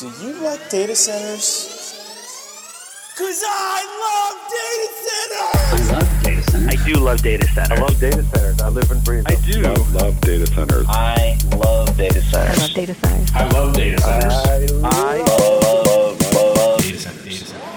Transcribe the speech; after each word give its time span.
Do 0.00 0.08
you 0.24 0.32
like 0.42 0.70
data 0.70 0.96
centers? 0.96 1.68
Cause 3.18 3.42
I 3.46 3.84
love 4.00 4.40
data 4.56 4.88
centers! 5.04 5.90
I 5.90 5.92
love 5.92 6.22
data 6.22 6.42
centers. 6.50 6.80
I 6.80 6.86
do 6.86 6.94
love 7.00 7.20
data 7.22 7.46
centers. 7.48 7.78
I 7.78 7.82
love 7.82 8.00
data 8.00 8.22
centers. 8.22 8.60
I 8.62 8.68
live 8.70 8.90
and 8.90 9.04
breathe. 9.04 9.24
I 9.26 9.34
do. 9.34 9.60
Love, 9.60 9.94
love 9.94 10.18
data 10.22 10.46
centers. 10.46 10.86
I 10.88 11.36
love 11.54 11.94
data 11.98 12.22
centers. 12.22 12.58
I 12.58 12.64
love 12.64 12.74
data 12.74 12.94
centers. 12.94 13.30
I 13.34 13.48
love 13.50 13.74
data 13.74 14.00
centers. 14.00 14.32
I 14.82 14.88
I 14.88 15.18
love, 15.18 15.86
love, 15.86 16.34
love 16.34 16.80
data 16.80 16.98
centers. 16.98 17.24
Data 17.24 17.44
centers. 17.44 17.69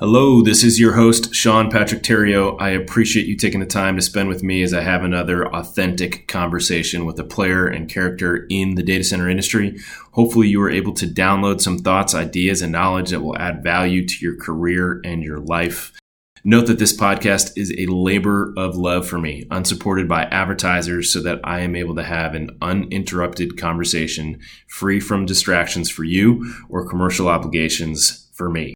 Hello, 0.00 0.40
this 0.40 0.64
is 0.64 0.80
your 0.80 0.94
host, 0.94 1.34
Sean 1.34 1.70
Patrick 1.70 2.02
Tario. 2.02 2.56
I 2.56 2.70
appreciate 2.70 3.26
you 3.26 3.36
taking 3.36 3.60
the 3.60 3.66
time 3.66 3.96
to 3.96 4.02
spend 4.02 4.30
with 4.30 4.42
me 4.42 4.62
as 4.62 4.72
I 4.72 4.80
have 4.80 5.04
another 5.04 5.46
authentic 5.54 6.26
conversation 6.26 7.04
with 7.04 7.18
a 7.20 7.24
player 7.24 7.66
and 7.66 7.86
character 7.86 8.46
in 8.48 8.76
the 8.76 8.82
data 8.82 9.04
center 9.04 9.28
industry. 9.28 9.78
Hopefully, 10.12 10.48
you 10.48 10.62
are 10.62 10.70
able 10.70 10.94
to 10.94 11.06
download 11.06 11.60
some 11.60 11.76
thoughts, 11.76 12.14
ideas, 12.14 12.62
and 12.62 12.72
knowledge 12.72 13.10
that 13.10 13.20
will 13.20 13.36
add 13.36 13.62
value 13.62 14.06
to 14.06 14.14
your 14.22 14.38
career 14.38 15.02
and 15.04 15.22
your 15.22 15.38
life. 15.38 15.92
Note 16.44 16.68
that 16.68 16.78
this 16.78 16.96
podcast 16.96 17.52
is 17.58 17.70
a 17.76 17.84
labor 17.84 18.54
of 18.56 18.78
love 18.78 19.06
for 19.06 19.18
me, 19.18 19.44
unsupported 19.50 20.08
by 20.08 20.22
advertisers, 20.22 21.12
so 21.12 21.20
that 21.20 21.40
I 21.44 21.60
am 21.60 21.76
able 21.76 21.96
to 21.96 22.04
have 22.04 22.34
an 22.34 22.56
uninterrupted 22.62 23.58
conversation 23.58 24.40
free 24.66 24.98
from 24.98 25.26
distractions 25.26 25.90
for 25.90 26.04
you 26.04 26.54
or 26.70 26.88
commercial 26.88 27.28
obligations 27.28 28.30
for 28.32 28.48
me. 28.48 28.72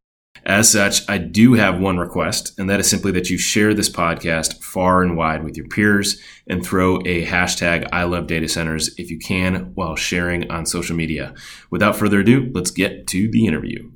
As 0.46 0.70
such, 0.70 1.08
I 1.08 1.16
do 1.16 1.54
have 1.54 1.80
one 1.80 1.96
request, 1.96 2.52
and 2.58 2.68
that 2.68 2.78
is 2.78 2.86
simply 2.86 3.10
that 3.12 3.30
you 3.30 3.38
share 3.38 3.72
this 3.72 3.88
podcast 3.88 4.62
far 4.62 5.02
and 5.02 5.16
wide 5.16 5.42
with 5.42 5.56
your 5.56 5.66
peers 5.68 6.20
and 6.46 6.62
throw 6.62 6.98
a 7.06 7.24
hashtag 7.24 7.88
I 7.94 8.04
love 8.04 8.26
data 8.26 8.46
centers 8.46 8.94
if 8.98 9.10
you 9.10 9.18
can 9.18 9.72
while 9.74 9.96
sharing 9.96 10.50
on 10.50 10.66
social 10.66 10.94
media. 10.94 11.32
Without 11.70 11.96
further 11.96 12.20
ado, 12.20 12.50
let's 12.54 12.70
get 12.70 13.06
to 13.06 13.30
the 13.30 13.46
interview. 13.46 13.90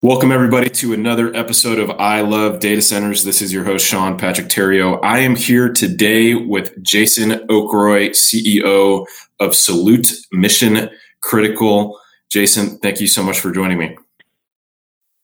Welcome, 0.00 0.32
everybody, 0.32 0.70
to 0.70 0.94
another 0.94 1.36
episode 1.36 1.78
of 1.78 1.90
I 1.90 2.22
Love 2.22 2.60
Data 2.60 2.80
Centers. 2.80 3.24
This 3.24 3.42
is 3.42 3.52
your 3.52 3.64
host, 3.64 3.86
Sean 3.86 4.16
Patrick 4.16 4.48
Tario. 4.48 4.94
I 5.00 5.18
am 5.18 5.36
here 5.36 5.70
today 5.70 6.34
with 6.34 6.82
Jason 6.82 7.32
Okroy, 7.50 8.12
CEO 8.12 9.04
of 9.38 9.54
Salute 9.54 10.10
Mission 10.32 10.88
Critical. 11.20 12.00
Jason, 12.30 12.78
thank 12.78 13.00
you 13.00 13.06
so 13.06 13.22
much 13.22 13.40
for 13.40 13.50
joining 13.50 13.78
me. 13.78 13.96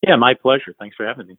Yeah, 0.06 0.16
my 0.16 0.34
pleasure. 0.34 0.74
Thanks 0.78 0.96
for 0.96 1.06
having 1.06 1.26
me. 1.26 1.38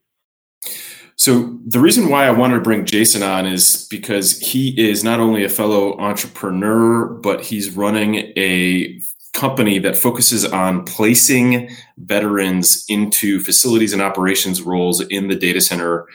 So, 1.17 1.57
the 1.65 1.79
reason 1.79 2.09
why 2.09 2.27
I 2.27 2.31
wanted 2.31 2.55
to 2.55 2.61
bring 2.61 2.85
Jason 2.85 3.23
on 3.23 3.45
is 3.45 3.87
because 3.89 4.37
he 4.39 4.69
is 4.77 5.03
not 5.03 5.19
only 5.19 5.45
a 5.45 5.49
fellow 5.49 5.97
entrepreneur, 5.97 7.05
but 7.05 7.41
he's 7.41 7.71
running 7.71 8.33
a 8.35 8.99
company 9.33 9.79
that 9.79 9.97
focuses 9.97 10.45
on 10.45 10.83
placing 10.85 11.69
veterans 11.97 12.85
into 12.89 13.39
facilities 13.39 13.93
and 13.93 14.01
operations 14.01 14.61
roles 14.61 15.01
in 15.01 15.27
the 15.27 15.35
data 15.35 15.61
center 15.61 16.07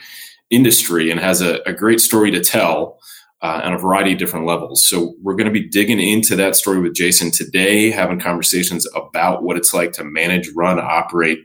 industry 0.49 1.09
and 1.09 1.19
has 1.19 1.41
a, 1.41 1.61
a 1.65 1.73
great 1.73 2.01
story 2.01 2.29
to 2.31 2.41
tell 2.41 2.99
uh, 3.41 3.61
on 3.63 3.73
a 3.73 3.77
variety 3.77 4.13
of 4.13 4.19
different 4.19 4.45
levels. 4.45 4.85
So, 4.85 5.15
we're 5.21 5.35
going 5.35 5.51
to 5.51 5.51
be 5.51 5.67
digging 5.67 5.99
into 5.99 6.35
that 6.35 6.55
story 6.55 6.79
with 6.79 6.93
Jason 6.93 7.31
today, 7.31 7.91
having 7.91 8.19
conversations 8.19 8.87
about 8.95 9.43
what 9.43 9.57
it's 9.57 9.73
like 9.73 9.91
to 9.93 10.03
manage, 10.03 10.49
run, 10.55 10.79
operate 10.79 11.39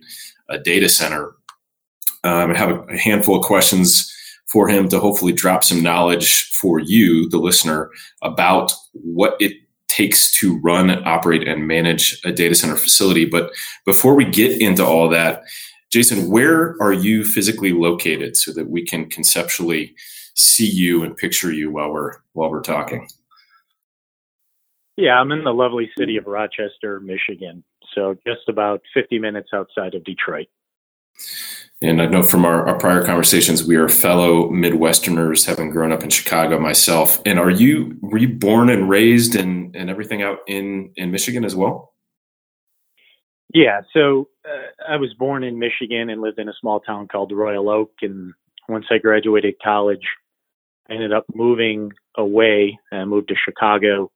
a 0.49 0.59
data 0.59 0.89
center. 0.89 1.33
Um, 2.25 2.55
have 2.55 2.71
a, 2.71 2.81
a 2.83 2.97
handful 2.97 3.37
of 3.37 3.45
questions 3.45 4.13
for 4.47 4.69
him 4.69 4.89
to 4.89 4.99
hopefully 4.99 5.33
drop 5.33 5.65
some 5.65 5.83
knowledge 5.83 6.51
for 6.53 6.79
you, 6.79 7.29
the 7.29 7.39
listener, 7.39 7.91
about 8.23 8.73
what 8.93 9.37
it 9.41 9.53
takes 9.89 10.33
to 10.41 10.59
run, 10.61 10.91
operate, 11.07 11.47
and 11.47 11.67
manage 11.67 12.21
a 12.25 12.33
data 12.33 12.55
center 12.55 12.77
facility. 12.77 13.25
But 13.25 13.51
before 13.85 14.15
we 14.15 14.25
get 14.25 14.61
into 14.61 14.85
all 14.85 15.09
that, 15.11 15.43
Jason, 15.91 16.31
where 16.31 16.77
are 16.81 16.93
you 16.93 17.25
physically 17.25 17.73
located 17.73 18.37
so 18.37 18.53
that 18.53 18.69
we 18.69 18.85
can 18.85 19.09
conceptually 19.09 19.95
see 20.37 20.69
you 20.69 21.03
and 21.03 21.17
picture 21.17 21.53
you 21.53 21.71
while 21.71 21.93
we're 21.93 22.13
while 22.33 22.51
we're 22.51 22.63
talking? 22.63 23.09
Yeah, 24.97 25.21
I'm 25.21 25.33
in 25.33 25.45
the 25.45 25.53
lovely 25.53 25.91
city 25.99 26.17
of 26.17 26.27
Rochester, 26.27 27.01
Michigan. 27.01 27.65
So 27.95 28.17
just 28.27 28.49
about 28.49 28.81
50 28.95 29.19
minutes 29.19 29.51
outside 29.53 29.95
of 29.95 30.05
Detroit. 30.05 30.49
And 31.83 32.01
I 32.01 32.07
know 32.07 32.23
from 32.23 32.47
our, 32.47 32.67
our, 32.67 32.79
prior 32.79 33.05
conversations, 33.05 33.63
we 33.63 33.77
are 33.77 33.89
fellow 33.89 34.49
Midwesterners, 34.49 35.47
having 35.47 35.71
grown 35.71 35.93
up 35.93 36.03
in 36.03 36.09
Chicago 36.09 36.59
myself. 36.59 37.21
And 37.27 37.39
are 37.39 37.51
you 37.51 37.99
were 38.01 38.17
you 38.17 38.29
born 38.29 38.71
and 38.71 38.89
raised 38.89 39.35
and 39.35 39.77
and 39.77 39.91
everything 39.91 40.23
out 40.23 40.39
in 40.47 40.93
in 40.97 41.11
Michigan 41.11 41.45
as 41.45 41.55
well? 41.55 41.93
Yeah, 43.53 43.83
so 43.93 44.29
uh, 44.45 44.93
I 44.93 44.97
was 44.97 45.15
born 45.15 45.45
in 45.45 45.59
Michigan 45.59 46.11
and 46.11 46.21
lived 46.21 46.39
in 46.39 46.49
a 46.49 46.55
small 46.61 46.81
town 46.81 47.09
called 47.09 47.33
Royal 47.33 47.69
Oak. 47.69 47.93
And 48.03 48.33
once 48.69 48.87
I 48.91 48.99
graduated 48.99 49.55
college, 49.63 50.07
I 50.89 50.95
ended 50.95 51.13
up 51.13 51.27
moving 51.35 51.93
away 52.17 52.79
and 52.91 53.11
moved 53.11 53.29
to 53.29 53.35
Chicago 53.35 54.11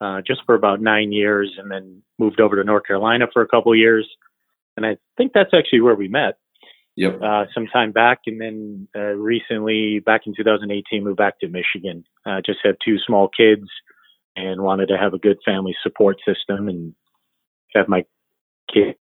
uh, 0.00 0.20
just 0.26 0.40
for 0.44 0.54
about 0.54 0.80
nine 0.80 1.12
years, 1.12 1.54
and 1.58 1.70
then 1.70 2.02
moved 2.18 2.40
over 2.40 2.56
to 2.56 2.64
North 2.64 2.84
Carolina 2.86 3.26
for 3.32 3.42
a 3.42 3.48
couple 3.48 3.72
of 3.72 3.78
years. 3.78 4.08
And 4.76 4.84
I 4.84 4.98
think 5.16 5.32
that's 5.32 5.54
actually 5.54 5.80
where 5.80 5.94
we 5.94 6.08
met. 6.08 6.34
Yep. 6.96 7.20
Uh, 7.22 7.44
some 7.52 7.66
time 7.66 7.92
back, 7.92 8.20
and 8.26 8.40
then 8.40 8.88
uh, 8.96 9.12
recently, 9.12 10.00
back 10.00 10.22
in 10.26 10.34
2018, 10.34 11.04
moved 11.04 11.18
back 11.18 11.38
to 11.40 11.48
Michigan. 11.48 12.04
Uh, 12.24 12.40
just 12.44 12.60
had 12.64 12.76
two 12.82 12.96
small 13.06 13.28
kids, 13.28 13.68
and 14.34 14.62
wanted 14.62 14.86
to 14.86 14.96
have 14.96 15.12
a 15.12 15.18
good 15.18 15.36
family 15.44 15.76
support 15.82 16.16
system, 16.26 16.68
and 16.68 16.94
have 17.74 17.88
my 17.88 18.04
kids 18.72 18.98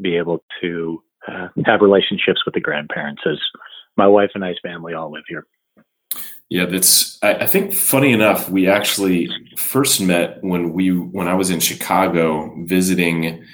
be 0.00 0.16
able 0.16 0.44
to 0.60 1.02
uh, 1.28 1.48
have 1.64 1.82
relationships 1.82 2.44
with 2.44 2.54
the 2.54 2.60
grandparents, 2.60 3.22
as 3.30 3.38
my 3.96 4.08
wife 4.08 4.30
and 4.34 4.44
I's 4.44 4.56
family 4.60 4.94
all 4.94 5.12
live 5.12 5.24
here. 5.28 5.46
Yeah, 6.48 6.66
that's. 6.66 7.18
I, 7.22 7.34
I 7.34 7.46
think 7.46 7.72
funny 7.72 8.12
enough, 8.12 8.48
we 8.48 8.68
actually 8.68 9.28
first 9.56 10.00
met 10.00 10.42
when 10.42 10.72
we 10.72 10.90
when 10.90 11.26
I 11.26 11.34
was 11.34 11.50
in 11.50 11.60
Chicago 11.60 12.54
visiting 12.64 13.44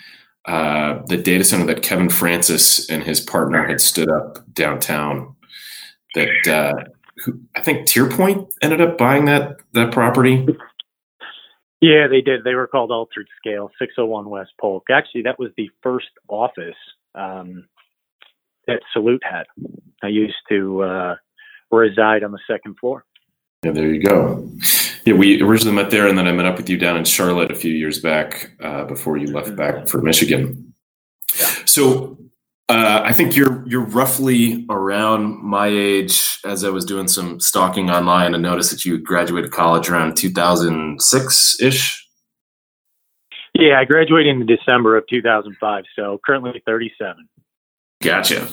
uh, 0.44 1.00
the 1.06 1.16
data 1.16 1.44
center 1.44 1.66
that 1.66 1.82
Kevin 1.82 2.10
Francis 2.10 2.90
and 2.90 3.02
his 3.02 3.20
partner 3.20 3.64
had 3.64 3.80
stood 3.80 4.10
up 4.10 4.38
downtown. 4.52 5.34
That 6.14 6.46
uh, 6.46 6.84
who, 7.24 7.40
I 7.56 7.62
think 7.62 7.88
Tierpoint 7.88 8.50
ended 8.60 8.82
up 8.82 8.98
buying 8.98 9.24
that 9.24 9.60
that 9.72 9.92
property. 9.92 10.46
Yeah, 11.80 12.06
they 12.06 12.20
did. 12.20 12.44
They 12.44 12.54
were 12.54 12.68
called 12.68 12.92
Altered 12.92 13.26
Scale, 13.38 13.70
601 13.78 14.30
West 14.30 14.52
Polk. 14.60 14.84
Actually, 14.88 15.22
that 15.22 15.38
was 15.38 15.50
the 15.56 15.68
first 15.82 16.10
office 16.28 16.76
um, 17.16 17.66
that 18.68 18.82
Salute 18.92 19.22
had. 19.24 19.46
I 20.00 20.06
used 20.06 20.36
to 20.48 20.82
uh, 20.82 21.14
reside 21.78 22.24
on 22.24 22.32
the 22.32 22.40
second 22.46 22.78
floor. 22.78 23.04
Yeah, 23.64 23.72
there 23.72 23.92
you 23.92 24.02
go. 24.02 24.48
Yeah, 25.04 25.14
we 25.14 25.40
originally 25.40 25.74
met 25.74 25.90
there, 25.90 26.08
and 26.08 26.16
then 26.16 26.26
I 26.26 26.32
met 26.32 26.46
up 26.46 26.56
with 26.56 26.68
you 26.68 26.76
down 26.76 26.96
in 26.96 27.04
Charlotte 27.04 27.50
a 27.50 27.54
few 27.54 27.72
years 27.72 28.00
back 28.00 28.52
uh, 28.60 28.84
before 28.84 29.16
you 29.16 29.28
left 29.28 29.54
back 29.56 29.88
for 29.88 30.00
Michigan. 30.02 30.74
So 31.64 32.18
uh, 32.68 33.02
I 33.04 33.12
think 33.12 33.36
you're 33.36 33.66
you're 33.68 33.84
roughly 33.84 34.66
around 34.70 35.42
my 35.42 35.66
age. 35.66 36.38
As 36.44 36.64
I 36.64 36.70
was 36.70 36.84
doing 36.84 37.06
some 37.06 37.38
stalking 37.38 37.90
online, 37.90 38.34
I 38.34 38.38
noticed 38.38 38.70
that 38.70 38.84
you 38.84 38.98
graduated 38.98 39.52
college 39.52 39.88
around 39.88 40.16
2006 40.16 41.60
ish. 41.60 42.08
Yeah, 43.54 43.78
I 43.78 43.84
graduated 43.84 44.34
in 44.34 44.46
December 44.46 44.96
of 44.96 45.04
2005, 45.08 45.84
so 45.94 46.18
currently 46.24 46.62
37. 46.66 47.28
Gotcha. 48.02 48.48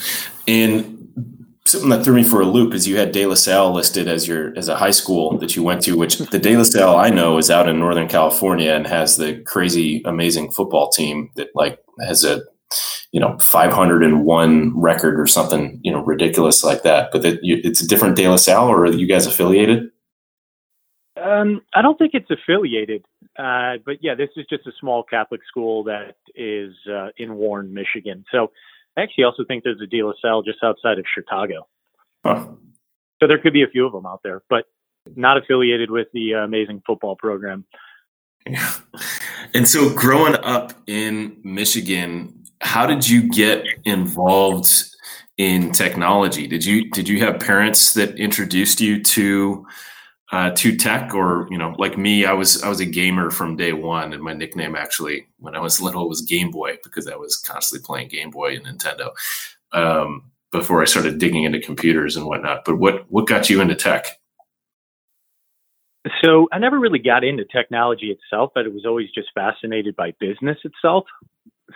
And 0.48 1.49
something 1.70 1.90
that 1.90 2.04
threw 2.04 2.16
me 2.16 2.24
for 2.24 2.42
a 2.42 2.46
loop 2.46 2.74
is 2.74 2.88
you 2.88 2.98
had 2.98 3.12
De 3.12 3.26
La 3.26 3.36
Salle 3.36 3.74
listed 3.74 4.08
as 4.08 4.28
your 4.28 4.58
as 4.58 4.68
a 4.68 4.76
high 4.76 4.92
school 4.92 5.38
that 5.38 5.56
you 5.56 5.64
went 5.64 5.82
to, 5.84 5.98
which 5.98 6.18
the 6.18 6.40
De 6.40 6.58
La 6.58 6.64
Salle 6.64 6.98
I 6.98 7.10
know 7.10 7.38
is 7.38 7.50
out 7.50 7.70
in 7.70 7.80
Northern 7.80 8.08
California 8.08 8.72
and 8.74 8.88
has 8.88 9.18
the 9.18 9.42
crazy 9.42 10.02
amazing 10.06 10.52
football 10.52 10.90
team 10.90 11.30
that 11.36 11.50
like 11.56 11.80
has 12.06 12.24
a 12.24 12.42
you 13.12 13.20
know 13.20 13.38
501 13.40 14.80
record 14.80 15.20
or 15.20 15.28
something 15.28 15.80
you 15.84 15.92
know 15.92 16.04
ridiculous 16.04 16.64
like 16.64 16.84
that. 16.84 17.10
But 17.12 17.22
that 17.22 17.40
you, 17.44 17.60
it's 17.64 17.82
a 17.82 17.88
different 17.88 18.16
De 18.16 18.28
La 18.28 18.38
Salle, 18.38 18.68
or 18.68 18.86
are 18.86 18.92
you 18.92 19.08
guys 19.08 19.28
affiliated? 19.28 19.90
Um, 21.22 21.62
I 21.74 21.82
don't 21.82 21.98
think 21.98 22.14
it's 22.14 22.32
affiliated, 22.32 23.06
uh, 23.38 23.74
but 23.86 23.98
yeah, 24.02 24.16
this 24.16 24.30
is 24.38 24.46
just 24.50 24.66
a 24.68 24.72
small 24.80 25.04
Catholic 25.04 25.42
school 25.48 25.84
that 25.84 26.16
is 26.34 26.74
uh, 26.90 27.10
in 27.18 27.36
Warren, 27.36 27.74
Michigan. 27.74 28.24
So 28.32 28.52
I 29.00 29.04
actually 29.04 29.24
also 29.24 29.46
think 29.46 29.64
there's 29.64 29.82
a 29.82 29.88
De 29.88 30.04
La 30.04 30.14
Salle 30.22 30.44
just 30.44 30.60
outside 30.64 31.00
of 31.00 31.06
Chicago. 31.14 31.68
Huh. 32.26 32.48
So 33.20 33.28
there 33.28 33.38
could 33.38 33.54
be 33.54 33.64
a 33.64 33.68
few 33.68 33.86
of 33.86 33.94
them 33.94 34.06
out 34.06 34.22
there, 34.24 34.42
but 34.50 34.66
not 35.16 35.38
affiliated 35.38 35.90
with 35.90 36.08
the 36.14 36.36
uh, 36.36 36.40
amazing 36.40 36.82
football 36.86 37.16
program. 37.16 37.66
Yeah. 38.46 38.74
And 39.54 39.68
so 39.68 39.94
growing 39.94 40.36
up 40.36 40.74
in 40.88 41.40
Michigan, 41.44 42.44
how 42.62 42.86
did 42.86 43.08
you 43.08 43.30
get 43.30 43.66
involved 43.86 44.86
in 45.38 45.72
technology? 45.72 46.48
Did 46.48 46.66
you 46.66 46.90
did 46.90 47.08
you 47.08 47.20
have 47.20 47.40
parents 47.40 47.94
that 47.94 48.20
introduced 48.20 48.82
you 48.82 49.02
to 49.04 49.66
uh, 50.32 50.52
to 50.52 50.76
tech, 50.76 51.14
or 51.14 51.48
you 51.50 51.58
know, 51.58 51.76
like 51.78 51.98
me, 51.98 52.26
I 52.26 52.34
was 52.34 52.62
I 52.64 52.70
was 52.70 52.80
a 52.80 52.86
gamer 52.86 53.32
from 53.32 53.56
day 53.56 53.74
one, 53.74 54.14
and 54.14 54.22
my 54.22 54.34
nickname 54.34 54.76
actually 54.76 55.28
when 55.40 55.56
I 55.56 55.60
was 55.60 55.82
little 55.82 56.08
was 56.08 56.22
Game 56.22 56.52
Boy 56.52 56.78
because 56.84 57.08
I 57.08 57.16
was 57.16 57.36
constantly 57.36 57.86
playing 57.86 58.10
Game 58.10 58.30
Boy 58.30 58.56
and 58.56 58.66
Nintendo 58.66 59.10
um, 59.72 60.32
before 60.52 60.82
I 60.82 60.86
started 60.86 61.18
digging 61.18 61.44
into 61.44 61.60
computers 61.60 62.16
and 62.16 62.26
whatnot. 62.26 62.64
But 62.66 62.78
what 62.78 63.06
what 63.10 63.28
got 63.28 63.50
you 63.50 63.60
into 63.60 63.76
tech? 63.76 64.06
So 66.24 66.48
I 66.52 66.60
never 66.60 66.80
really 66.80 67.00
got 67.00 67.24
into 67.24 67.44
technology 67.46 68.08
itself, 68.12 68.52
but 68.56 68.66
it 68.66 68.74
was 68.74 68.86
always 68.86 69.10
just 69.14 69.30
fascinated 69.36 69.96
by 69.96 70.14
business 70.20 70.58
itself. 70.64 71.06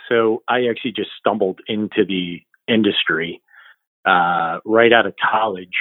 So 0.10 0.44
I 0.48 0.68
actually 0.68 0.94
just 0.94 1.10
stumbled 1.20 1.60
into 1.68 2.06
the 2.06 2.42
industry 2.68 3.42
uh, 4.06 4.60
right 4.66 4.92
out 4.94 5.06
of 5.06 5.14
college. 5.32 5.74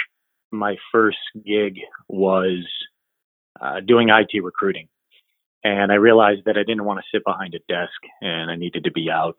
My 0.53 0.77
first 0.93 1.19
gig 1.45 1.79
was 2.09 2.65
uh, 3.61 3.81
doing 3.81 4.09
IT 4.11 4.43
recruiting. 4.43 4.89
And 5.65 5.93
I 5.93 5.97
realized 5.97 6.43
that 6.47 6.57
I 6.57 6.65
didn't 6.65 6.85
want 6.85 6.99
to 6.99 7.17
sit 7.17 7.25
behind 7.25 7.55
a 7.55 7.73
desk 7.73 7.93
and 8.21 8.51
I 8.51 8.57
needed 8.57 8.85
to 8.85 8.91
be 8.91 9.11
out. 9.11 9.39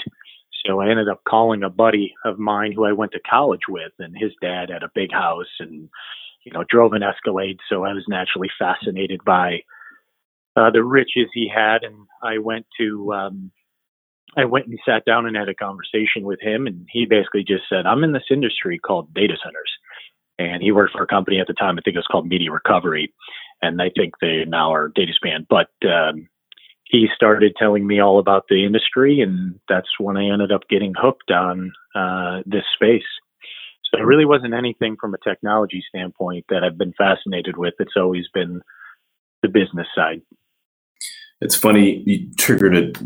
So 0.65 0.79
I 0.79 0.89
ended 0.89 1.09
up 1.09 1.21
calling 1.27 1.63
a 1.63 1.69
buddy 1.69 2.13
of 2.23 2.39
mine 2.39 2.71
who 2.71 2.85
I 2.85 2.93
went 2.93 3.11
to 3.11 3.19
college 3.29 3.67
with, 3.67 3.91
and 3.99 4.15
his 4.17 4.31
dad 4.41 4.69
had 4.69 4.83
a 4.83 4.91
big 4.95 5.11
house 5.11 5.51
and 5.59 5.89
you 6.45 6.51
know, 6.51 6.63
drove 6.69 6.93
an 6.93 7.03
Escalade, 7.03 7.59
so 7.69 7.83
I 7.83 7.93
was 7.93 8.03
naturally 8.07 8.49
fascinated 8.59 9.23
by 9.25 9.59
uh, 10.55 10.69
the 10.71 10.83
riches 10.83 11.29
he 11.33 11.49
had, 11.53 11.83
and 11.83 11.95
I 12.21 12.37
went 12.37 12.65
to, 12.79 13.13
um, 13.13 13.51
I 14.37 14.45
went 14.45 14.67
and 14.67 14.79
sat 14.85 15.05
down 15.05 15.25
and 15.25 15.35
had 15.35 15.49
a 15.49 15.55
conversation 15.55 16.23
with 16.23 16.41
him, 16.41 16.67
and 16.67 16.85
he 16.91 17.05
basically 17.05 17.43
just 17.43 17.63
said, 17.69 17.85
"I'm 17.85 18.03
in 18.03 18.11
this 18.11 18.29
industry 18.29 18.77
called 18.77 19.13
data 19.13 19.35
centers," 19.43 19.71
and 20.51 20.61
he 20.61 20.71
worked 20.71 20.93
for 20.93 21.03
a 21.03 21.07
company 21.07 21.39
at 21.39 21.47
the 21.47 21.53
time, 21.53 21.77
I 21.77 21.81
think 21.81 21.95
it 21.95 21.99
was 21.99 22.07
called 22.11 22.27
Media 22.27 22.51
Recovery, 22.51 23.13
and 23.61 23.81
I 23.81 23.89
think 23.95 24.13
they 24.19 24.43
now 24.45 24.73
are 24.73 24.89
DataSpan, 24.89 25.45
but 25.49 25.69
um, 25.87 26.27
he 26.85 27.07
started 27.15 27.53
telling 27.57 27.87
me 27.87 27.99
all 27.99 28.19
about 28.19 28.45
the 28.49 28.65
industry, 28.65 29.21
and 29.21 29.59
that's 29.67 29.89
when 29.99 30.17
I 30.17 30.31
ended 30.31 30.51
up 30.51 30.61
getting 30.69 30.93
hooked 30.95 31.31
on 31.31 31.71
uh, 31.95 32.41
this 32.45 32.63
space. 32.75 33.01
So 33.85 33.99
it 33.99 34.05
really 34.05 34.25
wasn't 34.25 34.53
anything 34.53 34.95
from 34.99 35.13
a 35.13 35.17
technology 35.17 35.83
standpoint 35.89 36.45
that 36.49 36.63
I've 36.63 36.77
been 36.77 36.93
fascinated 36.97 37.57
with. 37.57 37.75
It's 37.79 37.93
always 37.95 38.25
been 38.33 38.61
the 39.41 39.49
business 39.49 39.87
side. 39.95 40.21
It's 41.41 41.55
funny 41.55 42.03
you 42.05 42.31
triggered 42.37 42.75
a, 42.75 42.99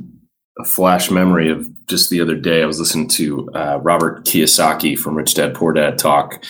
a 0.60 0.66
flash 0.66 1.12
memory 1.12 1.50
of 1.50 1.68
just 1.88 2.10
the 2.10 2.22
other 2.22 2.36
day. 2.36 2.64
I 2.64 2.66
was 2.66 2.80
listening 2.80 3.08
to 3.10 3.50
uh, 3.52 3.80
Robert 3.82 4.26
Kiyosaki 4.26 4.98
from 4.98 5.16
Rich 5.16 5.36
Dad 5.36 5.54
Poor 5.54 5.74
Dad 5.74 5.98
talk 5.98 6.44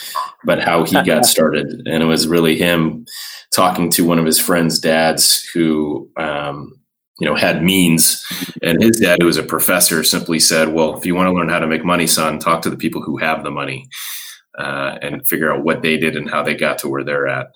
about 0.44 0.62
how 0.62 0.84
he 0.84 1.02
got 1.04 1.26
started, 1.36 1.68
and 1.86 2.04
it 2.04 2.08
was 2.08 2.28
really 2.28 2.58
him 2.58 3.06
talking 3.54 3.90
to 3.92 4.06
one 4.06 4.20
of 4.20 4.26
his 4.26 4.40
friends' 4.40 4.80
dads 4.80 5.44
who. 5.54 6.10
Um, 6.18 6.74
you 7.20 7.26
know, 7.26 7.34
had 7.34 7.64
means, 7.64 8.24
and 8.62 8.80
his 8.80 9.00
dad, 9.00 9.18
who 9.20 9.26
was 9.26 9.38
a 9.38 9.44
professor, 9.44 10.04
simply 10.04 10.40
said, 10.40 10.72
"Well, 10.72 10.96
if 10.96 11.04
you 11.04 11.16
want 11.16 11.26
to 11.26 11.34
learn 11.34 11.50
how 11.50 11.58
to 11.58 11.66
make 11.66 11.84
money, 11.84 12.06
son, 12.06 12.38
talk 12.38 12.62
to 12.62 12.70
the 12.70 12.78
people 12.78 13.02
who 13.02 13.18
have 13.18 13.44
the 13.44 13.50
money." 13.50 13.90
uh, 14.58 14.98
and 15.02 15.28
figure 15.28 15.54
out 15.54 15.64
what 15.64 15.82
they 15.82 15.98
did 15.98 16.16
and 16.16 16.30
how 16.30 16.44
they 16.44 16.56
got 16.56 16.80
to 16.80 16.90
where 16.90 17.04
they're 17.04 17.28
at. 17.28 17.48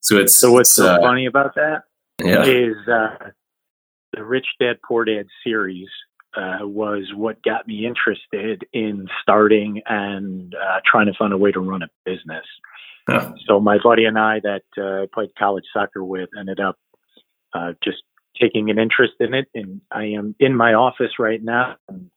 So 0.00 0.16
it's 0.16 0.38
so 0.38 0.52
what's 0.52 0.70
it's, 0.70 0.76
so 0.76 0.86
uh, 0.86 1.00
funny 1.00 1.26
about 1.26 1.54
that 1.54 1.82
yeah. 2.22 2.44
is 2.44 2.76
uh, 2.88 3.30
the 4.16 4.24
Rich 4.24 4.46
Dad 4.58 4.78
Poor 4.86 5.04
Dad 5.04 5.26
series 5.44 5.88
uh, 6.36 6.58
was 6.62 7.12
what 7.14 7.42
got 7.42 7.68
me 7.68 7.86
interested 7.86 8.66
in 8.72 9.06
starting 9.22 9.82
and 9.86 10.54
uh, 10.54 10.80
trying 10.84 11.06
to 11.06 11.12
find 11.18 11.32
a 11.32 11.38
way 11.38 11.52
to 11.52 11.60
run 11.60 11.82
a 11.82 11.88
business. 12.04 12.44
So 13.46 13.60
my 13.60 13.78
buddy 13.82 14.04
and 14.04 14.18
I 14.18 14.40
that 14.40 14.64
uh, 14.82 15.06
played 15.14 15.30
college 15.38 15.64
soccer 15.72 16.02
with 16.02 16.28
ended 16.36 16.58
up 16.58 16.76
uh, 17.54 17.72
just 17.84 17.98
taking 18.40 18.68
an 18.68 18.78
interest 18.78 19.14
in 19.20 19.32
it, 19.32 19.46
and 19.54 19.80
I 19.92 20.06
am 20.06 20.34
in 20.40 20.56
my 20.56 20.74
office 20.74 21.12
right 21.18 21.42
now. 21.42 21.76
And 21.88 22.10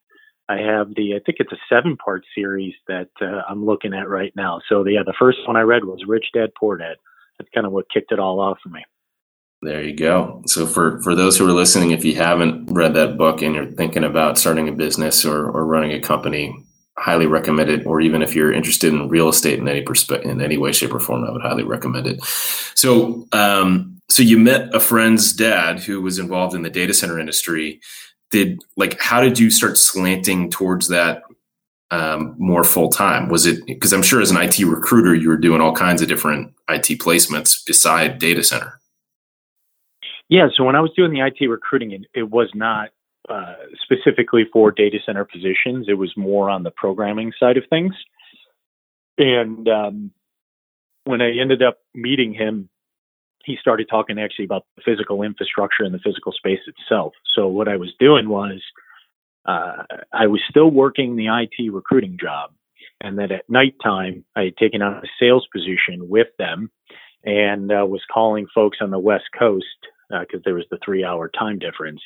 I 0.50 0.58
have 0.58 0.96
the, 0.96 1.16
I 1.16 1.20
think 1.24 1.38
it's 1.40 1.52
a 1.52 1.62
seven 1.70 1.96
part 1.96 2.24
series 2.34 2.74
that 2.88 3.10
uh, 3.22 3.44
I'm 3.48 3.66
looking 3.66 3.94
at 3.94 4.10
right 4.10 4.34
now. 4.36 4.62
So, 4.68 4.84
the, 4.84 4.94
yeah, 4.94 5.04
the 5.06 5.14
first 5.20 5.38
one 5.46 5.56
I 5.56 5.62
read 5.62 5.86
was 5.86 6.04
Rich 6.08 6.26
Dad 6.34 6.50
Poor 6.60 6.76
Dad. 6.76 6.96
That's 7.38 7.52
kind 7.54 7.68
of 7.68 7.72
what 7.72 7.86
kicked 7.94 8.12
it 8.12 8.20
all 8.20 8.40
off 8.40 8.58
for 8.64 8.70
me. 8.70 8.84
There 9.62 9.84
you 9.84 9.96
go. 9.96 10.42
So 10.48 10.66
for 10.66 11.02
for 11.02 11.16
those 11.16 11.38
who 11.38 11.48
are 11.48 11.52
listening, 11.52 11.92
if 11.92 12.06
you 12.06 12.16
haven't 12.16 12.72
read 12.72 12.94
that 12.94 13.18
book 13.18 13.42
and 13.42 13.54
you're 13.54 13.72
thinking 13.72 14.06
about 14.06 14.38
starting 14.38 14.70
a 14.70 14.72
business 14.72 15.26
or, 15.26 15.50
or 15.50 15.66
running 15.66 15.92
a 15.92 16.00
company, 16.00 16.56
highly 16.98 17.26
recommend 17.26 17.70
it. 17.70 17.86
Or 17.86 18.00
even 18.00 18.22
if 18.22 18.36
you're 18.36 18.54
interested 18.54 18.94
in 18.94 19.10
real 19.10 19.28
estate 19.28 19.60
in 19.60 19.68
any 19.68 19.82
perspective, 19.82 20.32
in 20.32 20.42
any 20.42 20.58
way, 20.58 20.72
shape, 20.72 20.94
or 20.94 21.00
form, 21.00 21.26
I 21.26 21.32
would 21.32 21.42
highly 21.42 21.64
recommend 21.64 22.08
it. 22.08 22.24
So, 22.24 23.28
um, 23.34 24.00
so 24.10 24.24
you 24.24 24.40
met 24.40 24.74
a 24.74 24.80
friend's 24.80 25.34
dad 25.34 25.80
who 25.80 26.02
was 26.02 26.20
involved 26.20 26.56
in 26.56 26.62
the 26.62 26.70
data 26.70 26.94
center 26.94 27.20
industry 27.20 27.82
did 28.32 28.62
like 28.78 29.00
how 29.00 29.22
did 29.22 29.40
you 29.40 29.50
start 29.50 29.78
slanting 29.78 30.50
towards 30.50 30.88
that 30.90 31.24
um, 31.92 32.36
more 32.38 32.64
full 32.64 32.90
time? 32.90 33.30
Was 33.30 33.46
it 33.46 33.66
because 33.66 33.94
I'm 33.94 34.04
sure 34.04 34.22
as 34.22 34.32
an 34.32 34.38
IT 34.38 34.60
recruiter 34.60 35.16
you 35.16 35.30
were 35.30 35.38
doing 35.38 35.62
all 35.62 35.74
kinds 35.74 36.02
of 36.02 36.08
different 36.08 36.54
IT 36.70 37.00
placements 37.00 37.66
beside 37.66 38.20
data 38.20 38.44
center? 38.44 38.80
Yeah, 40.30 40.48
so 40.56 40.64
when 40.64 40.76
I 40.76 40.82
was 40.82 40.92
doing 40.96 41.12
the 41.12 41.22
IT 41.22 41.48
recruiting, 41.48 41.92
it, 41.92 42.02
it 42.14 42.30
was 42.30 42.50
not 42.54 42.90
uh, 43.28 43.56
specifically 43.84 44.46
for 44.52 44.72
data 44.72 44.98
center 45.06 45.26
positions. 45.26 45.88
It 45.88 45.96
was 45.96 46.14
more 46.16 46.50
on 46.50 46.64
the 46.64 46.72
programming 46.72 47.32
side 47.40 47.58
of 47.58 47.64
things. 47.70 47.94
And 49.18 49.68
um, 49.68 50.12
when 51.04 51.22
I 51.22 51.32
ended 51.40 51.62
up 51.62 51.80
meeting 51.94 52.34
him 52.34 52.70
he 53.46 53.58
started 53.60 53.88
talking 53.90 54.20
actually 54.20 54.46
about 54.46 54.66
the 54.76 54.84
physical 54.84 55.24
infrastructure 55.24 55.84
and 55.84 55.94
the 55.94 56.00
physical 56.00 56.32
space 56.32 56.60
itself. 56.68 57.14
So 57.36 57.48
what 57.48 57.68
I 57.68 57.78
was 57.78 57.94
doing 58.00 58.30
was 58.30 58.62
uh, 59.46 59.84
I 60.14 60.28
was 60.28 60.42
still 60.50 60.70
working 60.70 61.16
the 61.16 61.28
IT 61.28 61.72
recruiting 61.72 62.18
job, 62.22 62.52
and 63.02 63.18
then 63.18 63.32
at 63.32 63.50
nighttime 63.50 64.24
I 64.36 64.44
had 64.44 64.58
taken 64.58 64.82
on 64.82 64.94
a 64.98 65.08
sales 65.20 65.48
position 65.52 66.10
with 66.10 66.28
them 66.38 66.70
and 67.24 67.72
uh, 67.72 67.86
was 67.86 68.02
calling 68.14 68.48
folks 68.54 68.78
on 68.82 68.92
the 68.92 69.00
West 69.00 69.30
Coast 69.38 69.66
because 70.10 70.40
uh, 70.40 70.46
there 70.46 70.56
was 70.56 70.66
the 70.72 70.80
three-hour 70.84 71.30
time 71.38 71.60
difference. 71.60 72.02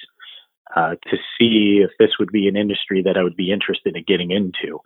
Uh, 0.75 0.95
to 1.03 1.17
see 1.37 1.83
if 1.83 1.91
this 1.99 2.11
would 2.17 2.31
be 2.31 2.47
an 2.47 2.55
industry 2.55 3.03
that 3.03 3.15
I 3.15 3.21
would 3.21 3.35
be 3.35 3.51
interested 3.51 3.95
in 3.95 4.03
getting 4.07 4.31
into. 4.31 4.79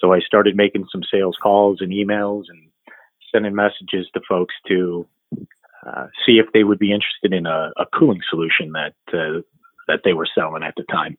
So 0.00 0.12
I 0.12 0.20
started 0.20 0.54
making 0.54 0.84
some 0.92 1.02
sales 1.10 1.36
calls 1.42 1.78
and 1.80 1.90
emails 1.90 2.44
and 2.48 2.68
sending 3.32 3.54
messages 3.54 4.06
to 4.14 4.20
folks 4.28 4.54
to 4.68 5.08
uh, 5.86 6.06
see 6.24 6.38
if 6.38 6.46
they 6.52 6.62
would 6.62 6.78
be 6.78 6.92
interested 6.92 7.32
in 7.32 7.46
a, 7.46 7.72
a 7.76 7.86
cooling 7.92 8.20
solution 8.30 8.72
that 8.72 8.94
uh, 9.12 9.40
that 9.88 10.00
they 10.04 10.12
were 10.12 10.28
selling 10.34 10.62
at 10.62 10.74
the 10.76 10.84
time. 10.84 11.16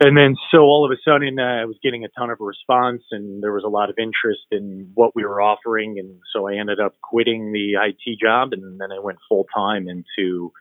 And 0.00 0.16
then, 0.16 0.36
so 0.50 0.58
all 0.60 0.84
of 0.84 0.90
a 0.90 1.00
sudden, 1.04 1.38
uh, 1.38 1.62
I 1.62 1.64
was 1.64 1.76
getting 1.82 2.04
a 2.04 2.08
ton 2.08 2.30
of 2.30 2.38
response, 2.40 3.02
and 3.10 3.42
there 3.42 3.52
was 3.52 3.64
a 3.64 3.68
lot 3.68 3.90
of 3.90 3.96
interest 3.98 4.42
in 4.50 4.90
what 4.94 5.14
we 5.16 5.24
were 5.24 5.40
offering. 5.40 5.98
And 5.98 6.20
so 6.32 6.48
I 6.48 6.54
ended 6.54 6.80
up 6.80 6.94
quitting 7.02 7.52
the 7.52 7.74
IT 7.74 8.18
job, 8.20 8.52
and 8.52 8.80
then 8.80 8.92
I 8.92 9.00
went 9.00 9.18
full 9.28 9.46
time 9.54 9.88
into 9.88 10.52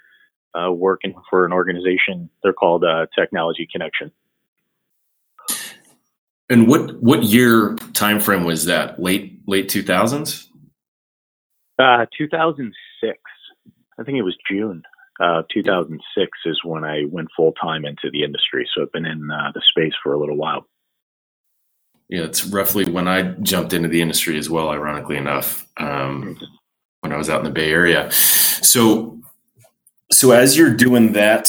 uh, 0.54 0.72
working 0.72 1.14
for 1.30 1.46
an 1.46 1.54
organization. 1.54 2.30
They're 2.44 2.54
called 2.54 2.84
uh, 2.84 3.08
Technology 3.18 3.68
Connection. 3.72 4.12
And 6.50 6.68
what 6.68 7.02
what 7.02 7.24
year 7.24 7.76
time 7.94 8.20
frame 8.20 8.44
was 8.44 8.66
that? 8.66 9.02
Late 9.02 9.40
late 9.48 9.70
two 9.70 9.84
thousands. 9.84 10.50
Uh, 11.80 12.06
2006. 12.16 13.18
I 13.98 14.04
think 14.04 14.18
it 14.18 14.22
was 14.22 14.38
June. 14.50 14.84
Uh, 15.22 15.44
2006 15.54 16.32
is 16.46 16.60
when 16.64 16.84
I 16.84 17.04
went 17.10 17.30
full 17.36 17.54
time 17.54 17.86
into 17.86 18.10
the 18.12 18.24
industry. 18.24 18.68
So 18.74 18.82
I've 18.82 18.92
been 18.92 19.06
in 19.06 19.30
uh, 19.30 19.52
the 19.54 19.62
space 19.70 19.94
for 20.02 20.14
a 20.14 20.20
little 20.20 20.38
while. 20.38 20.66
Yeah, 22.10 22.24
it's 22.24 22.46
roughly 22.46 22.90
when 22.92 23.08
I 23.08 23.24
jumped 23.42 23.72
into 23.72 23.88
the 23.88 24.02
industry 24.02 24.38
as 24.38 24.50
well. 24.50 24.70
Ironically 24.70 25.18
enough, 25.18 25.68
um, 25.78 26.40
when 27.02 27.14
I 27.14 27.18
was 27.18 27.30
out 27.30 27.40
in 27.40 27.46
the 27.46 27.52
Bay 27.52 27.72
Area. 27.72 28.12
So, 28.12 29.20
so 30.12 30.32
as 30.32 30.58
you're 30.58 30.74
doing 30.74 31.14
that 31.14 31.48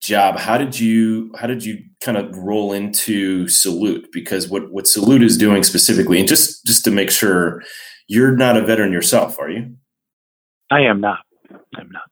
job, 0.00 0.38
how 0.38 0.58
did 0.58 0.78
you 0.78 1.32
how 1.38 1.46
did 1.46 1.64
you 1.64 1.82
kind 2.00 2.18
of 2.18 2.36
roll 2.36 2.72
into 2.72 3.48
Salute? 3.48 4.08
Because 4.12 4.48
what 4.48 4.72
what 4.72 4.86
Salute 4.86 5.22
is 5.22 5.38
doing 5.38 5.62
specifically, 5.62 6.18
and 6.18 6.28
just 6.28 6.66
just 6.66 6.84
to 6.84 6.90
make 6.90 7.10
sure 7.10 7.62
you're 8.08 8.36
not 8.36 8.56
a 8.56 8.62
veteran 8.62 8.92
yourself, 8.92 9.38
are 9.38 9.50
you? 9.50 9.74
I 10.70 10.80
am 10.80 11.00
not. 11.00 11.20
I'm 11.76 11.90
not. 11.90 12.10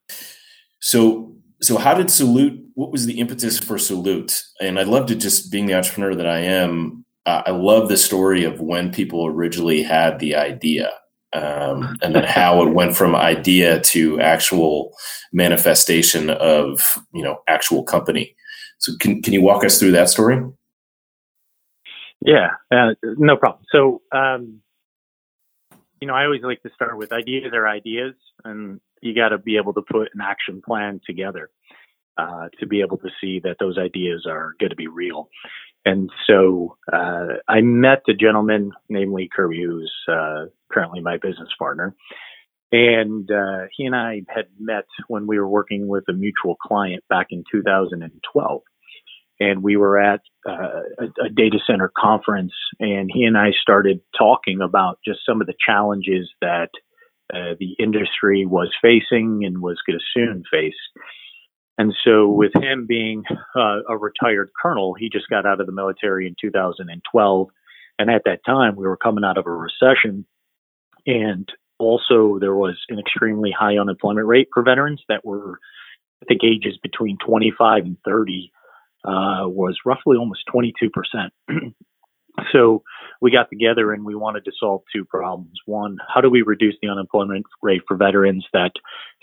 So, 0.87 1.35
so 1.61 1.79
how 1.79 1.95
did 1.95 2.13
Salute? 2.13 2.65
What 2.75 2.93
was 2.93 3.07
the 3.07 3.19
impetus 3.19 3.59
for 3.59 3.77
Salute? 3.77 4.45
And 4.61 4.79
I'd 4.79 4.87
love 4.87 5.07
to 5.07 5.17
just 5.17 5.51
being 5.51 5.67
the 5.67 5.75
entrepreneur 5.75 6.15
that 6.15 6.29
I 6.29 6.39
am. 6.39 7.05
Uh, 7.27 7.43
I 7.45 7.51
love 7.51 7.89
the 7.89 7.97
story 7.97 8.45
of 8.45 8.61
when 8.61 8.93
people 8.93 9.27
originally 9.27 9.83
had 9.83 10.21
the 10.21 10.37
idea, 10.37 10.93
um, 11.33 11.99
and 12.03 12.15
then 12.15 12.23
how 12.23 12.63
it 12.63 12.73
went 12.73 12.97
from 12.97 13.17
idea 13.17 13.81
to 13.81 14.21
actual 14.21 14.93
manifestation 15.33 16.31
of 16.31 16.81
you 17.13 17.25
know 17.25 17.39
actual 17.49 17.83
company. 17.83 18.37
So, 18.79 18.93
can 19.01 19.21
can 19.23 19.33
you 19.33 19.43
walk 19.43 19.65
us 19.65 19.81
through 19.81 19.91
that 19.91 20.09
story? 20.09 20.41
Yeah, 22.21 22.51
uh, 22.71 22.95
no 23.03 23.37
problem. 23.37 23.65
So, 23.73 24.03
um, 24.13 24.61
you 26.01 26.07
know, 26.07 26.15
I 26.15 26.27
always 26.27 26.43
like 26.45 26.63
to 26.63 26.71
start 26.77 26.97
with 26.97 27.11
ideas 27.11 27.53
are 27.55 27.67
ideas, 27.67 28.15
and 28.45 28.81
you 29.03 29.15
got 29.15 29.31
to 29.31 29.39
be 29.39 29.57
able 29.57 29.75
to 29.75 29.83
put 29.83 30.09
an 30.15 30.21
action 30.23 30.63
plan 30.65 31.01
together 31.07 31.51
uh, 32.19 32.49
to 32.59 32.67
be 32.67 32.81
able 32.81 32.99
to 32.99 33.09
see 33.21 33.41
that 33.41 33.57
those 33.61 33.79
ideas 33.79 34.27
are 34.29 34.55
going 34.59 34.71
to 34.71 34.77
be 34.77 34.89
real. 34.89 35.29
And 35.85 36.11
so 36.27 36.77
uh, 36.93 37.39
I 37.49 37.61
met 37.61 38.03
the 38.07 38.15
gentleman, 38.15 38.73
namely 38.89 39.29
Kirby, 39.35 39.63
who's 39.63 39.93
uh, 40.11 40.47
currently 40.73 41.01
my 41.01 41.17
business 41.17 41.51
partner. 41.59 41.95
And 42.73 43.31
uh, 43.31 43.67
he 43.77 43.85
and 43.85 43.95
I 43.95 44.23
had 44.29 44.47
met 44.59 44.87
when 45.07 45.29
we 45.29 45.39
were 45.39 45.49
working 45.49 45.87
with 45.87 46.05
a 46.09 46.13
mutual 46.13 46.57
client 46.57 47.05
back 47.09 47.29
in 47.31 47.45
2012. 47.53 48.63
And 49.39 49.63
we 49.63 49.77
were 49.77 50.01
at 50.01 50.23
uh, 50.49 50.81
a, 50.99 51.27
a 51.27 51.29
data 51.29 51.59
center 51.67 51.93
conference, 51.97 52.55
and 52.81 53.11
he 53.13 53.25
and 53.25 53.37
I 53.37 53.51
started 53.61 54.01
talking 54.17 54.61
about 54.63 54.99
just 55.07 55.21
some 55.27 55.43
of 55.43 55.47
the 55.47 55.55
challenges 55.65 56.31
that 56.41 56.71
uh, 57.33 57.55
the 57.59 57.75
industry 57.79 58.47
was 58.47 58.73
facing 58.81 59.45
and 59.45 59.61
was 59.61 59.79
going 59.87 59.99
to 59.99 60.05
soon 60.15 60.45
face. 60.51 60.75
And 61.79 61.95
so, 62.05 62.29
with 62.29 62.53
him 62.55 62.87
being 62.87 63.25
uh, 63.55 63.81
a 63.89 63.99
retired 63.99 64.51
colonel, 64.61 64.95
he 64.95 65.11
just 65.11 65.29
got 65.29 65.45
out 65.45 65.61
of 65.61 65.67
the 65.67 65.73
military 65.73 66.27
in 66.27 66.35
2012. 66.41 67.49
And 67.99 68.11
at 68.11 68.23
that 68.25 68.41
time, 68.47 68.77
we 68.77 68.87
were 68.87 68.97
coming 68.97 69.25
out 69.25 69.37
of 69.39 69.47
a 69.47 69.51
recession. 69.51 70.25
And 71.07 71.49
also, 71.79 72.39
there 72.41 72.55
was 72.55 72.77
an 72.89 72.99
extremely 72.99 73.51
high 73.51 73.77
unemployment 73.77 74.27
rate 74.27 74.49
for 74.55 74.63
veterans 74.63 75.03
that 75.09 75.25
were, 75.25 75.59
I 76.23 76.27
think, 76.27 76.41
ages 76.45 76.79
between 76.83 77.19
25 77.19 77.85
and 77.85 77.97
30 78.07 78.51
uh, 79.05 79.45
was 79.47 79.77
roughly 79.85 80.17
almost 80.17 80.45
22%. 80.53 81.31
so, 82.53 82.83
we 83.21 83.31
got 83.31 83.49
together 83.49 83.93
and 83.93 84.05
we 84.05 84.15
wanted 84.15 84.45
to 84.45 84.53
solve 84.61 84.83
two 84.95 85.05
problems. 85.05 85.55
One, 85.65 85.97
how 86.13 86.21
do 86.21 86.29
we 86.29 86.43
reduce 86.43 86.75
the 86.83 86.89
unemployment 86.89 87.47
rate 87.63 87.81
for 87.89 87.97
veterans 87.97 88.45
that 88.53 88.73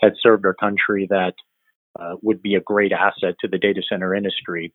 had 0.00 0.14
served 0.20 0.44
our 0.44 0.54
country 0.54 1.06
that 1.10 1.34
uh, 1.98 2.14
would 2.22 2.42
be 2.42 2.56
a 2.56 2.60
great 2.60 2.92
asset 2.92 3.34
to 3.40 3.48
the 3.48 3.58
data 3.58 3.82
center 3.88 4.14
industry. 4.14 4.74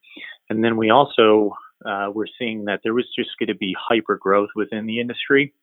And 0.50 0.64
then 0.64 0.78
we 0.78 0.90
also 0.90 1.54
uh, 1.86 2.10
were 2.14 2.28
seeing 2.40 2.66
that 2.66 2.80
there 2.84 2.94
was 2.94 3.08
just 3.18 3.32
going 3.40 3.48
to 3.48 3.56
be 3.56 3.76
hyper 3.78 4.18
growth 4.18 4.50
within 4.56 4.86
the 4.86 5.00
industry 5.00 5.54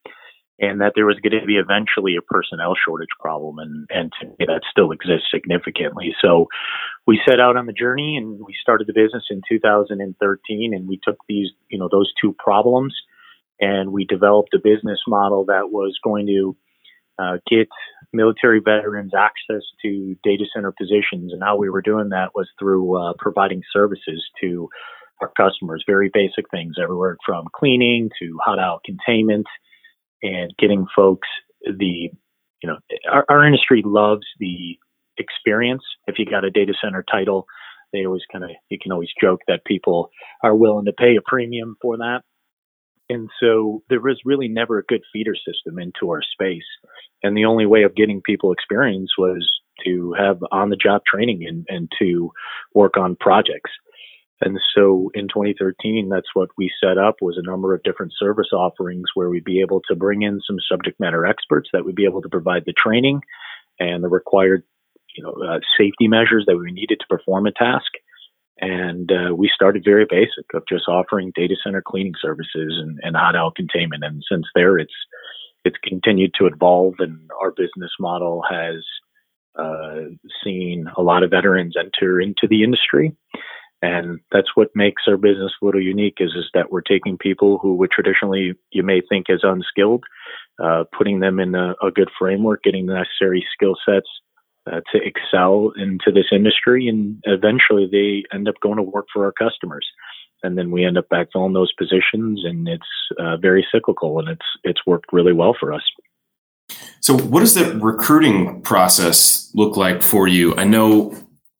and 0.59 0.81
that 0.81 0.93
there 0.95 1.05
was 1.05 1.19
going 1.23 1.39
to 1.39 1.47
be 1.47 1.57
eventually 1.57 2.17
a 2.17 2.23
personnel 2.23 2.75
shortage 2.83 3.13
problem. 3.21 3.59
And, 3.59 3.87
and 3.91 4.13
that 4.39 4.63
still 4.71 4.91
exists 4.91 5.29
significantly. 5.33 6.15
So 6.23 6.47
we 7.07 7.21
set 7.29 7.41
out 7.41 7.57
on 7.57 7.67
the 7.67 7.73
journey 7.73 8.17
and 8.17 8.41
we 8.41 8.55
started 8.61 8.87
the 8.87 8.95
business 8.95 9.25
in 9.31 9.43
2013 9.49 10.75
and 10.75 10.89
we 10.89 10.99
took 11.03 11.19
these, 11.29 11.51
you 11.69 11.79
know, 11.79 11.89
those 11.91 12.13
two 12.21 12.35
problems 12.39 12.95
and 13.61 13.93
we 13.93 14.05
developed 14.05 14.55
a 14.55 14.59
business 14.59 14.99
model 15.07 15.45
that 15.47 15.71
was 15.71 15.99
going 16.03 16.27
to 16.27 16.57
uh, 17.19 17.37
get 17.51 17.69
military 18.13 18.61
veterans 18.61 19.13
access 19.17 19.63
to 19.83 20.17
data 20.23 20.45
center 20.55 20.73
positions. 20.73 21.33
And 21.33 21.43
how 21.43 21.57
we 21.57 21.71
were 21.71 21.83
doing 21.83 22.11
that 22.11 22.35
was 22.35 22.49
through 22.59 22.97
uh, 22.99 23.13
providing 23.19 23.63
services 23.73 24.25
to 24.41 24.69
our 25.21 25.33
customers, 25.37 25.85
very 25.87 26.11
basic 26.13 26.51
things, 26.51 26.75
everywhere 26.83 27.17
from 27.25 27.47
cleaning 27.55 28.11
to 28.21 28.39
hot 28.45 28.59
aisle 28.59 28.81
containment 28.85 29.47
and 30.23 30.53
getting 30.59 30.87
folks 30.95 31.29
the, 31.65 32.11
you 32.63 32.69
know, 32.69 32.79
our, 33.11 33.25
our 33.29 33.45
industry 33.45 33.83
loves 33.85 34.27
the 34.39 34.79
experience. 35.19 35.83
If 36.07 36.19
you 36.19 36.27
got 36.27 36.45
a 36.45 36.51
data 36.51 36.75
center 36.83 37.05
title, 37.11 37.47
they 37.93 38.05
always 38.05 38.23
kind 38.31 38.45
of, 38.45 38.51
you 38.69 38.79
can 38.81 38.93
always 38.93 39.11
joke 39.21 39.41
that 39.49 39.65
people 39.65 40.11
are 40.43 40.55
willing 40.55 40.87
to 40.87 40.93
pay 40.93 41.17
a 41.17 41.23
premium 41.25 41.77
for 41.81 41.97
that. 41.99 42.23
And 43.09 43.31
so 43.41 43.83
there 43.89 44.01
was 44.01 44.21
really 44.25 44.49
never 44.49 44.79
a 44.79 44.85
good 44.85 45.03
feeder 45.13 45.35
system 45.35 45.79
into 45.79 46.11
our 46.11 46.23
space. 46.23 46.67
And 47.23 47.37
the 47.37 47.45
only 47.45 47.67
way 47.67 47.85
of 47.85 47.95
getting 47.95 48.21
people 48.21 48.53
experience 48.53 49.13
was 49.17 49.49
to 49.85 50.15
have 50.19 50.39
on 50.51 50.71
the 50.71 50.77
job 50.77 51.03
training 51.07 51.45
and, 51.47 51.65
and 51.69 51.91
to 51.99 52.33
work 52.75 52.97
on 52.97 53.17
projects. 53.17 53.71
And 54.43 54.59
so 54.75 55.11
in 55.15 55.29
2013, 55.29 56.09
that's 56.11 56.35
what 56.35 56.51
we 56.59 56.71
set 56.83 56.99
up 56.99 57.17
was 57.23 57.39
a 57.39 57.49
number 57.49 57.75
of 57.75 57.83
different 57.83 58.13
service 58.19 58.49
offerings 58.53 59.07
where 59.15 59.31
we'd 59.31 59.45
be 59.45 59.61
able 59.61 59.81
to 59.89 59.97
bring 59.97 60.23
in 60.23 60.41
some 60.47 60.59
subject 60.71 61.01
matter 61.01 61.25
experts 61.25 61.71
that 61.73 61.85
would 61.85 61.95
be 61.95 62.05
able 62.05 62.23
to 62.23 62.29
provide 62.29 62.65
the 62.67 62.75
training 62.75 63.21
and 63.81 64.05
the 64.05 64.09
required, 64.09 64.63
you 65.17 65.23
know, 65.23 65.33
uh, 65.33 65.61
safety 65.79 66.07
measures 66.07 66.45
that 66.47 66.57
we 66.57 66.71
needed 66.71 67.01
to 67.01 67.07
perform 67.09 67.47
a 67.47 67.53
task 67.53 67.91
and 68.59 69.13
uh, 69.13 69.35
we 69.35 69.51
started 69.55 69.85
very 69.85 70.07
basic 70.09 70.47
of 70.55 70.63
just 70.69 70.89
offering 70.89 71.33
data 71.35 71.55
center 71.63 71.83
cleaning 71.83 72.15
services 72.21 72.79
and, 72.81 72.99
and 73.03 73.17
hot 73.17 73.37
aisle 73.37 73.53
containment. 73.55 74.03
And 74.05 74.23
since 74.31 74.47
there, 74.55 74.79
it's 74.79 74.95
it's 75.65 75.77
continued 75.83 76.33
to 76.39 76.47
evolve, 76.47 76.95
and 77.01 77.29
our 77.41 77.51
business 77.51 77.91
model 77.99 78.43
has 78.49 78.85
uh, 79.59 80.11
seen 80.45 80.87
a 80.97 81.03
lot 81.03 81.25
of 81.25 81.31
veterans 81.31 81.75
enter 81.79 82.21
into 82.21 82.47
the 82.49 82.63
industry. 82.63 83.15
And 83.83 84.21
that's 84.33 84.49
what 84.55 84.69
makes 84.75 85.03
our 85.07 85.17
business 85.17 85.53
a 85.61 85.65
little 85.65 85.83
unique 85.83 86.17
is, 86.19 86.31
is 86.31 86.47
that 86.55 86.73
we're 86.73 86.81
taking 86.81 87.19
people 87.19 87.59
who 87.59 87.75
would 87.77 87.91
traditionally 87.91 88.55
you 88.71 88.83
may 88.83 89.03
think 89.07 89.29
as 89.29 89.41
unskilled, 89.43 90.05
uh, 90.63 90.85
putting 90.97 91.21
them 91.21 91.39
in 91.39 91.55
a, 91.55 91.75
a 91.83 91.91
good 91.95 92.09
framework, 92.19 92.63
getting 92.63 92.87
the 92.87 92.95
necessary 92.95 93.47
skill 93.55 93.77
sets 93.87 94.09
uh, 94.71 94.81
to 94.93 95.01
excel 95.05 95.73
into 95.77 96.11
this 96.13 96.27
industry, 96.33 96.89
and 96.89 97.23
eventually 97.25 97.87
they 97.91 98.25
end 98.35 98.49
up 98.49 98.55
going 98.63 98.77
to 98.77 98.83
work 98.83 99.07
for 99.13 99.25
our 99.25 99.33
customers, 99.33 99.87
and 100.43 100.57
then 100.57 100.71
we 100.71 100.85
end 100.85 100.99
up 100.99 101.09
backfilling 101.13 101.55
those 101.55 101.73
positions, 101.79 102.43
and 102.45 102.67
it's 102.67 102.83
uh, 103.21 103.37
very 103.37 103.67
cyclical, 103.71 104.19
and 104.19 104.29
it's 104.29 104.47
it's 104.65 104.81
worked 104.87 105.13
really 105.13 105.33
well 105.33 105.55
for 105.59 105.73
us. 105.73 105.83
So, 107.01 107.17
what 107.17 107.41
does 107.41 107.55
the 107.55 107.79
recruiting 107.79 108.61
process 108.63 109.51
look 109.55 109.77
like 109.77 110.03
for 110.03 110.27
you? 110.27 110.55
I 110.57 110.65
know 110.65 111.15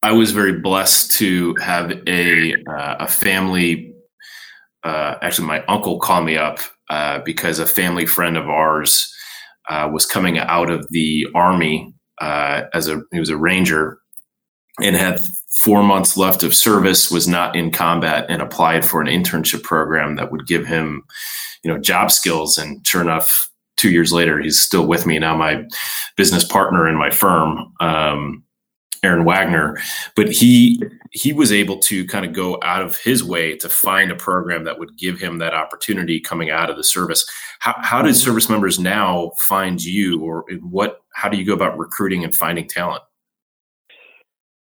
I 0.07 0.13
was 0.13 0.31
very 0.31 0.53
blessed 0.53 1.11
to 1.19 1.57
have 1.57 1.91
a 2.07 2.55
uh, 2.55 2.97
a 3.01 3.09
family. 3.09 3.93
Uh, 4.85 5.17
actually, 5.21 5.49
my 5.49 5.65
uncle 5.65 5.99
called 5.99 6.25
me 6.25 6.37
up 6.37 6.61
uh, 6.89 7.19
because 7.25 7.59
a 7.59 7.67
family 7.67 8.07
friend 8.07 8.37
of 8.37 8.49
ours 8.49 9.13
uh, 9.69 9.91
was 9.93 10.07
coming 10.07 10.39
out 10.39 10.71
of 10.71 10.87
the 10.91 11.27
army 11.35 11.93
uh, 12.21 12.63
as 12.73 12.87
a 12.87 13.03
he 13.11 13.19
was 13.19 13.31
a 13.31 13.37
ranger 13.37 13.99
and 14.81 14.95
had 14.95 15.27
four 15.57 15.83
months 15.83 16.17
left 16.17 16.45
of 16.45 16.55
service 16.55 17.11
was 17.11 17.27
not 17.27 17.57
in 17.57 17.73
combat 17.73 18.27
and 18.29 18.41
applied 18.41 18.85
for 18.85 19.01
an 19.01 19.09
internship 19.09 19.65
program 19.65 20.15
that 20.15 20.31
would 20.31 20.47
give 20.47 20.69
him 20.69 21.03
you 21.65 21.73
know 21.73 21.81
job 21.81 22.13
skills 22.13 22.59
and 22.59 22.87
sure 22.87 23.03
enough 23.03 23.51
two 23.77 23.91
years 23.91 24.13
later 24.13 24.39
he's 24.39 24.61
still 24.61 24.87
with 24.87 25.05
me 25.05 25.19
now 25.19 25.37
my 25.37 25.65
business 26.17 26.45
partner 26.45 26.89
in 26.89 26.95
my 26.95 27.11
firm 27.11 27.73
um, 27.81 28.45
Aaron 29.03 29.25
Wagner, 29.25 29.79
but 30.15 30.31
he 30.31 30.83
he 31.13 31.33
was 31.33 31.53
able 31.53 31.79
to 31.79 32.07
kind 32.07 32.25
of 32.25 32.33
go 32.33 32.59
out 32.63 32.83
of 32.83 32.97
his 32.99 33.23
way 33.23 33.57
to 33.57 33.69
find 33.69 34.11
a 34.11 34.17
program 34.17 34.65
that 34.65 34.79
would 34.79 34.97
give 34.99 35.19
him 35.19 35.39
that 35.39 35.55
opportunity 35.55 36.21
coming 36.21 36.51
out 36.51 36.71
of 36.71 36.77
the 36.77 36.85
service. 36.85 37.25
How 37.61 37.75
how 37.79 38.03
did 38.03 38.15
service 38.17 38.49
members 38.49 38.79
now 38.79 39.33
find 39.39 39.83
you, 39.83 40.21
or 40.21 40.45
what? 40.63 41.01
How 41.15 41.29
do 41.29 41.37
you 41.37 41.45
go 41.45 41.55
about 41.55 41.79
recruiting 41.79 42.25
and 42.25 42.35
finding 42.35 42.69
talent? 42.69 43.03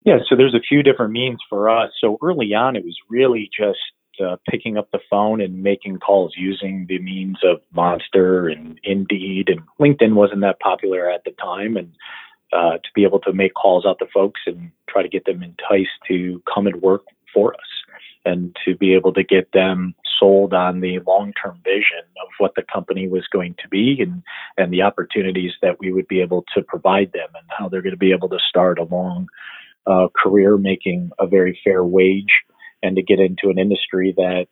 Yeah, 0.04 0.18
so 0.28 0.36
there's 0.36 0.54
a 0.54 0.60
few 0.60 0.84
different 0.84 1.12
means 1.12 1.40
for 1.48 1.68
us. 1.68 1.90
So 2.00 2.16
early 2.22 2.54
on, 2.54 2.76
it 2.76 2.84
was 2.84 2.96
really 3.10 3.50
just 3.58 3.78
uh, 4.24 4.36
picking 4.48 4.76
up 4.76 4.88
the 4.92 5.00
phone 5.10 5.40
and 5.40 5.62
making 5.62 5.98
calls 5.98 6.32
using 6.36 6.86
the 6.88 6.98
means 7.00 7.38
of 7.42 7.60
Monster 7.72 8.48
and 8.48 8.78
Indeed, 8.84 9.48
and 9.48 9.60
LinkedIn 9.80 10.14
wasn't 10.14 10.42
that 10.42 10.60
popular 10.60 11.10
at 11.10 11.24
the 11.24 11.32
time, 11.32 11.76
and 11.76 11.92
uh, 12.52 12.72
to 12.72 12.88
be 12.94 13.04
able 13.04 13.20
to 13.20 13.32
make 13.32 13.54
calls 13.54 13.84
out 13.86 13.98
to 13.98 14.06
folks 14.12 14.40
and 14.46 14.70
try 14.88 15.02
to 15.02 15.08
get 15.08 15.24
them 15.24 15.42
enticed 15.42 15.90
to 16.08 16.42
come 16.52 16.66
and 16.66 16.80
work 16.82 17.02
for 17.32 17.54
us 17.54 17.60
and 18.24 18.56
to 18.64 18.76
be 18.76 18.94
able 18.94 19.12
to 19.12 19.22
get 19.22 19.50
them 19.52 19.94
sold 20.18 20.54
on 20.54 20.80
the 20.80 20.98
long-term 21.06 21.60
vision 21.64 22.02
of 22.22 22.28
what 22.38 22.54
the 22.56 22.64
company 22.72 23.06
was 23.06 23.26
going 23.32 23.54
to 23.62 23.68
be 23.68 23.98
and, 24.00 24.22
and 24.56 24.72
the 24.72 24.82
opportunities 24.82 25.52
that 25.62 25.78
we 25.78 25.92
would 25.92 26.08
be 26.08 26.20
able 26.20 26.44
to 26.54 26.62
provide 26.62 27.12
them 27.12 27.28
and 27.34 27.46
how 27.56 27.68
they're 27.68 27.82
going 27.82 27.92
to 27.92 27.98
be 27.98 28.12
able 28.12 28.28
to 28.28 28.38
start 28.48 28.78
a 28.78 28.84
long 28.84 29.28
uh, 29.86 30.08
career 30.16 30.56
making 30.56 31.10
a 31.18 31.26
very 31.26 31.58
fair 31.62 31.84
wage 31.84 32.42
and 32.82 32.96
to 32.96 33.02
get 33.02 33.20
into 33.20 33.48
an 33.48 33.58
industry 33.58 34.12
that 34.16 34.46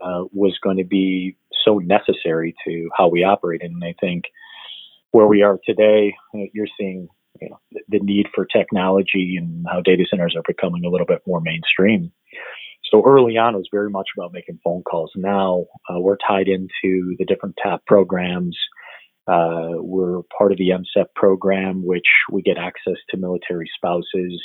uh, 0.00 0.24
was 0.32 0.58
going 0.62 0.76
to 0.76 0.84
be 0.84 1.36
so 1.64 1.78
necessary 1.78 2.54
to 2.66 2.90
how 2.96 3.08
we 3.08 3.24
operate. 3.24 3.62
And 3.62 3.82
I 3.82 3.94
think 4.00 4.24
where 5.10 5.26
we 5.26 5.42
are 5.42 5.58
today, 5.64 6.14
you're 6.52 6.68
seeing 6.78 7.08
you 7.40 7.50
know, 7.50 7.60
the 7.88 8.00
need 8.00 8.26
for 8.34 8.44
technology 8.44 9.36
and 9.38 9.66
how 9.68 9.80
data 9.80 10.04
centers 10.08 10.34
are 10.36 10.42
becoming 10.46 10.84
a 10.84 10.88
little 10.88 11.06
bit 11.06 11.22
more 11.26 11.40
mainstream. 11.40 12.12
So 12.90 13.02
early 13.04 13.36
on, 13.36 13.54
it 13.54 13.58
was 13.58 13.68
very 13.72 13.90
much 13.90 14.08
about 14.16 14.32
making 14.32 14.60
phone 14.64 14.82
calls. 14.82 15.12
Now 15.14 15.66
uh, 15.90 16.00
we're 16.00 16.16
tied 16.16 16.48
into 16.48 17.16
the 17.18 17.24
different 17.26 17.56
TAP 17.62 17.84
programs. 17.86 18.56
Uh, 19.26 19.76
we're 19.76 20.22
part 20.36 20.52
of 20.52 20.58
the 20.58 20.70
MSEP 20.70 21.06
program, 21.14 21.84
which 21.84 22.08
we 22.32 22.40
get 22.40 22.56
access 22.56 22.96
to 23.10 23.18
military 23.18 23.68
spouses 23.76 24.42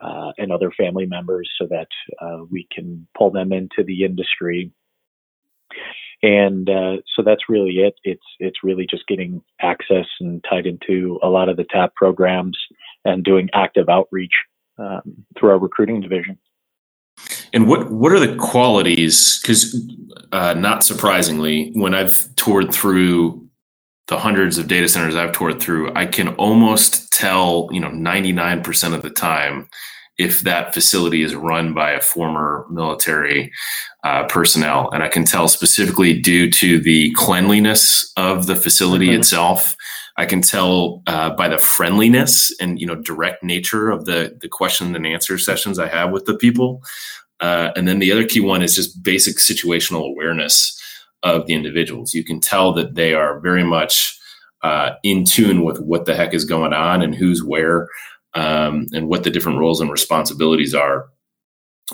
uh, 0.00 0.30
and 0.38 0.52
other 0.52 0.70
family 0.70 1.06
members 1.06 1.50
so 1.60 1.66
that 1.68 1.88
uh, 2.20 2.44
we 2.50 2.68
can 2.72 3.06
pull 3.18 3.30
them 3.30 3.52
into 3.52 3.82
the 3.84 4.04
industry. 4.04 4.70
And 6.22 6.68
uh, 6.68 6.96
so 7.14 7.22
that's 7.24 7.48
really 7.48 7.78
it. 7.78 7.94
It's 8.04 8.24
it's 8.38 8.62
really 8.62 8.86
just 8.88 9.06
getting 9.06 9.42
access 9.60 10.06
and 10.20 10.44
tied 10.48 10.66
into 10.66 11.18
a 11.22 11.28
lot 11.28 11.48
of 11.48 11.56
the 11.56 11.64
TAP 11.64 11.94
programs 11.94 12.58
and 13.04 13.24
doing 13.24 13.48
active 13.54 13.88
outreach 13.88 14.32
um, 14.78 15.26
through 15.38 15.50
our 15.50 15.58
recruiting 15.58 16.00
division. 16.00 16.38
And 17.52 17.68
what 17.68 17.90
what 17.90 18.12
are 18.12 18.20
the 18.20 18.36
qualities? 18.36 19.40
Because 19.40 19.74
uh, 20.32 20.54
not 20.54 20.84
surprisingly, 20.84 21.70
when 21.74 21.94
I've 21.94 22.34
toured 22.36 22.72
through 22.72 23.46
the 24.08 24.18
hundreds 24.18 24.58
of 24.58 24.68
data 24.68 24.88
centers 24.88 25.16
I've 25.16 25.32
toured 25.32 25.60
through, 25.60 25.92
I 25.94 26.06
can 26.06 26.28
almost 26.36 27.12
tell, 27.12 27.68
you 27.72 27.80
know, 27.80 27.88
99% 27.88 28.94
of 28.94 29.02
the 29.02 29.10
time 29.10 29.68
if 30.18 30.40
that 30.42 30.72
facility 30.72 31.22
is 31.22 31.34
run 31.34 31.74
by 31.74 31.90
a 31.90 32.00
former 32.00 32.66
military 32.70 33.52
uh, 34.04 34.24
personnel. 34.28 34.90
And 34.92 35.02
I 35.02 35.08
can 35.08 35.24
tell 35.24 35.48
specifically 35.48 36.18
due 36.18 36.50
to 36.52 36.80
the 36.80 37.12
cleanliness 37.14 38.12
of 38.16 38.46
the 38.46 38.56
facility 38.56 39.08
mm-hmm. 39.08 39.20
itself. 39.20 39.76
I 40.16 40.24
can 40.24 40.40
tell 40.40 41.02
uh, 41.06 41.30
by 41.30 41.48
the 41.48 41.58
friendliness 41.58 42.54
and 42.60 42.80
you 42.80 42.86
know 42.86 42.94
direct 42.94 43.42
nature 43.42 43.90
of 43.90 44.06
the 44.06 44.36
the 44.40 44.48
question 44.48 44.96
and 44.96 45.06
answer 45.06 45.36
sessions 45.36 45.78
I 45.78 45.88
have 45.88 46.10
with 46.10 46.24
the 46.24 46.36
people. 46.36 46.82
Uh, 47.40 47.70
and 47.76 47.86
then 47.86 47.98
the 47.98 48.10
other 48.12 48.26
key 48.26 48.40
one 48.40 48.62
is 48.62 48.74
just 48.74 49.02
basic 49.02 49.36
situational 49.36 50.06
awareness 50.06 50.80
of 51.22 51.46
the 51.46 51.54
individuals. 51.54 52.14
You 52.14 52.24
can 52.24 52.40
tell 52.40 52.72
that 52.74 52.94
they 52.94 53.12
are 53.12 53.40
very 53.40 53.64
much 53.64 54.18
uh, 54.62 54.92
in 55.02 55.24
tune 55.24 55.64
with 55.64 55.80
what 55.80 56.06
the 56.06 56.14
heck 56.14 56.32
is 56.32 56.44
going 56.44 56.72
on 56.72 57.02
and 57.02 57.14
who's 57.14 57.44
where 57.44 57.88
um, 58.36 58.86
and 58.92 59.08
what 59.08 59.24
the 59.24 59.30
different 59.30 59.58
roles 59.58 59.80
and 59.80 59.90
responsibilities 59.90 60.74
are 60.74 61.08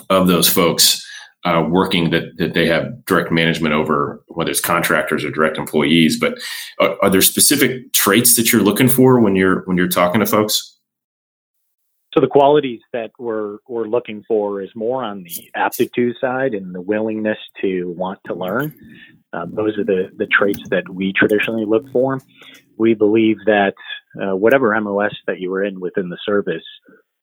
of 0.09 0.27
those 0.27 0.49
folks 0.49 1.03
uh, 1.45 1.65
working 1.69 2.09
that, 2.11 2.37
that 2.37 2.53
they 2.53 2.67
have 2.67 3.05
direct 3.05 3.31
management 3.31 3.73
over, 3.73 4.23
whether 4.27 4.51
it's 4.51 4.61
contractors 4.61 5.25
or 5.25 5.31
direct 5.31 5.57
employees. 5.57 6.19
But 6.19 6.39
are, 6.79 6.97
are 7.01 7.09
there 7.09 7.21
specific 7.21 7.91
traits 7.93 8.35
that 8.35 8.51
you're 8.51 8.61
looking 8.61 8.87
for 8.87 9.19
when 9.19 9.35
you're 9.35 9.63
when 9.65 9.77
you're 9.77 9.87
talking 9.87 10.19
to 10.19 10.25
folks? 10.25 10.77
So 12.13 12.19
the 12.19 12.27
qualities 12.27 12.81
that 12.91 13.11
we're 13.17 13.57
we're 13.67 13.87
looking 13.87 14.23
for 14.27 14.61
is 14.61 14.69
more 14.75 15.03
on 15.03 15.23
the 15.23 15.49
aptitude 15.55 16.15
side 16.21 16.53
and 16.53 16.73
the 16.73 16.81
willingness 16.81 17.39
to 17.61 17.91
want 17.97 18.19
to 18.27 18.35
learn. 18.35 18.73
Um, 19.33 19.53
those 19.55 19.77
are 19.77 19.83
the 19.83 20.11
the 20.15 20.27
traits 20.27 20.61
that 20.69 20.87
we 20.89 21.11
traditionally 21.13 21.65
look 21.65 21.91
for. 21.91 22.21
We 22.77 22.93
believe 22.93 23.37
that 23.45 23.73
uh, 24.21 24.35
whatever 24.35 24.79
MOS 24.79 25.15
that 25.27 25.39
you 25.39 25.49
were 25.49 25.63
in 25.63 25.79
within 25.79 26.09
the 26.09 26.17
service, 26.25 26.63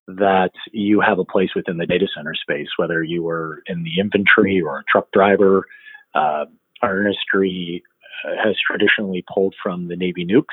that 0.07 0.51
you 0.73 1.01
have 1.01 1.19
a 1.19 1.25
place 1.25 1.51
within 1.55 1.77
the 1.77 1.87
data 1.87 2.07
center 2.15 2.35
space, 2.35 2.69
whether 2.77 3.03
you 3.03 3.23
were 3.23 3.63
in 3.67 3.85
the 3.85 4.01
infantry 4.01 4.61
or 4.61 4.79
a 4.79 4.85
truck 4.91 5.11
driver. 5.13 5.67
Uh, 6.15 6.47
our 6.83 7.03
industry 7.03 7.83
uh, 8.25 8.33
has 8.43 8.57
traditionally 8.67 9.25
pulled 9.33 9.55
from 9.63 9.89
the 9.89 9.97
Navy 9.97 10.27
nukes. 10.27 10.45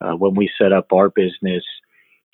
Uh, 0.00 0.16
when 0.16 0.34
we 0.34 0.50
set 0.60 0.72
up 0.72 0.86
our 0.92 1.10
business, 1.10 1.64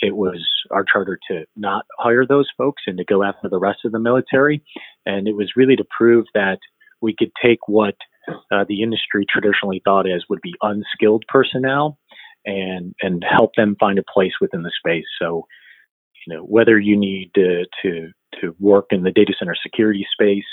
it 0.00 0.14
was 0.14 0.44
our 0.70 0.84
charter 0.84 1.18
to 1.30 1.44
not 1.56 1.86
hire 1.98 2.26
those 2.26 2.48
folks 2.56 2.82
and 2.86 2.98
to 2.98 3.04
go 3.04 3.22
after 3.22 3.48
the 3.48 3.58
rest 3.58 3.80
of 3.84 3.92
the 3.92 3.98
military. 3.98 4.62
And 5.06 5.26
it 5.26 5.36
was 5.36 5.52
really 5.56 5.76
to 5.76 5.84
prove 5.96 6.26
that 6.34 6.58
we 7.00 7.14
could 7.18 7.32
take 7.42 7.66
what 7.66 7.96
uh, 8.28 8.64
the 8.68 8.82
industry 8.82 9.26
traditionally 9.28 9.82
thought 9.84 10.08
as 10.08 10.24
would 10.28 10.40
be 10.42 10.54
unskilled 10.62 11.24
personnel 11.28 11.98
and 12.46 12.94
and 13.00 13.24
help 13.28 13.52
them 13.56 13.76
find 13.78 13.98
a 13.98 14.04
place 14.12 14.32
within 14.40 14.62
the 14.62 14.72
space. 14.78 15.06
So, 15.20 15.46
you 16.26 16.34
know, 16.34 16.42
whether 16.42 16.78
you 16.78 16.96
need 16.96 17.30
to 17.34 17.64
to, 17.82 18.10
to 18.40 18.56
work 18.60 18.86
in 18.90 19.02
the 19.02 19.12
data 19.12 19.32
center 19.38 19.56
security 19.60 20.06
space 20.12 20.44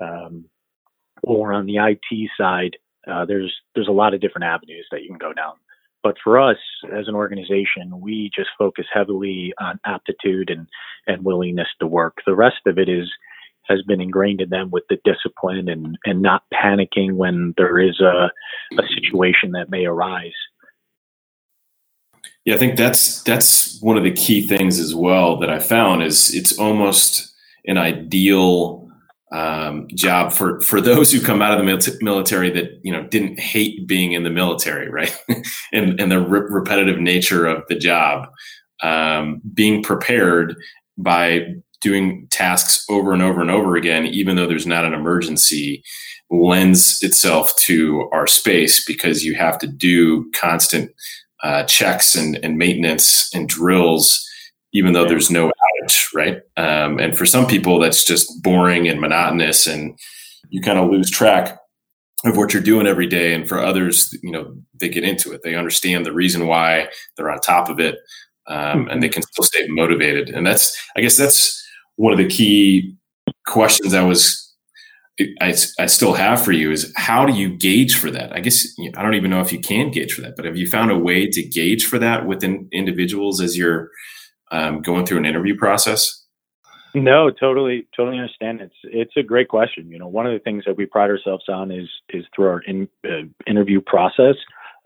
um, 0.00 0.44
or 1.22 1.52
on 1.52 1.66
the 1.66 1.76
IT 1.76 2.30
side, 2.38 2.76
uh, 3.10 3.24
there's 3.24 3.54
there's 3.74 3.88
a 3.88 3.92
lot 3.92 4.14
of 4.14 4.20
different 4.20 4.44
avenues 4.44 4.86
that 4.90 5.02
you 5.02 5.08
can 5.08 5.18
go 5.18 5.32
down. 5.32 5.54
But 6.02 6.16
for 6.22 6.40
us 6.40 6.58
as 6.96 7.08
an 7.08 7.14
organization, 7.14 8.00
we 8.00 8.30
just 8.34 8.50
focus 8.56 8.86
heavily 8.92 9.52
on 9.60 9.80
aptitude 9.84 10.48
and, 10.48 10.68
and 11.06 11.24
willingness 11.24 11.68
to 11.80 11.86
work. 11.86 12.18
The 12.24 12.36
rest 12.36 12.60
of 12.66 12.78
it 12.78 12.88
is 12.88 13.08
has 13.68 13.82
been 13.82 14.00
ingrained 14.00 14.40
in 14.40 14.48
them 14.48 14.70
with 14.70 14.84
the 14.88 14.98
discipline 15.04 15.68
and, 15.68 15.98
and 16.04 16.22
not 16.22 16.44
panicking 16.54 17.14
when 17.14 17.52
there 17.58 17.78
is 17.78 18.00
a, 18.00 18.30
a 18.78 18.82
situation 18.94 19.52
that 19.52 19.68
may 19.68 19.84
arise. 19.84 20.32
Yeah, 22.48 22.54
I 22.54 22.58
think 22.58 22.78
that's 22.78 23.22
that's 23.24 23.78
one 23.82 23.98
of 23.98 24.04
the 24.04 24.10
key 24.10 24.46
things 24.46 24.78
as 24.78 24.94
well 24.94 25.38
that 25.40 25.50
I 25.50 25.58
found 25.58 26.02
is 26.02 26.34
it's 26.34 26.58
almost 26.58 27.30
an 27.66 27.76
ideal 27.76 28.88
um, 29.30 29.86
job 29.94 30.32
for 30.32 30.58
for 30.62 30.80
those 30.80 31.12
who 31.12 31.20
come 31.20 31.42
out 31.42 31.52
of 31.52 31.58
the 31.58 31.98
military 32.00 32.48
that 32.52 32.80
you 32.82 32.90
know 32.90 33.02
didn't 33.08 33.38
hate 33.38 33.86
being 33.86 34.12
in 34.12 34.22
the 34.22 34.30
military, 34.30 34.88
right? 34.88 35.14
and 35.74 36.00
and 36.00 36.10
the 36.10 36.22
re- 36.22 36.48
repetitive 36.48 36.98
nature 36.98 37.44
of 37.44 37.64
the 37.68 37.74
job, 37.74 38.28
um, 38.82 39.42
being 39.52 39.82
prepared 39.82 40.56
by 40.96 41.48
doing 41.82 42.28
tasks 42.30 42.82
over 42.88 43.12
and 43.12 43.20
over 43.20 43.42
and 43.42 43.50
over 43.50 43.76
again, 43.76 44.06
even 44.06 44.36
though 44.36 44.46
there's 44.46 44.66
not 44.66 44.86
an 44.86 44.94
emergency, 44.94 45.84
lends 46.30 46.96
itself 47.02 47.54
to 47.56 48.08
our 48.14 48.26
space 48.26 48.86
because 48.86 49.22
you 49.22 49.34
have 49.34 49.58
to 49.58 49.66
do 49.66 50.30
constant 50.34 50.90
uh, 51.42 51.64
checks 51.64 52.14
and, 52.14 52.38
and 52.42 52.58
maintenance 52.58 53.30
and 53.34 53.48
drills 53.48 54.24
even 54.72 54.92
though 54.92 55.06
there's 55.06 55.30
no 55.30 55.46
outage, 55.48 56.14
right? 56.14 56.40
Um, 56.56 56.98
and 56.98 57.16
for 57.16 57.26
some 57.26 57.46
people, 57.46 57.78
that's 57.78 58.04
just 58.04 58.42
boring 58.42 58.88
and 58.88 59.00
monotonous, 59.00 59.66
and 59.66 59.98
you 60.50 60.60
kind 60.60 60.78
of 60.78 60.90
lose 60.90 61.10
track 61.10 61.58
of 62.24 62.36
what 62.36 62.52
you're 62.52 62.62
doing 62.62 62.86
every 62.86 63.06
day. 63.06 63.32
And 63.32 63.48
for 63.48 63.58
others, 63.58 64.14
you 64.22 64.30
know, 64.30 64.54
they 64.74 64.88
get 64.88 65.04
into 65.04 65.32
it. 65.32 65.42
They 65.42 65.54
understand 65.54 66.04
the 66.04 66.12
reason 66.12 66.46
why 66.46 66.88
they're 67.16 67.30
on 67.30 67.40
top 67.40 67.68
of 67.68 67.80
it, 67.80 67.96
um, 68.46 68.88
and 68.88 69.02
they 69.02 69.08
can 69.08 69.22
still 69.22 69.44
stay 69.44 69.66
motivated. 69.68 70.28
And 70.30 70.46
that's, 70.46 70.76
I 70.96 71.00
guess, 71.00 71.16
that's 71.16 71.64
one 71.96 72.12
of 72.12 72.18
the 72.18 72.28
key 72.28 72.94
questions 73.46 73.94
I 73.94 74.02
was. 74.02 74.44
I, 75.40 75.54
I 75.78 75.86
still 75.86 76.14
have 76.14 76.44
for 76.44 76.52
you 76.52 76.70
is 76.70 76.92
how 76.96 77.26
do 77.26 77.32
you 77.32 77.56
gauge 77.56 77.96
for 77.96 78.10
that? 78.10 78.32
I 78.32 78.40
guess 78.40 78.66
I 78.96 79.02
don't 79.02 79.14
even 79.14 79.30
know 79.30 79.40
if 79.40 79.52
you 79.52 79.60
can 79.60 79.90
gauge 79.90 80.12
for 80.12 80.22
that, 80.22 80.36
but 80.36 80.44
have 80.44 80.56
you 80.56 80.68
found 80.68 80.90
a 80.90 80.98
way 80.98 81.26
to 81.28 81.42
gauge 81.42 81.86
for 81.86 81.98
that 81.98 82.26
within 82.26 82.68
individuals 82.72 83.40
as 83.40 83.56
you're 83.56 83.90
um, 84.50 84.80
going 84.80 85.06
through 85.06 85.18
an 85.18 85.26
interview 85.26 85.56
process? 85.56 86.24
No, 86.94 87.30
totally, 87.30 87.86
totally 87.96 88.18
understand. 88.18 88.60
It's 88.60 88.74
it's 88.84 89.16
a 89.16 89.22
great 89.22 89.48
question. 89.48 89.90
You 89.90 89.98
know, 89.98 90.08
one 90.08 90.26
of 90.26 90.32
the 90.32 90.38
things 90.38 90.64
that 90.66 90.76
we 90.76 90.86
pride 90.86 91.10
ourselves 91.10 91.44
on 91.48 91.70
is 91.70 91.88
is 92.10 92.24
through 92.34 92.48
our 92.48 92.60
in, 92.60 92.88
uh, 93.04 93.28
interview 93.46 93.80
process 93.80 94.36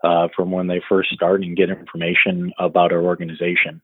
uh, 0.03 0.27
from 0.35 0.51
when 0.51 0.67
they 0.67 0.81
first 0.89 1.11
start 1.11 1.43
and 1.43 1.55
get 1.55 1.69
information 1.69 2.51
about 2.59 2.91
our 2.91 3.01
organization. 3.01 3.81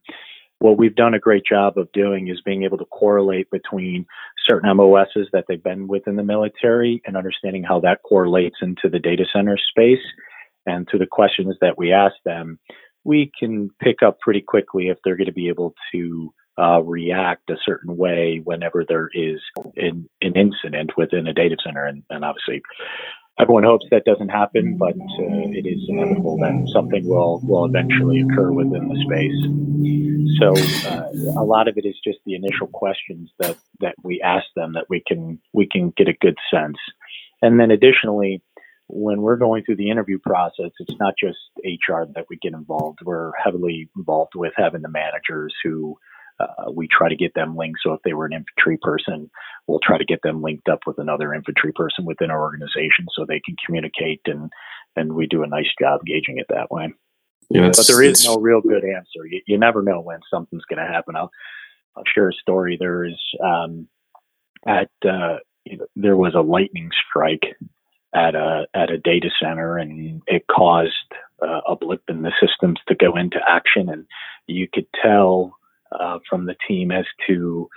What 0.60 0.76
we've 0.76 0.94
done 0.94 1.14
a 1.14 1.18
great 1.18 1.44
job 1.44 1.78
of 1.78 1.90
doing 1.92 2.28
is 2.28 2.40
being 2.44 2.64
able 2.64 2.78
to 2.78 2.84
correlate 2.84 3.50
between 3.50 4.06
certain 4.46 4.74
MOSs 4.76 5.28
that 5.32 5.46
they've 5.48 5.62
been 5.62 5.88
within 5.88 6.16
the 6.16 6.22
military 6.22 7.00
and 7.06 7.16
understanding 7.16 7.62
how 7.62 7.80
that 7.80 8.02
correlates 8.02 8.56
into 8.60 8.90
the 8.90 8.98
data 8.98 9.24
center 9.34 9.56
space. 9.70 10.04
And 10.66 10.86
to 10.88 10.98
the 10.98 11.06
questions 11.06 11.56
that 11.62 11.78
we 11.78 11.92
ask 11.92 12.14
them, 12.26 12.58
we 13.04 13.32
can 13.38 13.70
pick 13.82 14.02
up 14.04 14.20
pretty 14.20 14.42
quickly 14.42 14.88
if 14.88 14.98
they're 15.02 15.16
going 15.16 15.26
to 15.26 15.32
be 15.32 15.48
able 15.48 15.74
to 15.92 16.32
uh, 16.58 16.82
react 16.82 17.48
a 17.48 17.56
certain 17.64 17.96
way 17.96 18.42
whenever 18.44 18.84
there 18.86 19.08
is 19.14 19.40
an, 19.76 20.08
an 20.20 20.34
incident 20.36 20.90
within 20.96 21.26
a 21.26 21.32
data 21.32 21.56
center. 21.64 21.86
And, 21.86 22.02
and, 22.10 22.22
obviously, 22.22 22.60
everyone 23.40 23.64
hopes 23.64 23.86
that 23.90 24.04
doesn't 24.04 24.28
happen, 24.28 24.76
but 24.76 24.94
uh, 24.94 25.48
it 25.52 25.66
is 25.66 25.84
inevitable 25.88 26.36
that 26.38 26.70
something 26.72 27.06
will, 27.08 27.40
will 27.42 27.64
eventually 27.64 28.20
occur 28.20 28.52
within 28.52 28.88
the 28.88 28.96
space. 29.06 30.40
So 30.40 30.54
uh, 30.88 31.40
a 31.40 31.44
lot 31.44 31.68
of 31.68 31.76
it 31.76 31.86
is 31.86 31.96
just 32.04 32.18
the 32.24 32.34
initial 32.34 32.66
questions 32.66 33.30
that, 33.38 33.56
that 33.80 33.94
we 34.02 34.20
ask 34.20 34.46
them 34.54 34.74
that 34.74 34.86
we 34.88 35.02
can 35.06 35.40
we 35.52 35.66
can 35.66 35.92
get 35.96 36.08
a 36.08 36.14
good 36.20 36.36
sense. 36.52 36.76
And 37.42 37.58
then 37.58 37.70
additionally, 37.70 38.42
when 38.88 39.22
we're 39.22 39.36
going 39.36 39.64
through 39.64 39.76
the 39.76 39.90
interview 39.90 40.18
process, 40.18 40.70
it's 40.78 40.98
not 40.98 41.14
just 41.18 41.38
HR 41.64 42.04
that 42.14 42.26
we 42.28 42.36
get 42.36 42.52
involved. 42.52 42.98
We're 43.04 43.32
heavily 43.42 43.88
involved 43.96 44.32
with 44.34 44.52
having 44.56 44.82
the 44.82 44.88
managers 44.88 45.54
who 45.64 45.98
uh, 46.40 46.70
we 46.72 46.88
try 46.88 47.08
to 47.08 47.16
get 47.16 47.34
them 47.34 47.56
linked. 47.56 47.80
So 47.82 47.92
if 47.92 48.00
they 48.02 48.12
were 48.12 48.26
an 48.26 48.32
infantry 48.32 48.78
person, 48.80 49.30
we'll 49.66 49.80
try 49.82 49.98
to 49.98 50.04
get 50.04 50.22
them 50.22 50.42
linked 50.42 50.68
up 50.68 50.80
with 50.86 50.98
another 50.98 51.34
infantry 51.34 51.72
person 51.72 52.04
within 52.04 52.30
our 52.30 52.40
organization 52.40 53.06
so 53.14 53.24
they 53.24 53.40
can 53.40 53.56
communicate 53.64 54.20
and 54.26 54.50
and 54.96 55.12
we 55.12 55.26
do 55.26 55.42
a 55.42 55.46
nice 55.46 55.68
job 55.80 56.00
gauging 56.04 56.38
it 56.38 56.46
that 56.48 56.70
way. 56.70 56.92
Yeah, 57.50 57.70
but 57.74 57.86
there 57.86 58.02
is 58.02 58.24
no 58.24 58.36
real 58.36 58.60
good 58.60 58.84
answer. 58.84 59.26
You, 59.28 59.40
you 59.46 59.58
never 59.58 59.82
know 59.82 60.00
when 60.00 60.20
something's 60.30 60.64
going 60.64 60.84
to 60.84 60.92
happen. 60.92 61.16
I'll, 61.16 61.30
I'll 61.96 62.04
share 62.12 62.28
a 62.28 62.32
story. 62.32 62.76
There 62.78 63.04
is 63.04 63.18
um, 63.44 63.88
at 64.66 64.90
uh, 65.04 65.38
there 65.96 66.16
was 66.16 66.34
a 66.34 66.40
lightning 66.40 66.90
strike 67.08 67.56
at 68.14 68.34
a 68.34 68.66
at 68.74 68.90
a 68.90 68.98
data 68.98 69.30
center, 69.42 69.78
and 69.78 70.22
it 70.26 70.46
caused 70.46 70.92
uh, 71.42 71.60
a 71.68 71.76
blip 71.76 72.02
in 72.08 72.22
the 72.22 72.32
systems 72.40 72.78
to 72.88 72.94
go 72.94 73.16
into 73.16 73.38
action, 73.48 73.88
and 73.88 74.06
you 74.46 74.68
could 74.72 74.86
tell 75.02 75.56
uh, 75.98 76.18
from 76.28 76.46
the 76.46 76.56
team 76.68 76.90
as 76.90 77.04
to 77.26 77.68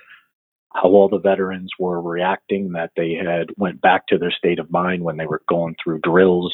how 0.73 0.89
all 0.89 1.07
the 1.07 1.19
veterans 1.19 1.69
were 1.77 2.01
reacting 2.01 2.71
that 2.71 2.91
they 2.95 3.13
had 3.13 3.47
went 3.57 3.79
back 3.81 4.07
to 4.07 4.17
their 4.17 4.31
state 4.31 4.57
of 4.57 4.71
mind 4.71 5.03
when 5.03 5.17
they 5.17 5.27
were 5.27 5.43
going 5.47 5.75
through 5.81 5.99
drills 5.99 6.53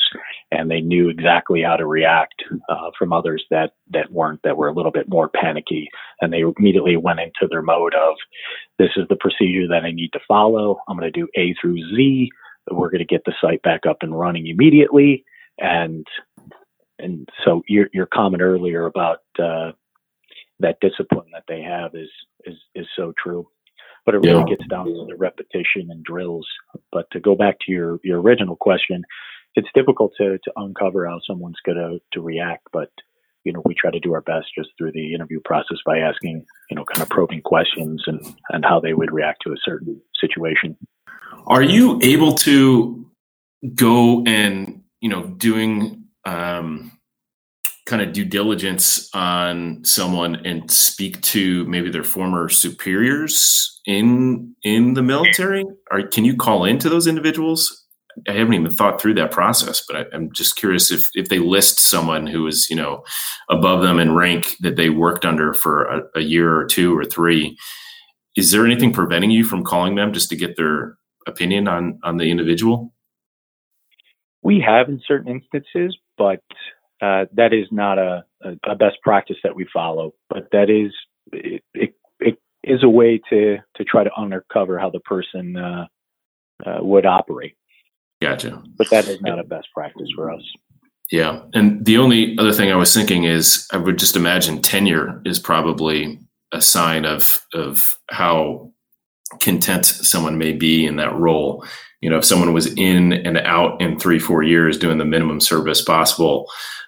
and 0.52 0.70
they 0.70 0.82
knew 0.82 1.10
exactly 1.10 1.62
how 1.62 1.78
to 1.78 1.86
react 1.86 2.44
uh, 2.70 2.92
from 2.98 3.14
others 3.14 3.44
that 3.50 3.72
that 3.90 4.12
weren't 4.12 4.42
that 4.44 4.58
were 4.58 4.68
a 4.68 4.74
little 4.74 4.92
bit 4.92 5.08
more 5.08 5.30
panicky. 5.30 5.90
And 6.22 6.34
they 6.34 6.42
immediately 6.42 6.98
went 6.98 7.22
into 7.22 7.48
their 7.50 7.62
mode 7.62 7.96
of 7.96 8.16
this 8.78 8.92
is 8.98 9.08
the 9.08 9.16
procedure 9.16 9.68
that 9.70 9.86
i 9.86 9.92
need 9.92 10.12
to 10.14 10.20
follow. 10.28 10.82
I'm 10.88 10.98
going 10.98 11.12
to 11.12 11.20
do 11.20 11.28
a 11.36 11.56
through 11.62 11.78
z. 11.96 12.30
We're 12.70 12.90
going 12.90 13.00
to 13.00 13.06
get 13.06 13.24
the 13.26 13.34
site 13.42 13.62
back 13.62 13.86
up 13.88 13.98
and 14.02 14.18
running 14.18 14.48
immediately. 14.48 15.24
And 15.60 16.06
and 17.00 17.28
so 17.46 17.64
your 17.68 17.88
your 17.94 18.06
comment 18.06 18.42
earlier 18.42 18.86
about 18.86 19.20
uh, 19.42 19.72
that 20.60 20.80
discipline 20.82 21.28
that 21.34 21.44
they 21.48 21.62
have 21.62 21.96
is 21.96 22.10
is 22.46 22.56
is 22.76 22.88
so 22.96 23.14
true 23.22 23.48
but 24.06 24.16
it 24.16 24.20
really 24.20 24.40
Yeah. 24.40 24.56
gets 24.56 24.68
down 24.68 24.86
to 24.88 25.06
the 25.08 25.16
repetition 25.16 25.92
and 25.92 26.04
drills. 26.04 26.48
But 26.92 27.10
to 27.12 27.20
go 27.20 27.36
back 27.36 27.58
to 27.62 27.72
your 27.72 28.00
your 28.04 28.22
original 28.22 28.56
question, 28.56 29.04
it's 29.56 29.68
difficult 29.74 30.14
to 30.18 30.38
to 30.44 30.52
uncover 30.56 31.08
how 31.08 31.20
someone's 31.28 31.60
going 31.66 31.78
to 31.78 32.00
to 32.14 32.22
react, 32.22 32.68
but 32.72 32.90
you 33.44 33.54
know 33.54 33.62
we 33.66 33.76
try 33.76 33.92
to 33.92 34.00
do 34.00 34.14
our 34.14 34.22
best 34.22 34.48
just 34.56 34.70
through 34.78 34.92
the 34.94 35.14
interview 35.14 35.40
process 35.46 35.78
by 35.86 36.00
asking 36.00 36.46
you 36.70 36.76
know 36.76 36.86
kind 36.86 37.02
of 37.04 37.10
probing 37.10 37.42
questions 37.42 38.04
and 38.08 38.20
and 38.50 38.66
how 38.66 38.80
they 38.80 38.94
would 38.94 39.12
react 39.12 39.44
to 39.44 39.54
a 39.54 39.58
certain 39.64 40.02
situation. 40.20 40.76
Are 41.48 41.62
you 41.64 42.00
able 42.02 42.34
to 42.50 43.10
go 43.76 44.24
and 44.26 44.82
you 45.02 45.10
know 45.10 45.28
doing 45.28 46.06
um, 46.26 46.92
kind 47.90 48.02
of 48.02 48.14
due 48.14 48.24
diligence 48.24 49.10
on 49.14 49.84
someone 49.84 50.36
and 50.46 50.70
speak 50.70 51.20
to 51.22 51.66
maybe 51.66 51.90
their 51.90 52.04
former 52.04 52.48
superiors 52.48 53.82
in 53.86 54.56
in 54.64 54.94
the 54.94 55.02
military? 55.02 55.66
Or 55.92 56.04
can 56.04 56.24
you 56.24 56.38
call 56.38 56.66
into 56.66 56.90
those 56.90 57.08
individuals? 57.08 57.86
I 58.28 58.34
haven't 58.34 58.54
even 58.54 58.72
thought 58.72 59.02
through 59.02 59.16
that 59.16 59.32
process, 59.32 59.84
but 59.86 59.96
I, 59.96 60.06
I'm 60.14 60.32
just 60.32 60.56
curious 60.56 60.92
if 60.92 61.10
if 61.16 61.30
they 61.30 61.40
list 61.40 61.80
someone 61.80 62.28
who 62.28 62.46
is 62.48 62.68
you 62.70 62.76
know 62.76 63.04
above 63.50 63.82
them 63.82 64.00
in 64.00 64.14
rank 64.14 64.56
that 64.60 64.76
they 64.76 64.90
worked 64.90 65.26
under 65.26 65.54
for 65.54 65.86
a, 65.86 66.02
a 66.18 66.22
year 66.22 66.56
or 66.56 66.66
two 66.66 66.96
or 66.98 67.04
three. 67.04 67.58
Is 68.38 68.52
there 68.52 68.66
anything 68.66 68.94
preventing 68.94 69.32
you 69.32 69.44
from 69.44 69.64
calling 69.64 69.96
them 69.96 70.14
just 70.14 70.30
to 70.30 70.36
get 70.36 70.56
their 70.56 70.96
opinion 71.28 71.68
on 71.68 72.00
on 72.04 72.18
the 72.18 72.30
individual? 72.30 72.94
We 74.42 74.62
have 74.62 74.88
in 74.88 75.02
certain 75.06 75.30
instances, 75.32 75.98
but 76.18 76.42
uh, 77.02 77.26
that 77.34 77.54
is 77.54 77.68
not 77.72 77.98
a, 77.98 78.26
a, 78.64 78.76
best 78.76 78.98
practice 79.02 79.38
that 79.44 79.56
we 79.56 79.66
follow. 79.72 80.14
But 80.30 80.50
that 80.52 80.70
is 80.70 80.92
it, 81.32 81.64
it, 81.74 81.96
it 82.20 82.38
is 82.64 82.84
a 82.84 82.90
way 82.90 83.22
to 83.30 83.58
to 83.76 83.84
try 83.84 84.04
to 84.04 84.12
uncover 84.18 84.80
how 84.80 84.90
the 84.90 85.00
person 85.00 85.56
uh, 85.56 85.86
uh, 86.66 86.80
would 86.82 87.06
operate. 87.06 87.56
Gotcha. 88.22 88.62
But 88.78 88.90
that 88.90 89.08
is 89.08 89.22
not 89.22 89.40
a 89.40 89.44
best 89.44 89.70
practice 89.74 90.10
for 90.16 90.32
us. 90.32 90.44
Yeah, 91.12 91.42
and 91.54 91.84
the 91.86 91.98
only 91.98 92.38
other 92.38 92.54
thing 92.54 92.72
I 92.72 92.76
was 92.76 92.94
thinking 92.94 93.24
is 93.24 93.68
I 93.72 93.78
would 93.78 93.98
just 93.98 94.16
imagine 94.16 94.62
tenure 94.62 95.22
is 95.26 95.40
probably 95.40 96.20
a 96.52 96.62
sign 96.62 97.06
of 97.06 97.46
of 97.54 97.98
how 98.10 98.72
content 99.40 99.86
someone 99.86 100.38
may 100.38 100.52
be 100.52 100.86
in 100.86 100.98
that 100.98 101.16
role. 101.16 101.66
You 102.02 102.10
know, 102.10 102.18
if 102.18 102.26
someone 102.26 102.54
was 102.54 102.74
in 102.76 103.14
and 103.14 103.38
out 103.40 103.82
in 103.82 104.00
three 104.00 104.20
four 104.20 104.44
years 104.44 104.78
doing 104.78 104.98
the 104.98 105.06
minimum 105.06 105.42
service 105.42 105.82
possible, 105.82 106.48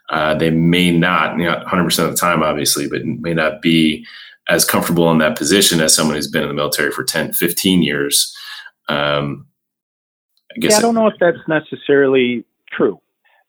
uh, 0.10 0.36
they 0.36 0.50
may 0.50 0.92
not, 0.92 1.38
you 1.38 1.46
know, 1.46 1.58
100 1.58 1.84
percent 1.84 2.10
of 2.10 2.16
the 2.16 2.20
time, 2.20 2.44
obviously, 2.44 2.88
but 2.88 3.06
may 3.06 3.34
not 3.34 3.62
be 3.62 4.06
as 4.48 4.66
comfortable 4.66 5.10
in 5.12 5.18
that 5.20 5.38
position 5.38 5.80
as 5.82 5.96
someone 5.96 6.16
who's 6.16 6.28
been 6.28 6.44
in 6.44 6.50
the 6.50 6.54
military 6.54 6.92
for 6.92 7.04
10, 7.04 7.34
15 7.34 7.84
years. 7.84 8.36
Um, 8.90 9.46
I 10.56 10.60
guess 10.60 10.72
Yeah, 10.72 10.78
I 10.78 10.82
don't 10.82 10.96
know 10.96 11.08
if 11.08 11.16
that's 11.20 11.38
necessarily 11.48 12.46
true. 12.70 13.00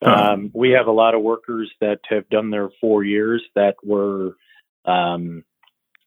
Huh. 0.03 0.33
Um, 0.33 0.51
we 0.55 0.71
have 0.71 0.87
a 0.87 0.93
lot 0.93 1.15
of 1.15 1.23
workers 1.23 1.71
that 1.81 2.01
have 2.09 2.29
done 2.29 2.51
their 2.51 2.71
four 2.81 3.05
years 3.05 3.43
that 3.55 3.77
were, 3.85 4.37
um, 4.85 5.45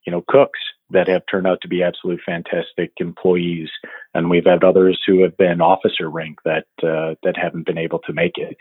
you 0.05 0.11
know, 0.11 0.23
cooks 0.27 0.59
that 0.91 1.08
have 1.08 1.24
turned 1.30 1.48
out 1.48 1.60
to 1.62 1.67
be 1.67 1.82
absolute 1.82 2.19
fantastic 2.26 2.91
employees, 2.98 3.69
and 4.13 4.30
we've 4.30 4.45
had 4.45 4.63
others 4.63 5.02
who 5.06 5.24
have 5.24 5.36
been 5.38 5.62
officer 5.62 6.10
rank 6.10 6.38
that 6.45 6.65
uh, 6.84 7.15
that 7.24 7.36
haven't 7.38 7.65
been 7.65 7.78
able 7.78 8.00
to 8.00 8.13
make 8.13 8.38
it. 8.38 8.56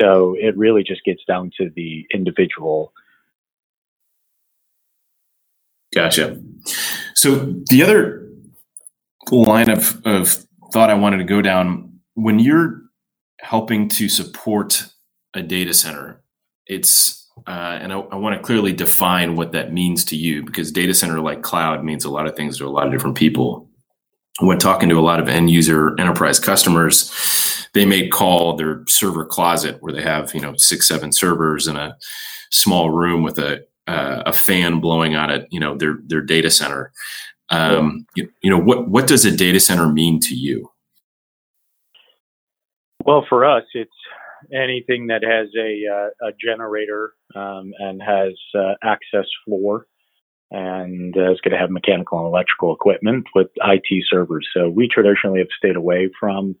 So 0.00 0.36
it 0.38 0.56
really 0.56 0.84
just 0.84 1.04
gets 1.04 1.24
down 1.24 1.50
to 1.58 1.70
the 1.74 2.06
individual. 2.12 2.92
Gotcha. 5.94 6.40
So 7.14 7.54
the 7.70 7.82
other 7.82 8.28
line 9.30 9.70
of, 9.70 10.00
of 10.04 10.44
thought 10.72 10.90
I 10.90 10.94
wanted 10.94 11.18
to 11.18 11.24
go 11.24 11.40
down 11.40 12.00
when 12.14 12.38
you're 12.38 12.82
helping 13.40 13.88
to 13.88 14.08
support 14.08 14.86
a 15.34 15.42
data 15.42 15.72
center, 15.72 16.22
it's 16.66 17.25
uh, 17.46 17.78
and 17.80 17.92
I, 17.92 17.98
I 17.98 18.16
want 18.16 18.36
to 18.36 18.42
clearly 18.42 18.72
define 18.72 19.36
what 19.36 19.52
that 19.52 19.72
means 19.72 20.04
to 20.06 20.16
you 20.16 20.42
because 20.44 20.72
data 20.72 20.94
center 20.94 21.20
like 21.20 21.42
cloud 21.42 21.84
means 21.84 22.04
a 22.04 22.10
lot 22.10 22.26
of 22.26 22.36
things 22.36 22.58
to 22.58 22.66
a 22.66 22.68
lot 22.68 22.86
of 22.86 22.92
different 22.92 23.16
people. 23.16 23.68
When 24.40 24.58
talking 24.58 24.88
to 24.90 24.98
a 24.98 25.00
lot 25.00 25.20
of 25.20 25.28
end 25.28 25.50
user 25.50 25.98
enterprise 25.98 26.38
customers, 26.38 27.68
they 27.72 27.86
may 27.86 28.08
call 28.08 28.56
their 28.56 28.84
server 28.86 29.24
closet 29.24 29.78
where 29.80 29.92
they 29.92 30.02
have 30.02 30.34
you 30.34 30.40
know 30.40 30.54
six 30.56 30.88
seven 30.88 31.12
servers 31.12 31.66
in 31.66 31.76
a 31.76 31.96
small 32.50 32.90
room 32.90 33.22
with 33.22 33.38
a 33.38 33.64
uh, 33.86 34.22
a 34.26 34.32
fan 34.32 34.80
blowing 34.80 35.14
on 35.14 35.30
it, 35.30 35.46
you 35.50 35.60
know, 35.60 35.76
their 35.76 35.98
their 36.06 36.20
data 36.20 36.50
center. 36.50 36.92
Um, 37.50 38.06
you, 38.16 38.28
you 38.42 38.50
know, 38.50 38.58
what 38.58 38.88
what 38.88 39.06
does 39.06 39.24
a 39.24 39.34
data 39.34 39.60
center 39.60 39.88
mean 39.88 40.20
to 40.20 40.34
you? 40.34 40.70
Well, 43.04 43.24
for 43.28 43.44
us, 43.44 43.64
it's 43.74 43.90
anything 44.52 45.06
that 45.06 45.22
has 45.22 45.48
a 45.56 45.82
uh, 45.86 46.28
a 46.28 46.32
generator 46.44 47.12
um, 47.34 47.72
and 47.78 48.02
has 48.02 48.34
uh, 48.54 48.74
access 48.82 49.26
floor 49.44 49.86
and 50.50 51.16
uh, 51.16 51.32
is 51.32 51.40
going 51.40 51.52
to 51.52 51.58
have 51.58 51.70
mechanical 51.70 52.18
and 52.18 52.28
electrical 52.28 52.74
equipment 52.74 53.26
with 53.34 53.48
IT 53.56 54.04
servers. 54.08 54.46
So 54.54 54.68
we 54.68 54.88
traditionally 54.88 55.40
have 55.40 55.48
stayed 55.56 55.76
away 55.76 56.10
from 56.18 56.56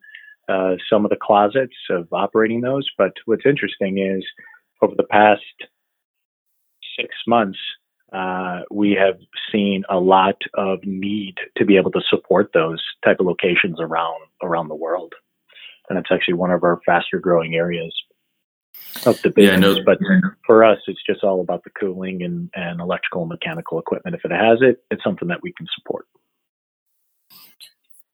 uh, 0.48 0.74
some 0.90 1.04
of 1.04 1.10
the 1.10 1.18
closets 1.20 1.76
of 1.90 2.08
operating 2.12 2.60
those. 2.60 2.88
But 2.98 3.12
what's 3.26 3.46
interesting 3.46 3.98
is 3.98 4.24
over 4.82 4.94
the 4.96 5.04
past 5.04 5.42
six 6.98 7.14
months, 7.26 7.58
uh, 8.12 8.62
we 8.70 8.92
have 8.92 9.18
seen 9.52 9.84
a 9.88 9.98
lot 9.98 10.36
of 10.54 10.78
need 10.84 11.34
to 11.56 11.64
be 11.64 11.76
able 11.76 11.90
to 11.92 12.00
support 12.08 12.50
those 12.54 12.82
type 13.04 13.18
of 13.20 13.26
locations 13.26 13.80
around 13.80 14.20
around 14.42 14.68
the 14.68 14.74
world 14.74 15.12
and 15.88 15.98
it's 15.98 16.10
actually 16.10 16.34
one 16.34 16.50
of 16.50 16.62
our 16.62 16.80
faster 16.84 17.18
growing 17.18 17.54
areas 17.54 17.94
of 19.04 19.20
the 19.22 19.32
Yeah, 19.36 19.56
business. 19.56 19.76
know- 19.78 19.84
But 19.84 19.98
for 20.46 20.64
us, 20.64 20.78
it's 20.86 21.02
just 21.08 21.22
all 21.24 21.40
about 21.40 21.64
the 21.64 21.70
cooling 21.70 22.22
and, 22.22 22.50
and 22.54 22.80
electrical 22.80 23.22
and 23.22 23.28
mechanical 23.28 23.78
equipment. 23.78 24.16
If 24.16 24.24
it 24.24 24.30
has 24.32 24.58
it, 24.62 24.82
it's 24.90 25.02
something 25.04 25.28
that 25.28 25.42
we 25.42 25.52
can 25.52 25.66
support. 25.76 26.06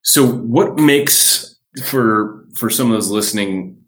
So, 0.03 0.27
what 0.27 0.77
makes 0.77 1.57
for 1.85 2.45
for 2.55 2.69
some 2.69 2.89
of 2.89 2.93
those 2.95 3.11
listening 3.11 3.79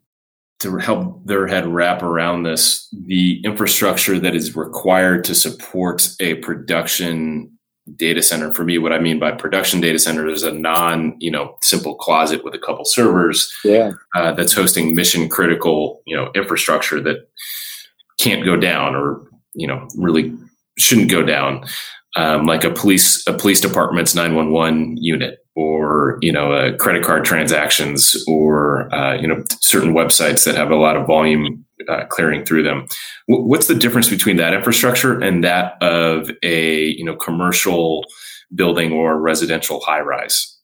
to 0.61 0.77
help 0.79 1.27
their 1.27 1.47
head 1.47 1.67
wrap 1.67 2.03
around 2.03 2.45
this 2.45 2.89
the 3.07 3.43
infrastructure 3.45 4.19
that 4.21 4.35
is 4.35 4.57
required 4.57 5.25
to 5.25 5.35
support 5.35 6.09
a 6.21 6.37
production 6.37 7.51
data 7.97 8.23
center? 8.23 8.53
For 8.55 8.65
me, 8.65 8.79
what 8.79 8.93
I 8.93 8.99
mean 8.99 9.19
by 9.19 9.33
production 9.33 9.81
data 9.81 9.99
center 9.99 10.27
is 10.29 10.43
a 10.43 10.53
non 10.53 11.17
you 11.21 11.31
know 11.31 11.57
simple 11.63 11.95
closet 11.95 12.45
with 12.45 12.55
a 12.55 12.59
couple 12.59 12.85
servers 12.85 13.53
Yeah. 13.65 13.93
uh, 14.15 14.33
that's 14.33 14.53
hosting 14.53 14.95
mission 14.95 15.29
critical 15.29 16.03
you 16.07 16.17
know 16.17 16.31
infrastructure 16.35 17.01
that 17.03 17.29
can't 18.19 18.45
go 18.45 18.57
down 18.57 18.95
or 18.95 19.23
you 19.55 19.67
know 19.67 19.87
really 19.97 20.33
shouldn't 20.79 21.11
go 21.11 21.23
down 21.23 21.65
um, 22.17 22.47
like 22.47 22.65
a 22.65 22.71
police 22.71 23.27
a 23.27 23.33
police 23.33 23.61
department's 23.61 24.15
911 24.15 24.97
unit 24.99 25.39
or 25.57 26.19
you 26.21 26.33
know 26.33 26.53
uh, 26.53 26.77
credit 26.77 27.05
card 27.05 27.25
transactions 27.25 28.23
or 28.27 28.93
uh, 28.95 29.15
you 29.15 29.27
know 29.27 29.43
certain 29.61 29.95
websites 29.95 30.45
that 30.45 30.55
have 30.55 30.71
a 30.71 30.77
lot 30.77 30.97
of 30.97 31.07
volume 31.07 31.65
uh, 31.89 32.05
clearing 32.07 32.45
through 32.45 32.63
them. 32.63 32.87
W- 33.29 33.47
what's 33.47 33.67
the 33.67 33.75
difference 33.75 34.09
between 34.09 34.37
that 34.37 34.55
infrastructure 34.55 35.19
and 35.21 35.45
that 35.45 35.81
of 35.83 36.31
a 36.43 36.87
you 36.91 37.05
know 37.05 37.17
commercial 37.17 38.05
building 38.55 38.93
or 38.93 39.19
residential 39.19 39.81
high 39.81 40.01
rise 40.01 40.55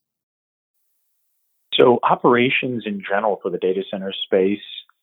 So 1.75 1.99
operations 2.03 2.85
in 2.87 3.03
general 3.09 3.39
for 3.43 3.51
the 3.51 3.59
data 3.59 3.83
center 3.91 4.13
space, 4.13 4.61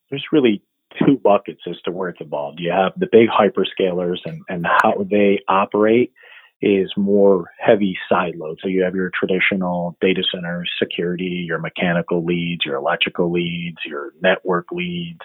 there's 0.09 0.25
really 0.31 0.61
two 1.05 1.17
buckets 1.17 1.61
as 1.67 1.75
to 1.85 1.91
where 1.91 2.09
it's 2.09 2.21
involved. 2.21 2.59
You 2.59 2.71
have 2.71 2.93
the 2.97 3.07
big 3.11 3.29
hyperscalers 3.29 4.19
and, 4.25 4.41
and 4.47 4.65
how 4.65 5.05
they 5.09 5.41
operate 5.47 6.13
is 6.61 6.91
more 6.97 7.45
heavy 7.59 7.95
side 8.09 8.35
load. 8.35 8.57
So 8.61 8.67
you 8.67 8.83
have 8.83 8.95
your 8.95 9.11
traditional 9.13 9.95
data 10.01 10.23
center 10.33 10.65
security, 10.81 11.45
your 11.47 11.59
mechanical 11.59 12.25
leads, 12.25 12.65
your 12.65 12.77
electrical 12.77 13.31
leads, 13.31 13.77
your 13.85 14.11
network 14.21 14.71
leads, 14.71 15.21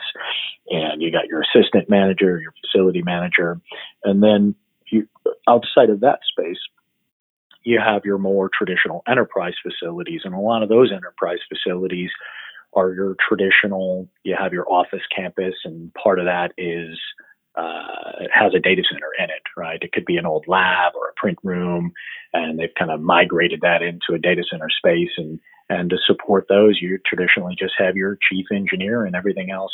and 0.68 1.00
you 1.00 1.10
got 1.10 1.28
your 1.28 1.42
assistant 1.42 1.88
manager, 1.88 2.38
your 2.38 2.52
facility 2.60 3.02
manager. 3.02 3.58
And 4.04 4.22
then 4.22 4.54
you, 4.90 5.08
outside 5.48 5.88
of 5.88 6.00
that 6.00 6.18
space, 6.30 6.58
you 7.64 7.80
have 7.80 8.04
your 8.04 8.18
more 8.18 8.50
traditional 8.52 9.02
enterprise 9.08 9.54
facilities, 9.62 10.22
and 10.24 10.34
a 10.34 10.38
lot 10.38 10.62
of 10.62 10.68
those 10.68 10.92
enterprise 10.92 11.38
facilities 11.48 12.10
are 12.74 12.92
your 12.92 13.16
traditional. 13.26 14.08
You 14.24 14.36
have 14.38 14.52
your 14.52 14.70
office 14.70 15.02
campus, 15.14 15.54
and 15.64 15.94
part 15.94 16.18
of 16.18 16.26
that 16.26 16.52
is 16.58 16.98
uh, 17.54 18.26
has 18.32 18.54
a 18.54 18.60
data 18.60 18.82
center 18.90 19.10
in 19.18 19.24
it, 19.24 19.42
right? 19.56 19.82
It 19.82 19.92
could 19.92 20.04
be 20.06 20.16
an 20.16 20.26
old 20.26 20.44
lab 20.48 20.92
or 20.94 21.08
a 21.08 21.20
print 21.20 21.38
room, 21.42 21.92
and 22.32 22.58
they've 22.58 22.74
kind 22.78 22.90
of 22.90 23.00
migrated 23.00 23.60
that 23.62 23.82
into 23.82 24.14
a 24.14 24.18
data 24.18 24.42
center 24.50 24.68
space. 24.70 25.10
And 25.16 25.38
and 25.68 25.90
to 25.90 25.96
support 26.06 26.46
those, 26.48 26.78
you 26.80 26.98
traditionally 27.06 27.56
just 27.58 27.74
have 27.78 27.96
your 27.96 28.18
chief 28.28 28.46
engineer 28.52 29.04
and 29.04 29.16
everything 29.16 29.50
else. 29.50 29.72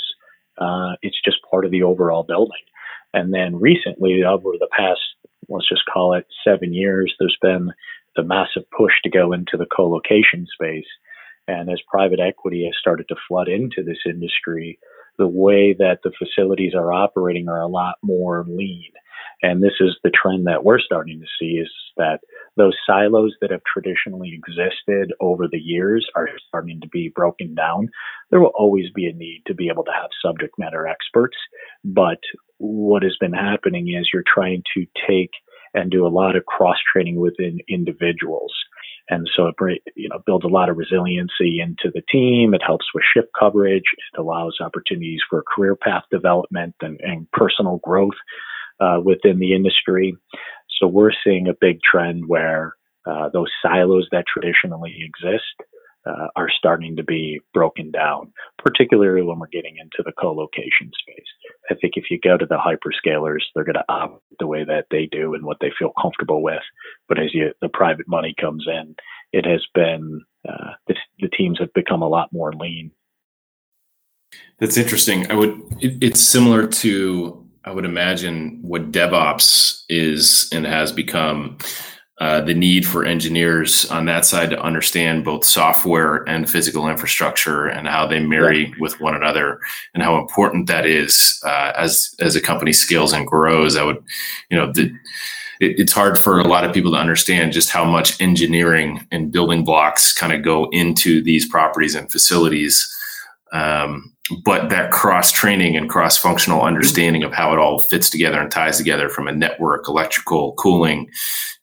Uh, 0.56 0.92
it's 1.02 1.20
just 1.24 1.38
part 1.50 1.64
of 1.64 1.70
the 1.70 1.82
overall 1.82 2.22
building. 2.22 2.62
And 3.14 3.32
then 3.32 3.58
recently, 3.58 4.22
over 4.22 4.52
the 4.58 4.68
past, 4.76 5.00
let's 5.48 5.68
just 5.68 5.86
call 5.92 6.14
it 6.14 6.26
seven 6.44 6.72
years, 6.72 7.14
there's 7.18 7.38
been 7.40 7.72
the 8.16 8.22
massive 8.22 8.64
push 8.76 8.92
to 9.02 9.10
go 9.10 9.32
into 9.32 9.56
the 9.56 9.66
co-location 9.74 10.46
space. 10.52 10.86
And 11.46 11.70
as 11.70 11.80
private 11.90 12.20
equity 12.20 12.64
has 12.66 12.74
started 12.78 13.08
to 13.08 13.16
flood 13.26 13.48
into 13.48 13.82
this 13.82 13.98
industry, 14.04 14.78
the 15.18 15.28
way 15.28 15.74
that 15.78 15.98
the 16.02 16.12
facilities 16.18 16.74
are 16.74 16.92
operating 16.92 17.48
are 17.48 17.60
a 17.60 17.66
lot 17.66 17.96
more 18.02 18.44
lean. 18.48 18.92
And 19.42 19.62
this 19.62 19.74
is 19.80 19.96
the 20.02 20.10
trend 20.10 20.46
that 20.46 20.64
we're 20.64 20.80
starting 20.80 21.20
to 21.20 21.26
see 21.38 21.58
is 21.58 21.70
that 21.96 22.20
those 22.56 22.76
silos 22.86 23.34
that 23.40 23.52
have 23.52 23.60
traditionally 23.72 24.32
existed 24.32 25.12
over 25.20 25.46
the 25.46 25.60
years 25.60 26.06
are 26.16 26.28
starting 26.48 26.80
to 26.80 26.88
be 26.88 27.12
broken 27.14 27.54
down. 27.54 27.88
There 28.30 28.40
will 28.40 28.52
always 28.56 28.86
be 28.94 29.06
a 29.06 29.12
need 29.12 29.42
to 29.46 29.54
be 29.54 29.68
able 29.68 29.84
to 29.84 29.92
have 29.92 30.10
subject 30.24 30.54
matter 30.58 30.88
experts, 30.88 31.36
but 31.84 32.18
what 32.58 33.04
has 33.04 33.16
been 33.20 33.32
happening 33.32 33.94
is 33.96 34.10
you're 34.12 34.24
trying 34.26 34.62
to 34.74 34.86
take 35.08 35.30
and 35.74 35.90
do 35.90 36.06
a 36.06 36.08
lot 36.08 36.34
of 36.34 36.46
cross 36.46 36.78
training 36.92 37.20
within 37.20 37.58
individuals. 37.68 38.52
And 39.10 39.28
so 39.34 39.46
it 39.46 39.82
you 39.94 40.08
know 40.08 40.20
builds 40.26 40.44
a 40.44 40.48
lot 40.48 40.68
of 40.68 40.76
resiliency 40.76 41.60
into 41.60 41.90
the 41.92 42.02
team. 42.10 42.54
It 42.54 42.62
helps 42.64 42.86
with 42.94 43.04
shift 43.14 43.28
coverage. 43.38 43.84
It 44.14 44.20
allows 44.20 44.58
opportunities 44.60 45.20
for 45.28 45.44
career 45.54 45.76
path 45.76 46.04
development 46.10 46.74
and, 46.80 47.00
and 47.00 47.30
personal 47.32 47.80
growth 47.82 48.16
uh, 48.80 49.00
within 49.02 49.38
the 49.38 49.54
industry. 49.54 50.16
So 50.78 50.86
we're 50.86 51.12
seeing 51.24 51.48
a 51.48 51.54
big 51.58 51.80
trend 51.82 52.24
where 52.28 52.74
uh, 53.06 53.30
those 53.32 53.50
silos 53.62 54.06
that 54.12 54.24
traditionally 54.32 54.96
exist 55.00 55.42
uh, 56.06 56.28
are 56.36 56.50
starting 56.50 56.96
to 56.96 57.04
be 57.04 57.40
broken 57.52 57.90
down, 57.90 58.32
particularly 58.58 59.22
when 59.22 59.38
we're 59.38 59.46
getting 59.48 59.76
into 59.76 60.02
the 60.04 60.12
co-location 60.20 60.90
space. 60.98 61.26
I 61.70 61.74
think 61.74 61.94
if 61.96 62.04
you 62.10 62.18
go 62.22 62.36
to 62.36 62.46
the 62.46 62.56
hyperscalers, 62.56 63.42
they're 63.54 63.64
going 63.64 63.74
to 63.74 63.84
opt 63.88 64.22
the 64.38 64.46
way 64.46 64.64
that 64.64 64.86
they 64.90 65.06
do 65.10 65.34
and 65.34 65.44
what 65.44 65.58
they 65.60 65.72
feel 65.78 65.92
comfortable 66.00 66.42
with. 66.42 66.62
But 67.08 67.18
as 67.18 67.34
you, 67.34 67.52
the 67.60 67.68
private 67.68 68.08
money 68.08 68.34
comes 68.40 68.66
in, 68.66 68.94
it 69.32 69.44
has 69.46 69.64
been 69.74 70.22
uh, 70.48 70.72
the, 70.86 70.94
the 71.20 71.28
teams 71.28 71.58
have 71.58 71.72
become 71.74 72.02
a 72.02 72.08
lot 72.08 72.32
more 72.32 72.52
lean. 72.52 72.90
That's 74.58 74.76
interesting. 74.76 75.30
I 75.30 75.34
would. 75.34 75.60
It, 75.80 76.02
it's 76.02 76.20
similar 76.20 76.66
to 76.66 77.48
I 77.64 77.70
would 77.70 77.84
imagine 77.84 78.60
what 78.62 78.92
DevOps 78.92 79.82
is 79.88 80.48
and 80.52 80.66
has 80.66 80.90
become 80.90 81.58
uh, 82.20 82.40
the 82.40 82.54
need 82.54 82.84
for 82.84 83.04
engineers 83.04 83.88
on 83.90 84.06
that 84.06 84.26
side 84.26 84.50
to 84.50 84.60
understand 84.60 85.24
both 85.24 85.44
software 85.44 86.28
and 86.28 86.50
physical 86.50 86.88
infrastructure 86.88 87.66
and 87.66 87.86
how 87.86 88.06
they 88.06 88.18
marry 88.18 88.66
yeah. 88.66 88.74
with 88.80 89.00
one 89.00 89.14
another 89.14 89.60
and 89.94 90.02
how 90.02 90.18
important 90.18 90.66
that 90.66 90.84
is 90.84 91.40
uh, 91.46 91.72
as 91.76 92.14
as 92.18 92.34
a 92.34 92.40
company 92.40 92.72
scales 92.72 93.12
and 93.12 93.26
grows. 93.26 93.76
I 93.76 93.84
would, 93.84 94.02
you 94.50 94.58
know, 94.58 94.72
the, 94.72 94.90
it, 95.60 95.78
it's 95.78 95.92
hard 95.92 96.18
for 96.18 96.40
a 96.40 96.48
lot 96.48 96.64
of 96.64 96.74
people 96.74 96.90
to 96.90 96.98
understand 96.98 97.52
just 97.52 97.70
how 97.70 97.84
much 97.84 98.20
engineering 98.20 99.06
and 99.12 99.30
building 99.30 99.64
blocks 99.64 100.12
kind 100.12 100.32
of 100.32 100.42
go 100.42 100.68
into 100.72 101.22
these 101.22 101.46
properties 101.46 101.94
and 101.94 102.10
facilities. 102.10 102.92
Um, 103.52 104.12
but 104.44 104.68
that 104.70 104.90
cross 104.90 105.32
training 105.32 105.76
and 105.76 105.88
cross 105.88 106.18
functional 106.18 106.62
understanding 106.62 107.22
of 107.22 107.32
how 107.32 107.52
it 107.52 107.58
all 107.58 107.80
fits 107.88 108.10
together 108.10 108.40
and 108.40 108.50
ties 108.50 108.76
together 108.76 109.08
from 109.08 109.28
a 109.28 109.32
network, 109.32 109.88
electrical, 109.88 110.52
cooling 110.54 111.08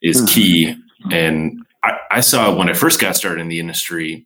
is 0.01 0.17
mm-hmm. 0.17 0.25
key. 0.25 0.75
And 1.11 1.65
I, 1.83 1.97
I, 2.11 2.19
saw 2.21 2.55
when 2.55 2.69
I 2.69 2.73
first 2.73 2.99
got 2.99 3.15
started 3.15 3.41
in 3.41 3.47
the 3.47 3.59
industry, 3.59 4.25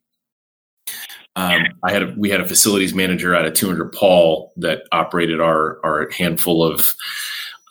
um, 1.36 1.64
I 1.84 1.92
had 1.92 2.04
a, 2.04 2.14
we 2.18 2.30
had 2.30 2.42
a 2.42 2.48
facilities 2.48 2.94
manager 2.94 3.36
out 3.36 3.46
of 3.46 3.54
200 3.54 3.92
Paul 3.94 4.52
that 4.58 4.84
operated 4.92 5.40
our 5.40 5.80
our 5.86 6.10
handful 6.12 6.64
of. 6.64 6.96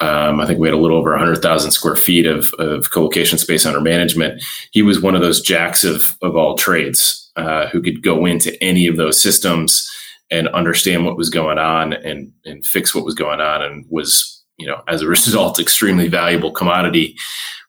Um, 0.00 0.40
I 0.40 0.46
think 0.46 0.60
we 0.60 0.68
had 0.68 0.76
a 0.76 0.80
little 0.80 0.96
over 0.96 1.10
100,000 1.10 1.72
square 1.72 1.96
feet 1.96 2.24
of, 2.24 2.54
of 2.60 2.92
co-location 2.92 3.36
space 3.36 3.66
under 3.66 3.80
management. 3.80 4.40
He 4.70 4.80
was 4.80 5.00
one 5.00 5.16
of 5.16 5.22
those 5.22 5.40
jacks 5.40 5.82
of 5.82 6.16
of 6.22 6.36
all 6.36 6.56
trades 6.56 7.28
uh, 7.34 7.66
who 7.66 7.82
could 7.82 8.00
go 8.00 8.24
into 8.24 8.56
any 8.62 8.86
of 8.86 8.96
those 8.96 9.20
systems 9.20 9.90
and 10.30 10.48
understand 10.48 11.04
what 11.04 11.16
was 11.16 11.30
going 11.30 11.58
on 11.58 11.92
and 11.92 12.32
and 12.44 12.66
fix 12.66 12.94
what 12.94 13.04
was 13.04 13.14
going 13.14 13.40
on 13.40 13.62
and 13.62 13.84
was 13.88 14.42
you 14.58 14.66
know 14.66 14.82
as 14.88 15.02
a 15.02 15.08
result 15.16 15.58
extremely 15.58 16.08
valuable 16.08 16.52
commodity 16.52 17.16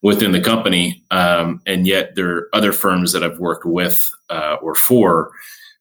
within 0.01 0.31
the 0.31 0.41
company. 0.41 1.03
Um, 1.11 1.61
and 1.65 1.85
yet 1.85 2.15
there 2.15 2.29
are 2.29 2.49
other 2.53 2.71
firms 2.71 3.11
that 3.11 3.23
i've 3.23 3.39
worked 3.39 3.65
with 3.65 4.09
uh, 4.29 4.57
or 4.61 4.75
for 4.75 5.31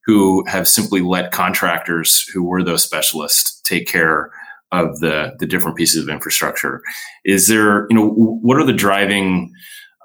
who 0.07 0.45
have 0.47 0.67
simply 0.67 1.03
let 1.03 1.33
contractors 1.33 2.27
who 2.33 2.43
were 2.43 2.63
those 2.63 2.83
specialists 2.83 3.61
take 3.63 3.87
care 3.87 4.31
of 4.73 5.01
the 5.01 5.35
the 5.39 5.47
different 5.47 5.77
pieces 5.77 6.03
of 6.03 6.09
infrastructure. 6.09 6.83
Is 7.25 7.49
there 7.49 7.87
you 7.91 7.97
know 7.97 8.09
what 8.09 8.59
are 8.59 8.67
the 8.67 8.73
driving 8.73 9.53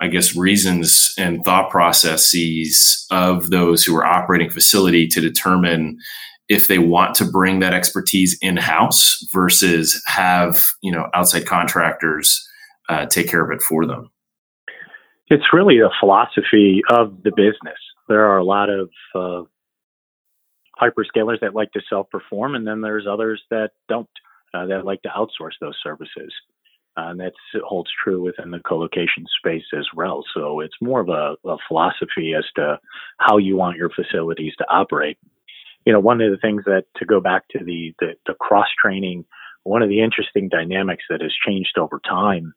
I 0.02 0.08
guess, 0.08 0.36
reasons 0.36 1.14
and 1.18 1.46
thought 1.46 1.70
processes 1.70 3.06
of 3.10 3.52
those 3.52 3.86
who 3.86 3.96
are 3.96 4.06
operating 4.06 4.50
facility 4.50 5.08
to 5.08 5.22
determine 5.22 5.98
if 6.54 6.68
they 6.68 6.78
want 6.78 7.16
to 7.16 7.26
bring 7.26 7.60
that 7.60 7.74
expertise 7.74 8.38
in 8.42 8.58
house 8.58 9.26
versus 9.34 10.02
have 10.06 10.64
you 10.82 10.92
know 10.92 11.10
outside 11.14 11.46
contractors 11.46 12.48
uh, 12.90 13.06
take 13.06 13.28
care 13.30 13.44
of 13.44 13.52
it 13.52 13.62
for 13.62 13.86
them. 13.86 14.10
It's 15.28 15.54
really 15.54 15.80
a 15.80 15.90
philosophy 16.00 16.82
of 16.90 17.24
the 17.24 17.32
business. 17.32 17.80
There 18.08 18.26
are 18.26 18.38
a 18.38 18.44
lot 18.44 18.70
of 18.70 18.90
uh, 19.16 19.44
hyperscalers 20.80 21.40
that 21.42 21.56
like 21.56 21.72
to 21.72 21.82
self-perform, 21.90 22.56
and 22.56 22.68
then 22.68 22.82
there's 22.82 23.08
others 23.10 23.42
that 23.50 23.72
don't. 23.90 24.10
Uh, 24.56 24.68
that 24.68 24.86
like 24.86 25.02
to 25.02 25.10
outsource 25.10 25.54
those 25.60 25.76
services. 25.82 26.32
Uh, 26.96 27.10
and 27.10 27.20
that 27.20 27.34
holds 27.64 27.90
true 28.04 28.22
within 28.22 28.52
the 28.52 28.60
co-location 28.60 29.26
space 29.40 29.64
as 29.76 29.88
well. 29.96 30.24
So 30.36 30.60
it's 30.60 30.76
more 30.80 31.00
of 31.00 31.10
a, 31.10 31.36
a, 31.44 31.58
philosophy 31.68 32.36
as 32.38 32.46
to 32.56 32.80
how 33.18 33.38
you 33.38 33.56
want 33.56 33.78
your 33.78 33.90
facilities 33.90 34.54
to 34.60 34.66
operate 34.70 35.18
you 35.86 35.94
know, 35.94 36.00
one 36.00 36.22
of 36.22 36.32
the 36.32 36.38
things 36.38 36.64
that 36.66 36.86
to 36.98 37.06
go 37.06 37.20
back 37.20 37.48
to 37.50 37.60
the, 37.64 37.94
the, 38.00 38.14
the 38.26 38.34
cross 38.34 38.68
training, 38.82 39.26
one 39.64 39.82
of 39.82 39.90
the 39.90 40.02
interesting 40.02 40.50
dynamics 40.50 41.04
that 41.10 41.22
has 41.22 41.34
changed 41.46 41.78
over 41.78 42.00
time 42.08 42.54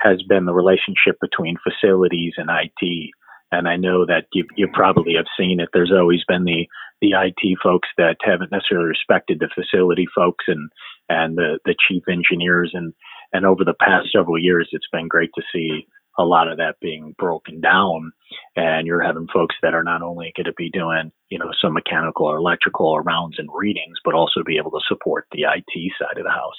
has 0.00 0.22
been 0.28 0.44
the 0.44 0.54
relationship 0.54 1.16
between 1.20 1.56
facilities 1.62 2.34
and 2.36 2.48
IT. 2.50 3.10
And 3.50 3.68
I 3.68 3.76
know 3.76 4.06
that 4.06 4.26
you, 4.32 4.44
you 4.56 4.68
probably 4.72 5.14
have 5.16 5.26
seen 5.38 5.58
it. 5.60 5.70
There's 5.72 5.92
always 5.92 6.22
been 6.28 6.44
the, 6.44 6.66
the 7.00 7.12
IT 7.12 7.58
folks 7.62 7.88
that 7.96 8.16
haven't 8.22 8.52
necessarily 8.52 8.88
respected 8.88 9.40
the 9.40 9.48
facility 9.54 10.06
folks 10.14 10.44
and, 10.46 10.70
and 11.08 11.36
the, 11.36 11.58
the 11.64 11.74
chief 11.88 12.02
engineers. 12.08 12.72
And, 12.74 12.92
and 13.32 13.44
over 13.44 13.64
the 13.64 13.74
past 13.74 14.08
several 14.14 14.38
years, 14.38 14.68
it's 14.72 14.88
been 14.92 15.08
great 15.08 15.30
to 15.34 15.42
see 15.52 15.86
a 16.18 16.24
lot 16.24 16.48
of 16.48 16.58
that 16.58 16.76
being 16.80 17.14
broken 17.16 17.60
down. 17.60 18.12
And 18.56 18.86
you're 18.86 19.02
having 19.02 19.28
folks 19.32 19.54
that 19.62 19.74
are 19.74 19.84
not 19.84 20.02
only 20.02 20.32
going 20.36 20.46
to 20.46 20.52
be 20.56 20.70
doing 20.70 21.12
you 21.30 21.38
know 21.38 21.50
some 21.60 21.74
mechanical 21.74 22.26
or 22.26 22.36
electrical 22.36 22.98
rounds 23.00 23.38
and 23.38 23.48
readings 23.54 23.98
but 24.04 24.14
also 24.14 24.42
be 24.44 24.58
able 24.58 24.70
to 24.70 24.80
support 24.88 25.26
the 25.32 25.42
IT 25.42 25.92
side 25.98 26.18
of 26.18 26.24
the 26.24 26.30
house. 26.30 26.56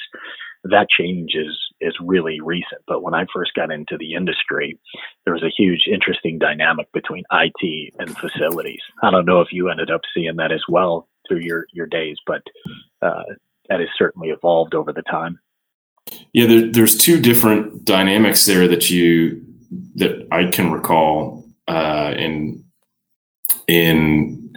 That 0.63 0.87
change 0.89 1.31
is 1.35 1.57
is 1.81 1.95
really 1.99 2.39
recent. 2.41 2.81
But 2.87 3.01
when 3.01 3.13
I 3.13 3.25
first 3.33 3.53
got 3.55 3.71
into 3.71 3.97
the 3.97 4.13
industry 4.13 4.79
there 5.25 5.33
was 5.33 5.43
a 5.43 5.53
huge 5.55 5.87
interesting 5.91 6.39
dynamic 6.39 6.91
between 6.93 7.23
IT 7.31 7.93
and 7.99 8.17
facilities. 8.17 8.81
I 9.03 9.11
don't 9.11 9.25
know 9.25 9.41
if 9.41 9.49
you 9.51 9.69
ended 9.69 9.91
up 9.91 10.01
seeing 10.13 10.35
that 10.37 10.51
as 10.51 10.63
well 10.69 11.07
through 11.27 11.41
your 11.41 11.65
your 11.73 11.87
days 11.87 12.17
but 12.25 12.41
uh, 13.01 13.23
that 13.69 13.79
has 13.79 13.89
certainly 13.97 14.29
evolved 14.29 14.73
over 14.73 14.93
the 14.93 15.03
time. 15.03 15.39
Yeah, 16.33 16.47
there, 16.47 16.71
there's 16.71 16.97
two 16.97 17.21
different 17.21 17.85
dynamics 17.85 18.45
there 18.45 18.67
that 18.67 18.89
you 18.89 19.45
that 19.95 20.27
I 20.31 20.45
can 20.45 20.71
recall 20.71 21.45
uh, 21.67 22.13
in 22.17 22.63
in 23.67 24.53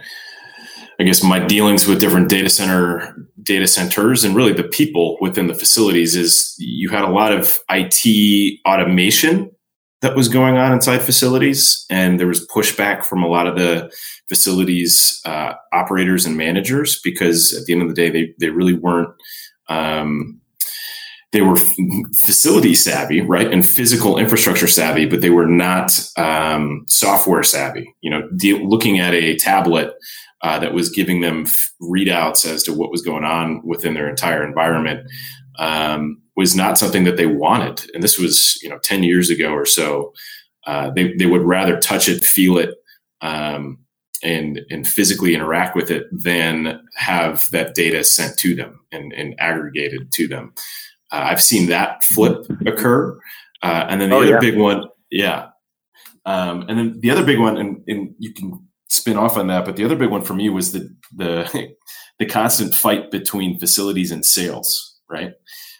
I 0.99 1.03
guess 1.03 1.23
my 1.23 1.39
dealings 1.39 1.87
with 1.87 1.99
different 1.99 2.29
data 2.29 2.49
center 2.49 3.15
data 3.41 3.67
centers 3.67 4.23
and 4.23 4.35
really 4.35 4.53
the 4.53 4.63
people 4.63 5.17
within 5.19 5.47
the 5.47 5.55
facilities 5.55 6.15
is 6.15 6.55
you 6.57 6.89
had 6.89 7.03
a 7.03 7.09
lot 7.09 7.31
of 7.33 7.59
IT 7.69 8.59
automation 8.67 9.51
that 10.03 10.17
was 10.17 10.27
going 10.27 10.57
on 10.57 10.73
inside 10.73 11.01
facilities, 11.01 11.85
and 11.89 12.19
there 12.19 12.27
was 12.27 12.45
pushback 12.47 13.05
from 13.05 13.23
a 13.23 13.27
lot 13.27 13.47
of 13.47 13.55
the 13.55 13.89
facilities 14.27 15.21
uh, 15.23 15.53
operators 15.71 16.25
and 16.25 16.35
managers 16.35 16.99
because 17.01 17.57
at 17.57 17.65
the 17.65 17.71
end 17.71 17.81
of 17.81 17.87
the 17.87 17.95
day 17.95 18.09
they 18.09 18.33
they 18.37 18.49
really 18.49 18.73
weren't 18.73 19.09
um, 19.69 20.41
they 21.33 21.41
were 21.41 21.57
facility 22.15 22.75
savvy, 22.75 23.19
right, 23.19 23.51
and 23.51 23.65
physical 23.65 24.17
infrastructure 24.19 24.67
savvy, 24.67 25.07
but 25.07 25.21
they 25.21 25.31
were 25.31 25.47
not 25.47 25.99
um, 26.15 26.85
software 26.87 27.41
savvy. 27.41 27.93
You 28.01 28.11
know, 28.11 28.29
de- 28.37 28.63
looking 28.63 28.99
at 28.99 29.15
a 29.15 29.35
tablet 29.35 29.95
uh, 30.43 30.59
that 30.59 30.75
was 30.75 30.89
giving 30.89 31.21
them 31.21 31.45
readouts 31.81 32.45
as 32.45 32.61
to 32.63 32.73
what 32.73 32.91
was 32.91 33.01
going 33.01 33.23
on 33.23 33.65
within 33.65 33.95
their 33.95 34.07
entire 34.07 34.45
environment 34.45 35.09
um, 35.57 36.21
was 36.35 36.55
not 36.55 36.77
something 36.77 37.03
that 37.05 37.17
they 37.17 37.25
wanted. 37.25 37.89
And 37.95 38.03
this 38.03 38.19
was, 38.19 38.59
you 38.61 38.69
know, 38.69 38.77
ten 38.77 39.01
years 39.01 39.31
ago 39.31 39.49
or 39.53 39.65
so. 39.65 40.13
Uh, 40.67 40.91
they 40.91 41.13
they 41.17 41.25
would 41.25 41.41
rather 41.41 41.79
touch 41.79 42.07
it, 42.07 42.23
feel 42.23 42.57
it. 42.59 42.75
Um, 43.21 43.79
and 44.21 44.61
and 44.69 44.87
physically 44.87 45.35
interact 45.35 45.75
with 45.75 45.91
it 45.91 46.05
than 46.11 46.79
have 46.95 47.49
that 47.49 47.75
data 47.75 48.03
sent 48.03 48.37
to 48.37 48.55
them 48.55 48.79
and, 48.91 49.11
and 49.13 49.35
aggregated 49.39 50.11
to 50.13 50.27
them. 50.27 50.53
Uh, 51.13 51.27
I've 51.29 51.41
seen 51.41 51.67
that 51.69 52.03
flip 52.03 52.45
occur, 52.65 53.17
uh, 53.61 53.85
and 53.87 54.01
then 54.01 54.09
the 54.09 54.15
Oh, 54.15 54.21
other 54.23 54.31
yeah. 54.31 54.39
big 54.39 54.57
one, 54.57 54.85
yeah, 55.11 55.47
um, 56.25 56.65
and 56.67 56.77
then 56.77 56.99
the 57.01 57.11
other 57.11 57.23
big 57.25 57.39
one, 57.39 57.57
and, 57.57 57.81
and 57.87 58.15
you 58.19 58.33
can 58.33 58.59
spin 58.89 59.17
off 59.17 59.37
on 59.37 59.47
that, 59.47 59.63
but 59.65 59.75
the 59.75 59.85
other 59.85 59.95
big 59.95 60.09
one 60.09 60.21
for 60.23 60.33
me 60.33 60.49
was 60.49 60.71
the 60.73 60.89
the 61.15 61.73
the 62.19 62.25
constant 62.25 62.73
fight 62.73 63.11
between 63.11 63.59
facilities 63.59 64.11
and 64.11 64.25
sales, 64.25 64.99
right? 65.09 65.33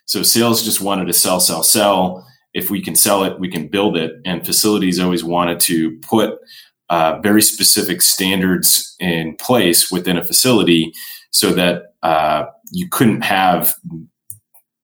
So 0.06 0.22
sales 0.24 0.64
just 0.64 0.82
wanted 0.82 1.06
to 1.08 1.14
sell, 1.14 1.40
sell, 1.40 1.64
sell. 1.64 2.26
If 2.54 2.70
we 2.70 2.82
can 2.82 2.96
sell 2.96 3.24
it, 3.24 3.40
we 3.40 3.50
can 3.50 3.68
build 3.68 3.98
it, 3.98 4.12
and 4.26 4.46
facilities 4.46 5.00
always 5.00 5.24
wanted 5.24 5.60
to 5.62 5.98
put 6.02 6.38
uh, 6.90 7.20
very 7.24 7.42
specific 7.42 8.02
standards 8.02 8.96
in 9.00 9.36
place 9.38 9.92
within 9.92 10.18
a 10.18 10.24
facility 10.26 10.94
so 11.32 11.52
that 11.54 11.96
uh, 12.04 12.44
you 12.72 12.88
couldn't 12.90 13.22
have 13.24 13.74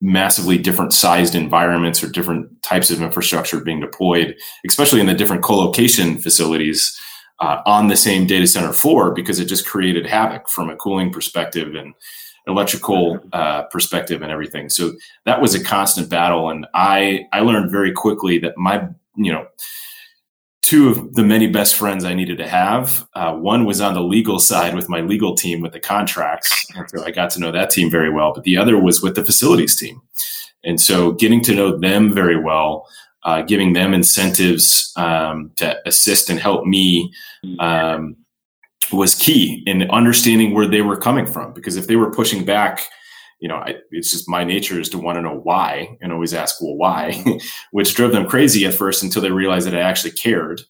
massively 0.01 0.57
different 0.57 0.93
sized 0.93 1.35
environments 1.35 2.03
or 2.03 2.09
different 2.09 2.62
types 2.62 2.89
of 2.89 3.01
infrastructure 3.01 3.59
being 3.59 3.79
deployed, 3.79 4.35
especially 4.67 5.01
in 5.01 5.07
the 5.07 5.13
different 5.13 5.43
co-location 5.43 6.17
facilities 6.17 6.97
uh, 7.39 7.62
on 7.65 7.88
the 7.88 7.97
same 7.97 8.25
data 8.25 8.47
center 8.47 8.73
floor, 8.73 9.13
because 9.13 9.39
it 9.39 9.45
just 9.45 9.67
created 9.67 10.05
havoc 10.05 10.47
from 10.49 10.69
a 10.69 10.75
cooling 10.75 11.12
perspective 11.12 11.75
and 11.75 11.93
electrical 12.47 13.19
uh, 13.33 13.63
perspective 13.63 14.21
and 14.21 14.31
everything. 14.31 14.69
So 14.69 14.93
that 15.25 15.41
was 15.41 15.53
a 15.53 15.63
constant 15.63 16.09
battle, 16.09 16.49
and 16.49 16.65
I 16.73 17.25
I 17.31 17.41
learned 17.41 17.71
very 17.71 17.91
quickly 17.91 18.39
that 18.39 18.57
my 18.57 18.88
you 19.15 19.31
know 19.31 19.45
two 20.69 20.88
of 20.88 21.15
the 21.15 21.23
many 21.23 21.47
best 21.47 21.73
friends 21.73 22.05
I 22.05 22.13
needed 22.13 22.38
to 22.38 22.47
have. 22.47 23.08
Uh, 23.15 23.34
one 23.34 23.65
was 23.65 23.82
on 23.82 23.95
the 23.95 24.03
legal 24.03 24.38
side 24.38 24.75
with 24.75 24.88
my 24.88 25.01
legal 25.01 25.34
team 25.34 25.62
with 25.62 25.71
the 25.71 25.79
contracts. 25.79 26.67
And 26.75 26.88
so 26.88 27.03
I 27.03 27.10
got 27.10 27.32
to 27.32 27.39
know 27.39 27.51
that 27.51 27.71
team 27.71 27.89
very 27.89 28.12
well. 28.12 28.34
But 28.36 28.43
the 28.43 28.55
other 28.55 28.79
was 28.79 29.01
with 29.01 29.15
the 29.15 29.25
facilities 29.25 29.75
team. 29.75 29.99
And 30.63 30.79
so 30.79 31.13
getting 31.13 31.41
to 31.45 31.55
know 31.55 31.75
them 31.75 32.13
very 32.13 32.39
well, 32.39 32.88
uh, 33.23 33.41
giving 33.41 33.73
them 33.73 33.95
incentives 33.95 34.93
um, 34.95 35.51
to 35.55 35.75
assist 35.88 36.29
and 36.29 36.39
help 36.39 36.67
me 36.67 37.12
um, 37.58 38.15
was 38.93 39.15
key 39.15 39.63
in 39.65 39.89
understanding 39.89 40.53
where 40.53 40.67
they 40.67 40.82
were 40.82 40.97
coming 40.97 41.25
from. 41.25 41.51
Because 41.51 41.77
if 41.77 41.88
they 41.88 41.95
were 41.95 42.12
pushing 42.12 42.45
back, 42.45 42.88
you 43.39 43.47
know, 43.47 43.56
I, 43.56 43.75
it's 43.91 44.12
just 44.12 44.30
my 44.30 44.43
nature 44.43 44.80
is 44.80 44.89
to 44.89 44.97
want 44.97 45.17
to 45.17 45.21
know 45.21 45.39
why 45.43 45.97
and 46.02 46.12
always 46.12 46.34
ask, 46.34 46.62
well, 46.62 46.75
why, 46.75 47.23
which 47.71 47.95
drove 47.95 48.12
them 48.12 48.28
crazy 48.28 48.65
at 48.65 48.73
first 48.73 49.02
until 49.04 49.21
they 49.21 49.32
realized 49.32 49.67
that 49.67 49.75
I 49.75 49.82
actually 49.82 50.12
cared. 50.12 50.62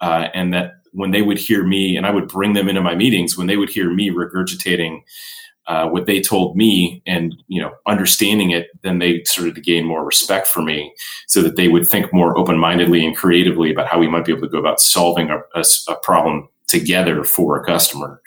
Uh, 0.00 0.28
and 0.34 0.52
that 0.52 0.72
when 0.92 1.10
they 1.10 1.22
would 1.22 1.38
hear 1.38 1.64
me, 1.64 1.96
and 1.96 2.06
I 2.06 2.10
would 2.10 2.28
bring 2.28 2.54
them 2.54 2.68
into 2.68 2.80
my 2.80 2.94
meetings, 2.94 3.36
when 3.36 3.46
they 3.46 3.56
would 3.56 3.70
hear 3.70 3.92
me 3.92 4.10
regurgitating 4.10 5.02
uh, 5.66 5.88
what 5.88 6.06
they 6.06 6.20
told 6.20 6.56
me 6.56 7.02
and, 7.06 7.34
you 7.48 7.60
know, 7.60 7.72
understanding 7.86 8.50
it, 8.50 8.68
then 8.82 8.98
they 8.98 9.22
started 9.24 9.54
to 9.54 9.60
gain 9.60 9.84
more 9.84 10.04
respect 10.04 10.46
for 10.46 10.62
me 10.62 10.94
so 11.26 11.42
that 11.42 11.56
they 11.56 11.68
would 11.68 11.86
think 11.86 12.12
more 12.12 12.36
open 12.38 12.58
mindedly 12.58 13.04
and 13.04 13.16
creatively 13.16 13.70
about 13.70 13.86
how 13.86 13.98
we 13.98 14.08
might 14.08 14.24
be 14.24 14.32
able 14.32 14.42
to 14.42 14.48
go 14.48 14.58
about 14.58 14.80
solving 14.80 15.30
a, 15.30 15.38
a, 15.54 15.64
a 15.88 15.94
problem 16.02 16.48
together 16.66 17.24
for 17.24 17.56
a 17.58 17.64
customer. 17.64 18.20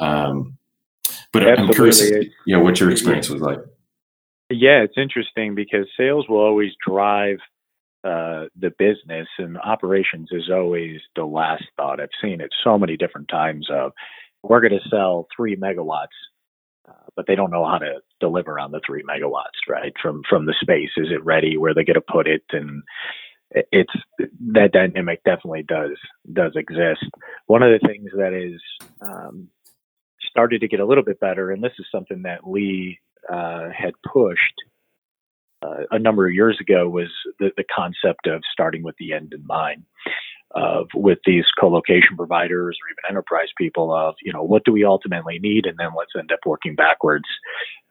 Um, 0.00 0.57
but 1.32 1.46
I'm 1.46 1.68
curious, 1.72 2.00
Absolutely. 2.00 2.32
you 2.46 2.56
know, 2.56 2.62
what 2.62 2.80
your 2.80 2.90
experience 2.90 3.28
was 3.28 3.42
like. 3.42 3.58
Yeah, 4.50 4.82
it's 4.82 4.96
interesting 4.96 5.54
because 5.54 5.86
sales 5.96 6.26
will 6.28 6.38
always 6.38 6.72
drive 6.86 7.38
uh, 8.04 8.46
the 8.58 8.70
business, 8.78 9.28
and 9.38 9.58
operations 9.58 10.28
is 10.32 10.50
always 10.50 11.00
the 11.16 11.24
last 11.24 11.64
thought. 11.76 12.00
I've 12.00 12.08
seen 12.22 12.40
it 12.40 12.50
so 12.64 12.78
many 12.78 12.96
different 12.96 13.28
times. 13.28 13.68
Of 13.70 13.92
we're 14.42 14.60
going 14.60 14.78
to 14.80 14.88
sell 14.88 15.26
three 15.36 15.56
megawatts, 15.56 16.16
uh, 16.88 16.92
but 17.14 17.26
they 17.26 17.34
don't 17.34 17.50
know 17.50 17.66
how 17.66 17.78
to 17.78 18.00
deliver 18.20 18.58
on 18.58 18.70
the 18.70 18.80
three 18.86 19.02
megawatts, 19.02 19.68
right? 19.68 19.92
From 20.00 20.22
from 20.28 20.46
the 20.46 20.54
space, 20.60 20.90
is 20.96 21.08
it 21.10 21.24
ready? 21.24 21.58
Where 21.58 21.74
they 21.74 21.84
going 21.84 21.94
to 21.94 22.00
put 22.00 22.26
it? 22.26 22.42
And 22.52 22.82
it's 23.50 23.92
that 24.52 24.72
dynamic 24.72 25.22
definitely 25.24 25.64
does 25.64 25.98
does 26.32 26.52
exist. 26.54 27.04
One 27.46 27.62
of 27.62 27.70
the 27.70 27.86
things 27.86 28.10
that 28.16 28.32
is 28.32 28.60
um, 29.02 29.48
started 30.28 30.60
to 30.60 30.68
get 30.68 30.80
a 30.80 30.86
little 30.86 31.04
bit 31.04 31.20
better, 31.20 31.50
and 31.50 31.62
this 31.62 31.72
is 31.78 31.86
something 31.90 32.22
that 32.22 32.48
Lee 32.48 32.98
uh, 33.30 33.68
had 33.76 33.92
pushed 34.10 34.54
uh, 35.62 35.84
a 35.90 35.98
number 35.98 36.26
of 36.26 36.34
years 36.34 36.58
ago, 36.60 36.88
was 36.88 37.10
the, 37.40 37.50
the 37.56 37.64
concept 37.74 38.26
of 38.26 38.42
starting 38.52 38.82
with 38.82 38.94
the 38.98 39.12
end 39.12 39.32
in 39.32 39.44
mind. 39.46 39.84
Of 40.52 40.86
with 40.94 41.18
these 41.26 41.44
co-location 41.60 42.16
providers 42.16 42.78
or 42.80 42.88
even 42.90 43.10
enterprise 43.10 43.48
people, 43.58 43.94
of 43.94 44.14
you 44.22 44.32
know 44.32 44.42
what 44.42 44.64
do 44.64 44.72
we 44.72 44.82
ultimately 44.82 45.38
need, 45.38 45.66
and 45.66 45.76
then 45.78 45.90
let's 45.96 46.12
end 46.18 46.32
up 46.32 46.38
working 46.46 46.74
backwards 46.74 47.26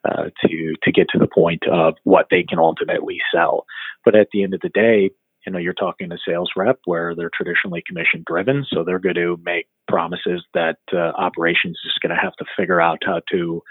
uh, 0.10 0.32
to 0.42 0.74
to 0.82 0.92
get 0.92 1.08
to 1.10 1.20
the 1.20 1.28
point 1.28 1.62
of 1.72 1.94
what 2.04 2.28
they 2.32 2.42
can 2.42 2.58
ultimately 2.58 3.20
sell. 3.32 3.66
But 4.04 4.16
at 4.16 4.30
the 4.34 4.42
end 4.42 4.56
of 4.56 4.62
the 4.62 4.70
day, 4.70 5.12
you 5.48 5.54
know 5.54 5.60
you're 5.60 5.74
talking 5.74 6.10
to 6.10 6.18
sales 6.28 6.52
rep 6.58 6.78
where 6.86 7.16
they're 7.16 7.32
traditionally 7.34 7.82
commission 7.88 8.22
driven 8.28 8.66
so 8.70 8.84
they're 8.84 9.00
going 9.00 9.16
to 9.16 9.40
make 9.44 9.68
promises 9.88 10.44
that 10.54 10.78
uh, 10.94 10.98
operations 10.98 11.80
is 11.86 11.94
going 12.02 12.14
to 12.14 12.22
have 12.22 12.34
to 12.34 12.46
figure 12.58 12.82
out 12.82 13.00
how 13.06 13.22
to 13.32 13.64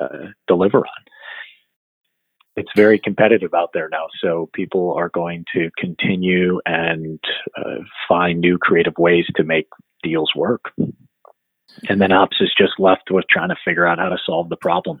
uh, 0.00 0.26
deliver 0.48 0.78
on. 0.78 1.04
It's 2.56 2.70
very 2.74 2.98
competitive 2.98 3.54
out 3.54 3.70
there 3.72 3.88
now 3.88 4.06
so 4.20 4.50
people 4.52 4.92
are 4.94 5.08
going 5.08 5.44
to 5.54 5.70
continue 5.78 6.60
and 6.66 7.20
uh, 7.56 7.84
find 8.08 8.40
new 8.40 8.58
creative 8.58 8.94
ways 8.98 9.24
to 9.36 9.44
make 9.44 9.68
deals 10.02 10.32
work. 10.34 10.72
And 11.88 12.00
then 12.00 12.10
ops 12.10 12.38
is 12.40 12.52
just 12.58 12.72
left 12.80 13.12
with 13.12 13.24
trying 13.30 13.50
to 13.50 13.56
figure 13.64 13.86
out 13.86 13.98
how 13.98 14.08
to 14.08 14.18
solve 14.26 14.48
the 14.48 14.56
problem. 14.56 15.00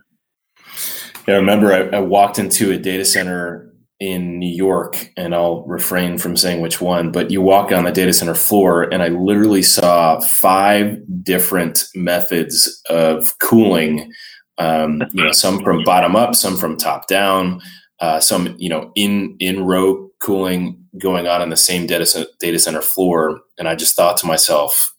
I 1.26 1.32
remember 1.32 1.72
I, 1.72 1.96
I 1.96 2.00
walked 2.00 2.38
into 2.38 2.70
a 2.70 2.78
data 2.78 3.04
center 3.04 3.69
in 4.00 4.38
New 4.38 4.48
York, 4.50 5.12
and 5.16 5.34
I'll 5.34 5.62
refrain 5.66 6.16
from 6.16 6.36
saying 6.36 6.62
which 6.62 6.80
one, 6.80 7.12
but 7.12 7.30
you 7.30 7.42
walk 7.42 7.70
on 7.70 7.84
the 7.84 7.92
data 7.92 8.14
center 8.14 8.34
floor, 8.34 8.82
and 8.82 9.02
I 9.02 9.08
literally 9.08 9.62
saw 9.62 10.20
five 10.20 10.98
different 11.22 11.84
methods 11.94 12.82
of 12.88 13.38
cooling. 13.38 14.10
Um, 14.56 15.02
you 15.12 15.22
know, 15.22 15.32
some 15.32 15.62
from 15.62 15.84
bottom 15.84 16.16
up, 16.16 16.34
some 16.34 16.56
from 16.56 16.78
top 16.78 17.08
down, 17.08 17.60
uh, 18.00 18.20
some 18.20 18.54
you 18.58 18.70
know 18.70 18.90
in 18.94 19.36
in 19.38 19.64
row 19.64 20.08
cooling 20.18 20.82
going 20.98 21.26
on 21.26 21.42
in 21.42 21.50
the 21.50 21.56
same 21.56 21.86
data 21.86 22.06
center, 22.06 22.28
data 22.40 22.58
center 22.58 22.82
floor, 22.82 23.40
and 23.58 23.68
I 23.68 23.74
just 23.74 23.96
thought 23.96 24.16
to 24.18 24.26
myself, 24.26 24.94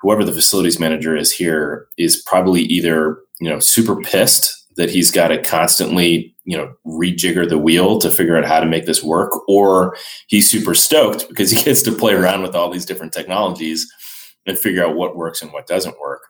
whoever 0.00 0.22
the 0.22 0.32
facilities 0.32 0.78
manager 0.78 1.16
is 1.16 1.32
here 1.32 1.86
is 1.96 2.22
probably 2.26 2.62
either 2.62 3.18
you 3.40 3.48
know 3.48 3.58
super 3.58 3.96
pissed 4.02 4.64
that 4.76 4.90
he's 4.90 5.10
got 5.10 5.28
to 5.28 5.42
constantly 5.42 6.33
you 6.44 6.56
know 6.56 6.74
rejigger 6.86 7.48
the 7.48 7.58
wheel 7.58 7.98
to 7.98 8.10
figure 8.10 8.36
out 8.36 8.44
how 8.44 8.60
to 8.60 8.66
make 8.66 8.86
this 8.86 9.02
work 9.02 9.30
or 9.48 9.96
he's 10.26 10.48
super 10.48 10.74
stoked 10.74 11.28
because 11.28 11.50
he 11.50 11.62
gets 11.64 11.82
to 11.82 11.92
play 11.92 12.14
around 12.14 12.42
with 12.42 12.54
all 12.54 12.70
these 12.70 12.84
different 12.84 13.12
technologies 13.12 13.90
and 14.46 14.58
figure 14.58 14.84
out 14.84 14.96
what 14.96 15.16
works 15.16 15.42
and 15.42 15.52
what 15.52 15.66
doesn't 15.66 15.98
work 16.00 16.22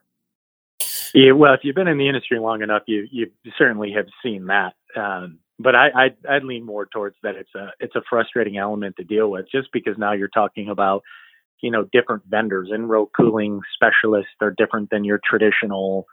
Yeah, 1.15 1.33
well, 1.33 1.55
if 1.55 1.61
you've 1.63 1.77
been 1.77 1.89
in 1.89 1.99
the 1.99 2.09
industry 2.09 2.39
long 2.39 2.63
enough, 2.63 2.83
you 2.87 3.07
you 3.11 3.31
certainly 3.57 3.93
have 3.93 4.07
seen 4.23 4.47
that. 4.47 4.75
Um, 4.97 5.39
but 5.59 5.75
I 5.75 5.91
I'd, 5.95 6.17
I'd 6.29 6.45
lean 6.45 6.67
more 6.67 6.87
towards 6.87 7.17
that 7.23 7.37
it's 7.37 7.55
a 7.55 7.69
it's 7.81 7.95
a 7.95 8.03
frustrating 8.09 8.57
element 8.57 8.97
to 8.97 9.05
deal 9.05 9.31
with, 9.31 9.47
just 9.51 9.69
because 9.73 9.97
now 9.97 10.13
you're 10.13 10.29
talking 10.29 10.69
about 10.69 11.03
you 11.63 11.71
know 11.71 11.89
different 11.93 12.25
vendors. 12.29 12.71
In-row 12.75 13.11
cooling 13.17 13.61
specialists 13.75 14.35
are 14.41 14.51
different 14.51 14.91
than 14.91 15.05
your 15.05 15.21
traditional 15.25 16.07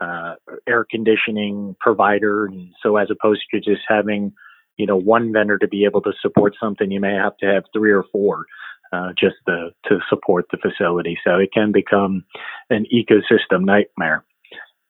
uh, 0.00 0.34
air 0.66 0.86
conditioning 0.90 1.76
provider, 1.80 2.46
and 2.46 2.72
so 2.82 2.96
as 2.96 3.08
opposed 3.10 3.42
to 3.52 3.60
just 3.60 3.82
having 3.86 4.32
you 4.76 4.86
know 4.86 4.96
one 4.96 5.32
vendor 5.32 5.58
to 5.58 5.68
be 5.68 5.84
able 5.84 6.02
to 6.02 6.12
support 6.20 6.54
something, 6.60 6.90
you 6.90 7.00
may 7.00 7.14
have 7.14 7.36
to 7.38 7.46
have 7.46 7.64
three 7.72 7.92
or 7.92 8.04
four. 8.12 8.46
Uh, 8.94 9.08
just 9.18 9.36
to, 9.48 9.70
to 9.86 10.00
support 10.10 10.44
the 10.50 10.58
facility. 10.58 11.16
So 11.24 11.38
it 11.38 11.48
can 11.50 11.72
become 11.72 12.26
an 12.68 12.84
ecosystem 12.92 13.64
nightmare. 13.64 14.22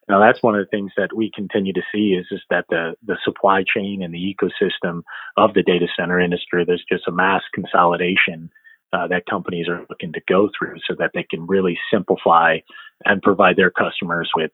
Now 0.08 0.18
that's 0.18 0.42
one 0.42 0.56
of 0.56 0.66
the 0.66 0.76
things 0.76 0.90
that 0.96 1.14
we 1.14 1.30
continue 1.32 1.72
to 1.72 1.82
see 1.94 2.14
is 2.14 2.26
is 2.30 2.40
that 2.50 2.66
the 2.68 2.94
the 3.06 3.16
supply 3.24 3.62
chain 3.62 4.02
and 4.02 4.12
the 4.12 4.34
ecosystem 4.34 5.02
of 5.36 5.54
the 5.54 5.62
data 5.62 5.86
center 5.96 6.18
industry 6.18 6.64
there's 6.64 6.84
just 6.90 7.06
a 7.06 7.12
mass 7.12 7.42
consolidation 7.54 8.50
uh, 8.92 9.06
that 9.08 9.26
companies 9.26 9.68
are 9.68 9.86
looking 9.88 10.12
to 10.12 10.20
go 10.28 10.50
through 10.58 10.76
so 10.86 10.94
that 10.98 11.12
they 11.14 11.22
can 11.22 11.46
really 11.46 11.78
simplify 11.90 12.58
and 13.04 13.22
provide 13.22 13.56
their 13.56 13.70
customers 13.70 14.30
with 14.34 14.50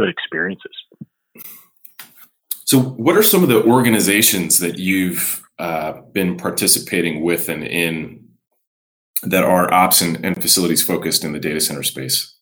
good 0.00 0.08
experiences. 0.08 0.72
So, 2.64 2.78
what 2.78 3.16
are 3.16 3.22
some 3.22 3.42
of 3.42 3.48
the 3.48 3.64
organizations 3.64 4.58
that 4.58 4.78
you've 4.78 5.42
uh, 5.58 6.00
been 6.12 6.36
participating 6.36 7.22
with 7.22 7.48
and 7.48 7.64
in 7.64 8.28
that 9.22 9.44
are 9.44 9.72
ops 9.72 10.00
and, 10.00 10.24
and 10.24 10.40
facilities 10.40 10.82
focused 10.82 11.24
in 11.24 11.32
the 11.32 11.40
data 11.40 11.60
center 11.60 11.82
space? 11.82 12.34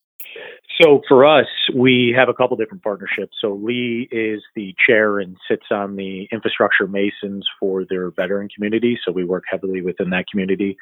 So 0.81 1.03
for 1.09 1.27
us, 1.27 1.47
we 1.75 2.15
have 2.17 2.29
a 2.29 2.35
couple 2.35 2.57
different 2.57 2.85
partnerships. 2.85 3.37
So 3.41 3.55
Lee 3.55 4.09
is 4.13 4.43
the 4.55 4.75
chair 4.87 5.19
and 5.19 5.37
sits 5.51 5.67
on 5.73 5.97
the 5.97 6.29
infrastructure 6.31 6.87
masons 6.87 7.45
for 7.59 7.85
their 7.85 8.13
veteran 8.13 8.49
community. 8.55 8.97
So 9.05 9.11
we 9.11 9.25
work 9.25 9.43
heavily 9.51 9.81
within 9.83 10.11
that 10.11 10.27
community. 10.31 10.77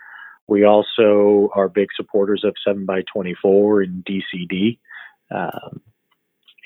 We 0.49 0.64
also 0.64 1.49
are 1.55 1.68
big 1.68 1.89
supporters 1.97 2.45
of 2.45 2.55
7 2.66 2.85
by 2.85 3.03
24 3.12 3.83
and 3.83 4.05
DCD. 4.05 4.79
Um, 5.35 5.81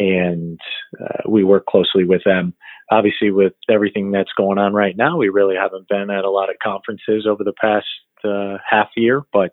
and 0.00 0.58
uh, 0.98 1.28
we 1.28 1.44
work 1.44 1.66
closely 1.66 2.04
with 2.04 2.22
them. 2.24 2.54
Obviously, 2.90 3.30
with 3.30 3.52
everything 3.68 4.10
that's 4.10 4.32
going 4.36 4.58
on 4.58 4.72
right 4.72 4.96
now, 4.96 5.18
we 5.18 5.28
really 5.28 5.54
haven't 5.54 5.88
been 5.88 6.10
at 6.10 6.24
a 6.24 6.30
lot 6.30 6.48
of 6.48 6.56
conferences 6.60 7.26
over 7.28 7.44
the 7.44 7.52
past 7.60 7.86
uh, 8.24 8.56
half 8.68 8.88
year, 8.96 9.22
but 9.32 9.52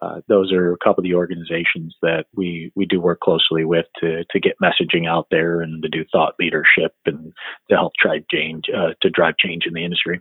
uh, 0.00 0.20
those 0.28 0.52
are 0.52 0.72
a 0.72 0.78
couple 0.78 1.00
of 1.00 1.04
the 1.04 1.14
organizations 1.14 1.94
that 2.02 2.24
we 2.34 2.70
we 2.74 2.86
do 2.86 3.00
work 3.00 3.20
closely 3.20 3.64
with 3.64 3.86
to 4.00 4.24
to 4.30 4.40
get 4.40 4.54
messaging 4.62 5.08
out 5.08 5.26
there 5.30 5.60
and 5.60 5.82
to 5.82 5.88
do 5.88 6.04
thought 6.10 6.34
leadership 6.38 6.94
and 7.04 7.32
to 7.68 7.76
help 7.76 7.92
drive 8.00 8.22
change 8.32 8.64
uh, 8.74 8.94
to 9.02 9.10
drive 9.10 9.36
change 9.38 9.64
in 9.66 9.74
the 9.74 9.84
industry. 9.84 10.20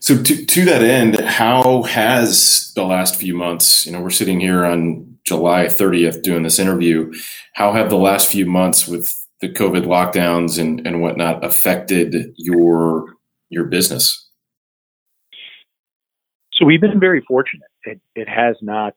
So 0.00 0.22
to 0.22 0.46
to 0.46 0.64
that 0.64 0.82
end, 0.82 1.20
how 1.20 1.82
has 1.82 2.72
the 2.74 2.84
last 2.84 3.16
few 3.16 3.34
months? 3.34 3.86
You 3.86 3.92
know, 3.92 4.00
we're 4.00 4.10
sitting 4.10 4.40
here 4.40 4.64
on 4.64 5.18
July 5.30 5.66
30th 5.66 6.22
doing 6.22 6.42
this 6.42 6.58
interview. 6.58 7.12
How 7.54 7.72
have 7.72 7.88
the 7.88 7.96
last 7.96 8.26
few 8.26 8.46
months 8.46 8.88
with 8.88 9.14
the 9.40 9.48
COVID 9.48 9.84
lockdowns 9.84 10.58
and 10.58 10.84
and 10.84 11.00
whatnot 11.00 11.44
affected 11.44 12.34
your 12.36 13.14
your 13.48 13.66
business? 13.66 14.28
So 16.54 16.66
we've 16.66 16.80
been 16.80 16.98
very 16.98 17.22
fortunate. 17.28 17.70
It, 17.84 18.00
it 18.16 18.28
has 18.28 18.56
not 18.60 18.94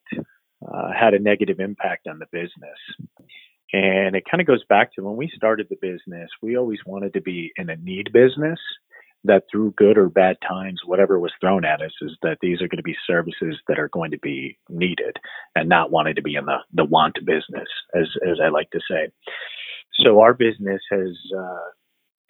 uh, 0.67 0.91
had 0.91 1.13
a 1.13 1.19
negative 1.19 1.59
impact 1.59 2.07
on 2.07 2.17
the 2.17 2.25
business. 2.31 2.79
And 3.71 4.15
it 4.15 4.23
kind 4.29 4.41
of 4.41 4.47
goes 4.47 4.63
back 4.67 4.91
to 4.93 5.03
when 5.03 5.15
we 5.15 5.31
started 5.35 5.67
the 5.69 5.77
business, 5.81 6.29
we 6.41 6.57
always 6.57 6.79
wanted 6.85 7.13
to 7.13 7.21
be 7.21 7.51
in 7.57 7.69
a 7.69 7.75
need 7.75 8.11
business 8.11 8.59
that 9.23 9.43
through 9.51 9.73
good 9.77 9.97
or 9.97 10.09
bad 10.09 10.37
times, 10.47 10.81
whatever 10.85 11.19
was 11.19 11.31
thrown 11.39 11.65
at 11.65 11.81
us 11.81 11.93
is 12.01 12.17
that 12.21 12.37
these 12.41 12.61
are 12.61 12.67
going 12.67 12.77
to 12.77 12.83
be 12.83 12.95
services 13.07 13.57
that 13.67 13.79
are 13.79 13.89
going 13.89 14.11
to 14.11 14.19
be 14.19 14.57
needed 14.69 15.17
and 15.55 15.69
not 15.69 15.91
wanting 15.91 16.15
to 16.15 16.21
be 16.21 16.35
in 16.35 16.45
the, 16.45 16.57
the 16.73 16.85
want 16.85 17.15
business, 17.25 17.67
as, 17.95 18.07
as 18.27 18.37
I 18.43 18.49
like 18.49 18.69
to 18.71 18.79
say. 18.89 19.11
So 20.03 20.19
our 20.19 20.33
business 20.33 20.81
has, 20.91 21.15
uh, 21.37 21.69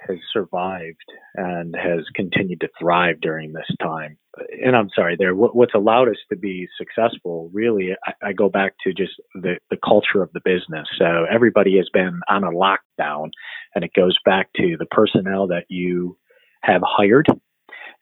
has 0.07 0.17
survived 0.31 1.11
and 1.35 1.75
has 1.75 2.05
continued 2.15 2.61
to 2.61 2.69
thrive 2.79 3.21
during 3.21 3.53
this 3.53 3.69
time. 3.81 4.17
And 4.63 4.75
I'm 4.75 4.89
sorry, 4.95 5.15
there. 5.17 5.35
What, 5.35 5.55
what's 5.55 5.75
allowed 5.75 6.09
us 6.09 6.17
to 6.29 6.35
be 6.35 6.67
successful, 6.77 7.49
really, 7.53 7.91
I, 8.05 8.29
I, 8.29 8.33
go 8.33 8.49
back 8.49 8.73
to 8.83 8.93
just 8.93 9.13
the, 9.35 9.57
the 9.69 9.77
culture 9.77 10.21
of 10.21 10.31
the 10.33 10.41
business. 10.43 10.87
So 10.97 11.25
everybody 11.31 11.77
has 11.77 11.87
been 11.93 12.19
on 12.27 12.43
a 12.43 12.51
lockdown, 12.51 13.29
and 13.75 13.83
it 13.83 13.91
goes 13.95 14.17
back 14.25 14.49
to 14.57 14.75
the 14.77 14.87
personnel 14.87 15.47
that 15.47 15.65
you 15.69 16.17
have 16.63 16.81
hired 16.85 17.27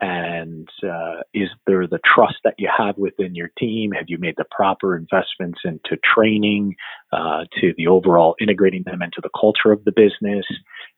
and 0.02 0.68
uh, 0.84 1.22
is 1.34 1.50
there 1.68 1.86
the 1.86 2.00
trust 2.04 2.38
that 2.44 2.56
you 2.58 2.68
have 2.76 2.98
within 2.98 3.36
your 3.36 3.52
team? 3.60 3.92
Have 3.92 4.06
you 4.08 4.18
made 4.18 4.34
the 4.36 4.46
proper 4.50 4.98
investments 4.98 5.60
into 5.64 5.98
training, 6.04 6.76
uh, 7.14 7.46
to 7.60 7.74
the 7.78 7.86
overall 7.86 8.36
integrating 8.42 8.82
them 8.84 9.04
into 9.04 9.22
the 9.22 9.30
culture 9.40 9.72
of 9.72 9.84
the 9.86 9.92
business, 9.92 10.46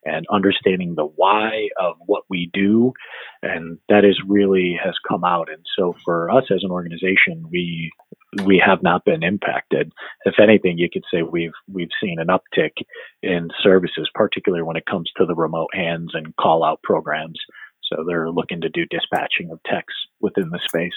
and 0.05 0.25
understanding 0.31 0.95
the 0.95 1.05
why 1.05 1.67
of 1.77 1.97
what 2.05 2.23
we 2.29 2.49
do? 2.53 2.93
And 3.41 3.77
that 3.89 4.05
is 4.05 4.17
really 4.25 4.79
has 4.81 4.95
come 5.07 5.25
out. 5.25 5.49
And 5.51 5.65
so 5.77 5.95
for 6.05 6.31
us 6.31 6.45
as 6.49 6.63
an 6.63 6.71
organization, 6.71 7.45
we 7.51 7.91
we 8.45 8.61
have 8.65 8.81
not 8.81 9.05
been 9.05 9.21
impacted. 9.21 9.91
If 10.25 10.35
anything, 10.39 10.77
you 10.77 10.89
could 10.91 11.03
say 11.13 11.23
we've 11.23 11.51
we've 11.71 11.89
seen 12.01 12.19
an 12.19 12.27
uptick 12.27 12.71
in 13.21 13.49
services, 13.61 14.09
particularly 14.13 14.63
when 14.63 14.77
it 14.77 14.85
comes 14.85 15.11
to 15.17 15.25
the 15.25 15.35
remote 15.35 15.69
hands 15.73 16.11
and 16.13 16.35
call 16.37 16.63
out 16.63 16.81
programs. 16.83 17.39
So 17.91 18.03
they're 18.07 18.31
looking 18.31 18.61
to 18.61 18.69
do 18.69 18.85
dispatching 18.85 19.51
of 19.51 19.59
techs 19.65 19.93
within 20.21 20.49
the 20.49 20.59
space. 20.65 20.93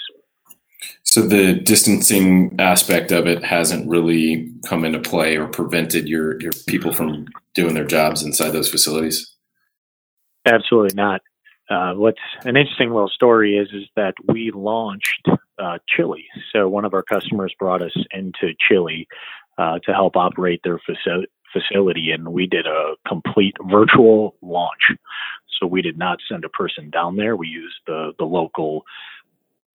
So 1.03 1.21
the 1.21 1.53
distancing 1.53 2.55
aspect 2.59 3.11
of 3.11 3.25
it 3.25 3.43
hasn't 3.43 3.89
really 3.89 4.51
come 4.65 4.85
into 4.85 4.99
play 4.99 5.37
or 5.37 5.47
prevented 5.47 6.07
your 6.07 6.39
your 6.41 6.51
people 6.67 6.93
from 6.93 7.27
doing 7.55 7.73
their 7.73 7.85
jobs 7.85 8.23
inside 8.23 8.51
those 8.51 8.69
facilities. 8.69 9.33
Absolutely 10.45 10.95
not. 10.95 11.21
Uh, 11.69 11.93
what's 11.93 12.21
an 12.45 12.55
interesting 12.55 12.91
little 12.91 13.09
story 13.09 13.57
is 13.57 13.67
is 13.73 13.87
that 13.95 14.13
we 14.27 14.51
launched 14.53 15.27
uh, 15.59 15.79
Chile. 15.87 16.25
So 16.53 16.69
one 16.69 16.85
of 16.85 16.93
our 16.93 17.03
customers 17.03 17.53
brought 17.59 17.81
us 17.81 17.95
into 18.11 18.53
Chile 18.67 19.07
uh, 19.57 19.79
to 19.83 19.93
help 19.93 20.15
operate 20.15 20.61
their 20.63 20.79
faci- 20.87 21.25
facility, 21.53 22.11
and 22.11 22.33
we 22.33 22.47
did 22.47 22.65
a 22.65 22.95
complete 23.07 23.55
virtual 23.69 24.35
launch. 24.41 24.91
So 25.59 25.65
we 25.65 25.81
did 25.81 25.97
not 25.97 26.19
send 26.29 26.45
a 26.45 26.49
person 26.49 26.89
down 26.89 27.15
there. 27.15 27.35
We 27.35 27.47
used 27.47 27.79
the 27.85 28.13
the 28.17 28.25
local 28.25 28.83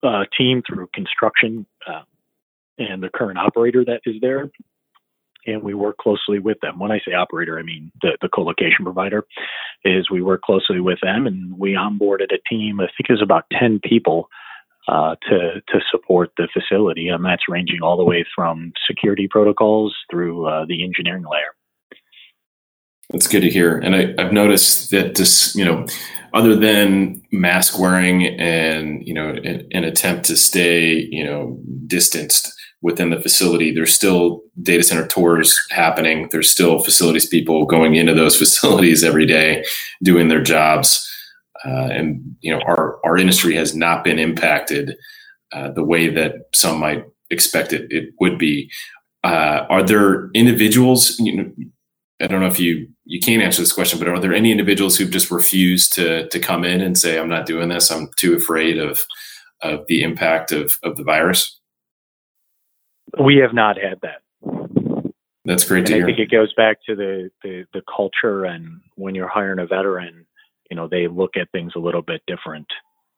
uh, 0.03 0.25
team 0.37 0.63
through 0.67 0.89
construction 0.93 1.65
uh, 1.87 2.03
and 2.77 3.01
the 3.01 3.09
current 3.09 3.39
operator 3.39 3.83
that 3.85 4.01
is 4.05 4.15
there. 4.21 4.49
And 5.45 5.63
we 5.63 5.73
work 5.73 5.97
closely 5.97 6.39
with 6.39 6.59
them. 6.61 6.77
When 6.77 6.91
I 6.91 6.99
say 7.05 7.13
operator, 7.13 7.57
I 7.57 7.63
mean 7.63 7.91
the, 8.01 8.17
the 8.21 8.27
co-location 8.27 8.83
provider. 8.83 9.25
Is 9.85 10.09
we 10.09 10.21
work 10.21 10.41
closely 10.41 10.81
with 10.81 10.99
them, 11.01 11.27
and 11.27 11.57
we 11.57 11.73
onboarded 11.73 12.33
a 12.33 12.39
team. 12.49 12.79
I 12.81 12.87
think 12.87 13.09
it 13.09 13.13
was 13.13 13.21
about 13.21 13.45
ten 13.51 13.79
people 13.81 14.29
uh, 14.87 15.15
to 15.29 15.61
to 15.67 15.79
support 15.91 16.31
the 16.37 16.47
facility, 16.51 17.07
and 17.07 17.23
that's 17.23 17.43
ranging 17.47 17.81
all 17.81 17.97
the 17.97 18.03
way 18.03 18.25
from 18.35 18.73
security 18.87 19.27
protocols 19.29 19.95
through 20.09 20.47
uh, 20.47 20.65
the 20.65 20.83
engineering 20.83 21.23
layer. 21.29 21.53
That's 23.09 23.27
good 23.27 23.41
to 23.41 23.49
hear. 23.49 23.77
And 23.77 23.95
I, 23.95 24.21
have 24.21 24.33
noticed 24.33 24.91
that 24.91 25.15
this, 25.15 25.55
you 25.55 25.63
know, 25.63 25.85
other 26.33 26.55
than 26.55 27.21
mask 27.31 27.79
wearing 27.79 28.25
and, 28.25 29.05
you 29.07 29.13
know, 29.13 29.29
an, 29.29 29.67
an, 29.71 29.83
attempt 29.85 30.25
to 30.25 30.35
stay, 30.35 31.07
you 31.09 31.23
know, 31.23 31.57
distanced 31.87 32.53
within 32.81 33.09
the 33.09 33.21
facility, 33.21 33.73
there's 33.73 33.93
still 33.93 34.41
data 34.61 34.83
center 34.83 35.07
tours 35.07 35.57
happening. 35.71 36.27
There's 36.31 36.51
still 36.51 36.79
facilities 36.79 37.25
people 37.25 37.65
going 37.65 37.95
into 37.95 38.13
those 38.13 38.35
facilities 38.37 39.05
every 39.05 39.25
day 39.25 39.63
doing 40.03 40.27
their 40.27 40.43
jobs. 40.43 41.03
Uh, 41.65 41.87
and, 41.89 42.35
you 42.41 42.53
know, 42.53 42.61
our, 42.67 42.99
our 43.05 43.17
industry 43.17 43.55
has 43.55 43.73
not 43.73 44.03
been 44.03 44.19
impacted 44.19 44.95
uh, 45.53 45.71
the 45.71 45.83
way 45.83 46.09
that 46.09 46.33
some 46.53 46.77
might 46.77 47.05
expect 47.29 47.71
it, 47.71 47.87
it 47.89 48.13
would 48.19 48.37
be. 48.37 48.69
Uh, 49.23 49.65
are 49.69 49.81
there 49.81 50.29
individuals, 50.33 51.17
you 51.19 51.35
know, 51.35 51.51
I 52.19 52.27
don't 52.27 52.41
know 52.41 52.47
if 52.47 52.59
you 52.59 52.87
you 53.05 53.19
can't 53.19 53.43
answer 53.43 53.61
this 53.61 53.71
question, 53.71 53.99
but 53.99 54.07
are 54.07 54.19
there 54.19 54.33
any 54.33 54.51
individuals 54.51 54.97
who've 54.97 55.11
just 55.11 55.29
refused 55.31 55.93
to 55.93 56.27
to 56.29 56.39
come 56.39 56.63
in 56.63 56.81
and 56.81 56.97
say, 56.97 57.19
"I'm 57.19 57.29
not 57.29 57.45
doing 57.45 57.69
this. 57.69 57.91
I'm 57.91 58.09
too 58.17 58.35
afraid 58.35 58.79
of 58.79 59.05
of 59.61 59.85
the 59.87 60.01
impact 60.01 60.51
of 60.51 60.73
of 60.83 60.97
the 60.97 61.03
virus"? 61.03 61.59
We 63.23 63.37
have 63.37 63.53
not 63.53 63.77
had 63.77 63.99
that. 64.01 64.21
That's 65.45 65.63
great 65.63 65.79
and 65.79 65.87
to 65.87 65.93
I 65.93 65.97
hear. 65.97 66.05
think 66.07 66.19
it 66.19 66.31
goes 66.31 66.53
back 66.55 66.77
to 66.87 66.95
the, 66.95 67.29
the 67.43 67.65
the 67.73 67.81
culture, 67.95 68.45
and 68.45 68.81
when 68.95 69.15
you're 69.15 69.29
hiring 69.29 69.59
a 69.59 69.67
veteran, 69.67 70.25
you 70.69 70.75
know 70.75 70.87
they 70.87 71.07
look 71.07 71.37
at 71.37 71.51
things 71.51 71.73
a 71.75 71.79
little 71.79 72.01
bit 72.01 72.21
different 72.27 72.67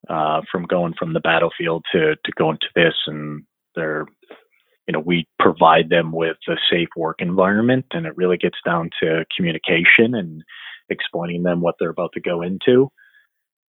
uh, 0.10 0.42
from 0.52 0.66
going 0.66 0.94
from 1.00 1.14
the 1.14 1.20
battlefield 1.22 1.86
to 1.94 2.16
to 2.24 2.32
going 2.38 2.58
to 2.62 2.68
this, 2.76 2.94
and 3.08 3.44
they're 3.76 4.06
you 4.90 4.94
know, 4.94 5.04
we 5.06 5.28
provide 5.38 5.90
them 5.90 6.12
with 6.12 6.38
a 6.48 6.56
safe 6.72 6.90
work 6.98 7.18
environment 7.20 7.86
and 7.92 8.08
it 8.08 8.18
really 8.18 8.38
gets 8.38 8.58
down 8.66 8.90
to 9.00 9.24
communication 9.38 10.16
and 10.16 10.42
explaining 10.90 11.44
them 11.44 11.62
what 11.62 11.76
they're 11.80 11.92
about 11.92 12.12
to 12.14 12.20
go 12.20 12.42
into. 12.42 12.92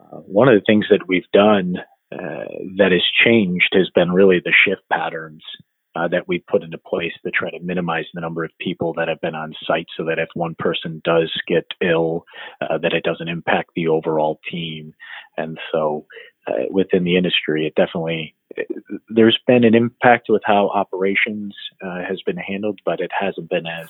Uh, 0.01 0.17
one 0.21 0.49
of 0.49 0.55
the 0.55 0.65
things 0.67 0.87
that 0.89 1.07
we've 1.07 1.31
done 1.35 1.77
uh, 2.11 2.49
that 2.79 2.93
has 2.93 3.03
changed 3.23 3.69
has 3.75 3.91
been 3.95 4.13
really 4.13 4.41
the 4.43 4.55
shift 4.65 4.81
patterns 4.91 5.43
uh, 5.95 6.09
that 6.09 6.27
we 6.27 6.43
put 6.51 6.63
into 6.63 6.79
place 6.79 7.13
to 7.23 7.31
try 7.31 7.51
to 7.51 7.61
minimize 7.61 8.07
the 8.15 8.21
number 8.23 8.43
of 8.43 8.51
people 8.59 8.95
that 8.95 9.09
have 9.09 9.21
been 9.21 9.35
on 9.35 9.53
site 9.67 9.89
so 9.99 10.05
that 10.07 10.19
if 10.19 10.29
one 10.33 10.55
person 10.59 11.03
does 11.05 11.31
get 11.47 11.67
ill, 11.83 12.25
uh, 12.63 12.79
that 12.79 12.95
it 12.95 13.05
doesn't 13.05 13.29
impact 13.29 13.73
the 13.77 13.89
overall 13.89 14.41
team. 14.51 14.95
And 15.37 15.59
so 15.71 16.07
uh, 16.51 16.65
within 16.71 17.05
the 17.05 17.17
industry, 17.17 17.67
it 17.67 17.75
definitely 17.77 18.35
there's 19.09 19.39
been 19.47 19.65
an 19.65 19.75
impact 19.75 20.27
with 20.29 20.43
how 20.45 20.69
operations 20.71 21.55
uh, 21.85 22.03
has 22.07 22.21
been 22.27 22.37
handled, 22.37 22.81
but 22.85 23.01
it 23.01 23.11
hasn't 23.19 23.49
been 23.49 23.67
as 23.67 23.89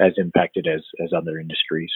as 0.00 0.12
impacted 0.16 0.66
as 0.66 0.82
as 1.02 1.12
other 1.12 1.38
industries. 1.38 1.90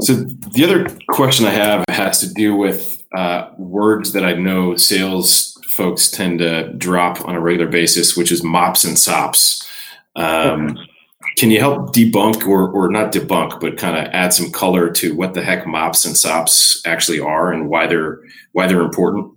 So 0.00 0.14
the 0.14 0.64
other 0.64 0.86
question 1.08 1.46
I 1.46 1.50
have 1.50 1.84
has 1.88 2.20
to 2.20 2.32
do 2.32 2.56
with 2.56 3.04
uh, 3.14 3.50
words 3.58 4.12
that 4.12 4.24
I 4.24 4.32
know 4.34 4.76
sales 4.76 5.58
folks 5.66 6.10
tend 6.10 6.40
to 6.40 6.72
drop 6.74 7.26
on 7.26 7.34
a 7.34 7.40
regular 7.40 7.70
basis, 7.70 8.16
which 8.16 8.32
is 8.32 8.42
mops 8.42 8.84
and 8.84 8.98
sops. 8.98 9.66
Um, 10.16 10.76
can 11.36 11.50
you 11.50 11.58
help 11.58 11.94
debunk 11.94 12.46
or, 12.46 12.70
or 12.70 12.90
not 12.90 13.12
debunk, 13.12 13.60
but 13.60 13.76
kind 13.76 13.96
of 13.96 14.12
add 14.12 14.32
some 14.32 14.50
color 14.50 14.90
to 14.90 15.14
what 15.14 15.34
the 15.34 15.42
heck 15.42 15.66
MOPS 15.66 16.04
and 16.04 16.16
SOPs 16.16 16.82
actually 16.86 17.20
are 17.20 17.52
and 17.52 17.68
why 17.68 17.86
they're 17.86 18.20
why 18.52 18.66
they're 18.66 18.82
important? 18.82 19.32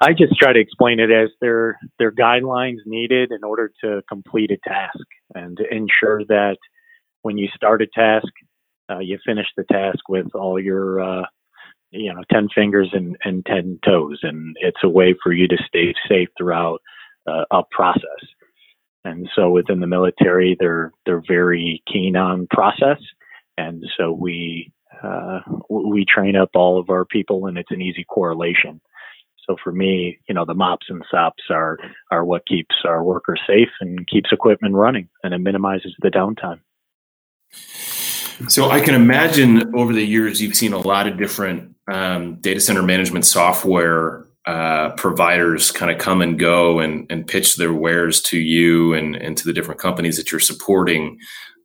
I 0.00 0.12
just 0.12 0.36
try 0.38 0.52
to 0.52 0.60
explain 0.60 1.00
it 1.00 1.10
as 1.10 1.30
their 1.40 1.78
their 1.98 2.12
guidelines 2.12 2.78
needed 2.84 3.30
in 3.30 3.44
order 3.44 3.72
to 3.82 4.02
complete 4.08 4.50
a 4.50 4.58
task 4.68 5.06
and 5.34 5.56
to 5.56 5.74
ensure 5.74 6.24
that 6.26 6.56
when 7.22 7.38
you 7.38 7.48
start 7.54 7.80
a 7.80 7.86
task, 7.86 8.28
uh, 8.90 8.98
you 8.98 9.18
finish 9.24 9.46
the 9.56 9.64
task 9.64 10.08
with 10.08 10.34
all 10.34 10.60
your 10.60 11.00
uh, 11.00 11.26
you 11.94 12.12
know 12.12 12.22
10 12.32 12.48
fingers 12.54 12.90
and, 12.92 13.16
and 13.24 13.46
10 13.46 13.78
toes 13.84 14.18
and 14.22 14.56
it's 14.60 14.80
a 14.82 14.88
way 14.88 15.14
for 15.22 15.32
you 15.32 15.46
to 15.48 15.56
stay 15.66 15.94
safe 16.08 16.28
throughout 16.36 16.80
uh, 17.26 17.44
a 17.52 17.62
process 17.70 18.02
and 19.04 19.28
so 19.34 19.50
within 19.50 19.80
the 19.80 19.86
military 19.86 20.56
they're 20.58 20.92
they're 21.06 21.22
very 21.26 21.82
keen 21.90 22.16
on 22.16 22.46
process. 22.50 22.98
And 23.56 23.84
so 23.96 24.12
we 24.12 24.72
uh, 25.02 25.40
we 25.68 26.04
train 26.04 26.36
up 26.36 26.50
all 26.54 26.78
of 26.78 26.90
our 26.90 27.04
people 27.04 27.46
and 27.46 27.58
it's 27.58 27.70
an 27.70 27.82
easy 27.82 28.04
correlation. 28.04 28.80
So 29.46 29.56
for 29.62 29.72
me 29.72 30.18
you 30.28 30.34
know 30.34 30.44
the 30.44 30.54
mops 30.54 30.86
and 30.88 31.04
sops 31.10 31.44
are 31.50 31.78
are 32.10 32.24
what 32.24 32.46
keeps 32.46 32.74
our 32.84 33.04
workers 33.04 33.40
safe 33.46 33.68
and 33.80 34.06
keeps 34.08 34.30
equipment 34.32 34.74
running 34.74 35.08
and 35.22 35.34
it 35.34 35.38
minimizes 35.38 35.94
the 36.00 36.08
downtime. 36.08 36.60
So 38.48 38.68
I 38.68 38.80
can 38.80 38.94
imagine 38.94 39.74
over 39.76 39.92
the 39.92 40.04
years 40.04 40.42
you've 40.42 40.56
seen 40.56 40.72
a 40.72 40.78
lot 40.78 41.06
of 41.06 41.16
different 41.16 41.76
um, 41.86 42.36
data 42.36 42.58
center 42.58 42.82
management 42.82 43.24
software 43.26 44.26
uh, 44.46 44.90
providers 44.90 45.70
kind 45.70 45.90
of 45.90 45.98
come 45.98 46.20
and 46.20 46.38
go 46.38 46.78
and, 46.78 47.06
and 47.10 47.26
pitch 47.26 47.56
their 47.56 47.72
wares 47.72 48.20
to 48.22 48.38
you 48.38 48.92
and, 48.92 49.16
and 49.16 49.36
to 49.38 49.44
the 49.44 49.52
different 49.52 49.80
companies 49.80 50.16
that 50.16 50.30
you're 50.30 50.40
supporting. 50.40 51.18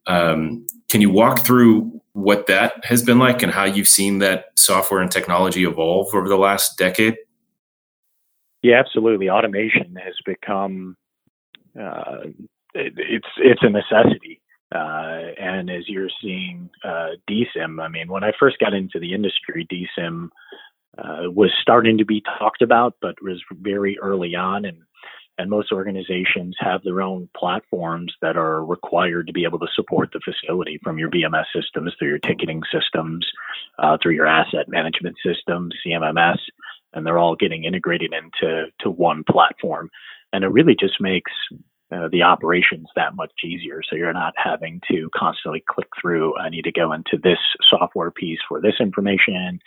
Um, 0.08 0.66
can 0.90 1.02
you 1.02 1.10
walk 1.10 1.46
through 1.46 2.02
what 2.14 2.48
that 2.48 2.74
has 2.86 3.04
been 3.04 3.20
like 3.20 3.44
and 3.44 3.52
how 3.52 3.66
you've 3.66 3.88
seen 3.88 4.20
that 4.20 4.46
software 4.56 5.02
and 5.02 5.12
technology 5.12 5.66
evolve 5.66 6.14
over 6.14 6.28
the 6.28 6.38
last 6.38 6.78
decade? 6.78 7.18
Yeah, 8.62 8.80
absolutely. 8.80 9.30
Automation 9.30 9.96
has 10.04 10.16
become 10.26 10.96
uh, 11.80 12.24
it, 12.74 12.94
it's 12.98 13.28
it's 13.38 13.62
a 13.64 13.70
necessity. 13.70 14.42
Uh, 14.74 15.34
and 15.40 15.70
as 15.70 15.88
you're 15.88 16.10
seeing 16.22 16.70
uh, 16.84 17.10
DCIM, 17.30 17.82
I 17.84 17.88
mean, 17.88 18.08
when 18.08 18.24
I 18.24 18.32
first 18.40 18.60
got 18.60 18.74
into 18.74 19.00
the 19.00 19.14
industry, 19.14 19.68
DCIM 19.72 20.30
uh, 21.00 21.30
was 21.32 21.52
starting 21.62 21.98
to 21.98 22.06
be 22.06 22.22
talked 22.40 22.62
about, 22.62 22.96
but 23.02 23.22
was 23.22 23.42
very 23.52 23.98
early 24.00 24.36
on. 24.36 24.66
And, 24.66 24.78
and 25.38 25.50
most 25.50 25.72
organizations 25.72 26.56
have 26.60 26.84
their 26.84 27.02
own 27.02 27.30
platforms 27.36 28.14
that 28.22 28.36
are 28.36 28.66
required 28.66 29.28
to 29.28 29.34
be 29.34 29.46
able 29.46 29.60
to 29.60 29.68
support 29.74 30.10
the 30.12 30.20
facility 30.20 30.80
from 30.84 30.98
your 30.98 31.10
BMS 31.10 31.46
systems 31.56 31.94
through 31.98 32.10
your 32.10 32.20
ticketing 32.20 32.62
systems, 32.72 33.26
uh, 33.80 33.98
through 34.02 34.16
your 34.16 34.28
asset 34.28 34.68
management 34.68 35.16
systems, 35.26 35.74
CMMS, 35.86 36.40
and 36.94 37.06
they're 37.06 37.20
all 37.20 37.36
getting 37.36 37.64
integrated 37.64 38.14
into 38.14 38.66
to 38.82 38.90
one 38.90 39.24
platform. 39.30 39.90
And 40.34 40.44
it 40.44 40.50
really 40.50 40.76
just 40.78 41.00
makes 41.00 41.32
uh, 41.92 42.08
the 42.12 42.22
operations 42.22 42.88
that 42.96 43.16
much 43.16 43.32
easier. 43.44 43.82
So 43.88 43.96
you're 43.96 44.14
not 44.14 44.34
having 44.38 44.82
to 44.92 45.10
constantly 45.16 45.64
click 45.68 45.88
through. 46.00 46.38
I 46.38 46.50
need 46.50 46.64
to 46.66 46.72
go 46.72 46.92
into 46.92 47.18
this 47.22 47.40
software 47.68 48.12
piece 48.12 48.40
for 48.48 48.62
this 48.62 48.76
information 48.80 49.60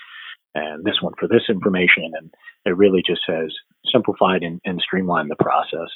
and 0.54 0.84
this 0.84 1.00
one 1.00 1.14
for 1.18 1.28
this 1.28 1.42
information. 1.48 2.12
And 2.16 2.32
it 2.64 2.76
really 2.76 3.02
just 3.06 3.22
has 3.26 3.52
simplified 3.90 4.42
and, 4.42 4.60
and 4.64 4.80
streamlined 4.80 5.30
the 5.30 5.36
process. 5.36 5.88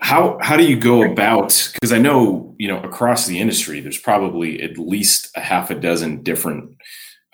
How 0.00 0.38
how 0.42 0.56
do 0.56 0.64
you 0.64 0.76
go 0.76 1.02
about? 1.02 1.70
Because 1.74 1.92
I 1.92 1.98
know 1.98 2.54
you 2.58 2.68
know 2.68 2.80
across 2.80 3.26
the 3.26 3.40
industry, 3.40 3.80
there's 3.80 3.98
probably 3.98 4.62
at 4.62 4.76
least 4.76 5.30
a 5.34 5.40
half 5.40 5.70
a 5.70 5.74
dozen 5.74 6.22
different 6.22 6.76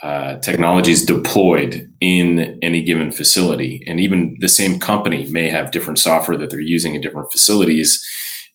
uh, 0.02 0.36
technologies 0.38 1.04
deployed 1.04 1.92
in 2.00 2.58
any 2.62 2.82
given 2.82 3.10
facility. 3.10 3.82
And 3.86 4.00
even 4.00 4.36
the 4.40 4.48
same 4.48 4.78
company 4.78 5.26
may 5.30 5.50
have 5.50 5.72
different 5.72 5.98
software 5.98 6.38
that 6.38 6.48
they're 6.48 6.60
using 6.60 6.94
in 6.94 7.02
different 7.02 7.30
facilities 7.30 8.02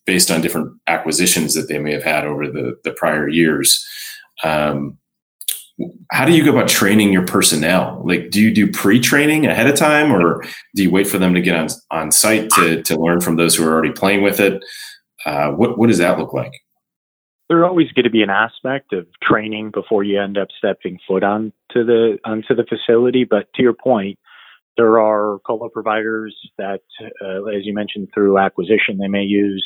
based 0.06 0.32
on 0.32 0.42
different 0.42 0.72
acquisitions 0.88 1.54
that 1.54 1.68
they 1.68 1.78
may 1.78 1.92
have 1.92 2.04
had 2.04 2.26
over 2.26 2.48
the, 2.48 2.76
the 2.84 2.92
prior 2.92 3.28
years. 3.28 3.86
Um, 4.44 4.98
how 6.12 6.26
do 6.26 6.34
you 6.34 6.44
go 6.44 6.52
about 6.52 6.70
training 6.70 7.12
your 7.12 7.26
personnel? 7.26 8.02
Like, 8.06 8.30
do 8.30 8.42
you 8.42 8.54
do 8.54 8.72
pre-training 8.72 9.46
ahead 9.46 9.68
of 9.68 9.76
time, 9.76 10.12
or 10.12 10.44
do 10.76 10.84
you 10.84 10.92
wait 10.92 11.08
for 11.08 11.18
them 11.18 11.34
to 11.34 11.42
get 11.42 11.56
on 11.56 11.68
on 11.92 12.12
site 12.12 12.50
to 12.52 12.82
to 12.84 13.00
learn 13.00 13.22
from 13.22 13.36
those 13.36 13.56
who 13.56 13.68
are 13.68 13.74
already 13.74 13.92
playing 13.92 14.22
with 14.22 14.40
it? 14.40 14.64
Uh, 15.26 15.52
what 15.52 15.78
what 15.78 15.88
does 15.88 15.98
that 15.98 16.18
look 16.18 16.34
like? 16.34 16.52
there's 17.50 17.64
always 17.64 17.92
going 17.92 18.06
to 18.06 18.10
be 18.10 18.24
an 18.24 18.30
aspect 18.30 18.92
of 18.94 19.06
training 19.22 19.72
before 19.72 20.04
you 20.04 20.20
end 20.20 20.38
up 20.38 20.48
stepping 20.58 20.98
foot 21.08 21.24
onto 21.24 21.52
the 21.74 22.18
onto 22.26 22.56
the 22.56 22.66
facility. 22.68 23.24
But 23.24 23.48
to 23.56 23.62
your 23.62 23.74
point, 23.74 24.18
there 24.78 25.00
are 25.00 25.40
colo 25.46 25.70
providers 25.70 26.36
that, 26.58 26.82
uh, 27.22 27.44
as 27.46 27.66
you 27.66 27.74
mentioned, 27.74 28.10
through 28.14 28.40
acquisition, 28.40 28.98
they 28.98 29.08
may 29.08 29.24
use 29.24 29.64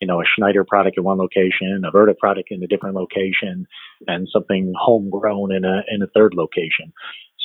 you 0.00 0.06
know 0.06 0.20
a 0.20 0.24
Schneider 0.24 0.64
product 0.64 0.98
in 0.98 1.04
one 1.04 1.18
location, 1.18 1.82
a 1.86 1.92
Vertiv 1.92 2.18
product 2.18 2.48
in 2.50 2.62
a 2.62 2.66
different 2.66 2.96
location, 2.96 3.66
and 4.06 4.28
something 4.32 4.72
homegrown 4.78 5.52
in 5.52 5.64
a 5.64 5.82
in 5.88 6.02
a 6.02 6.06
third 6.14 6.34
location. 6.34 6.92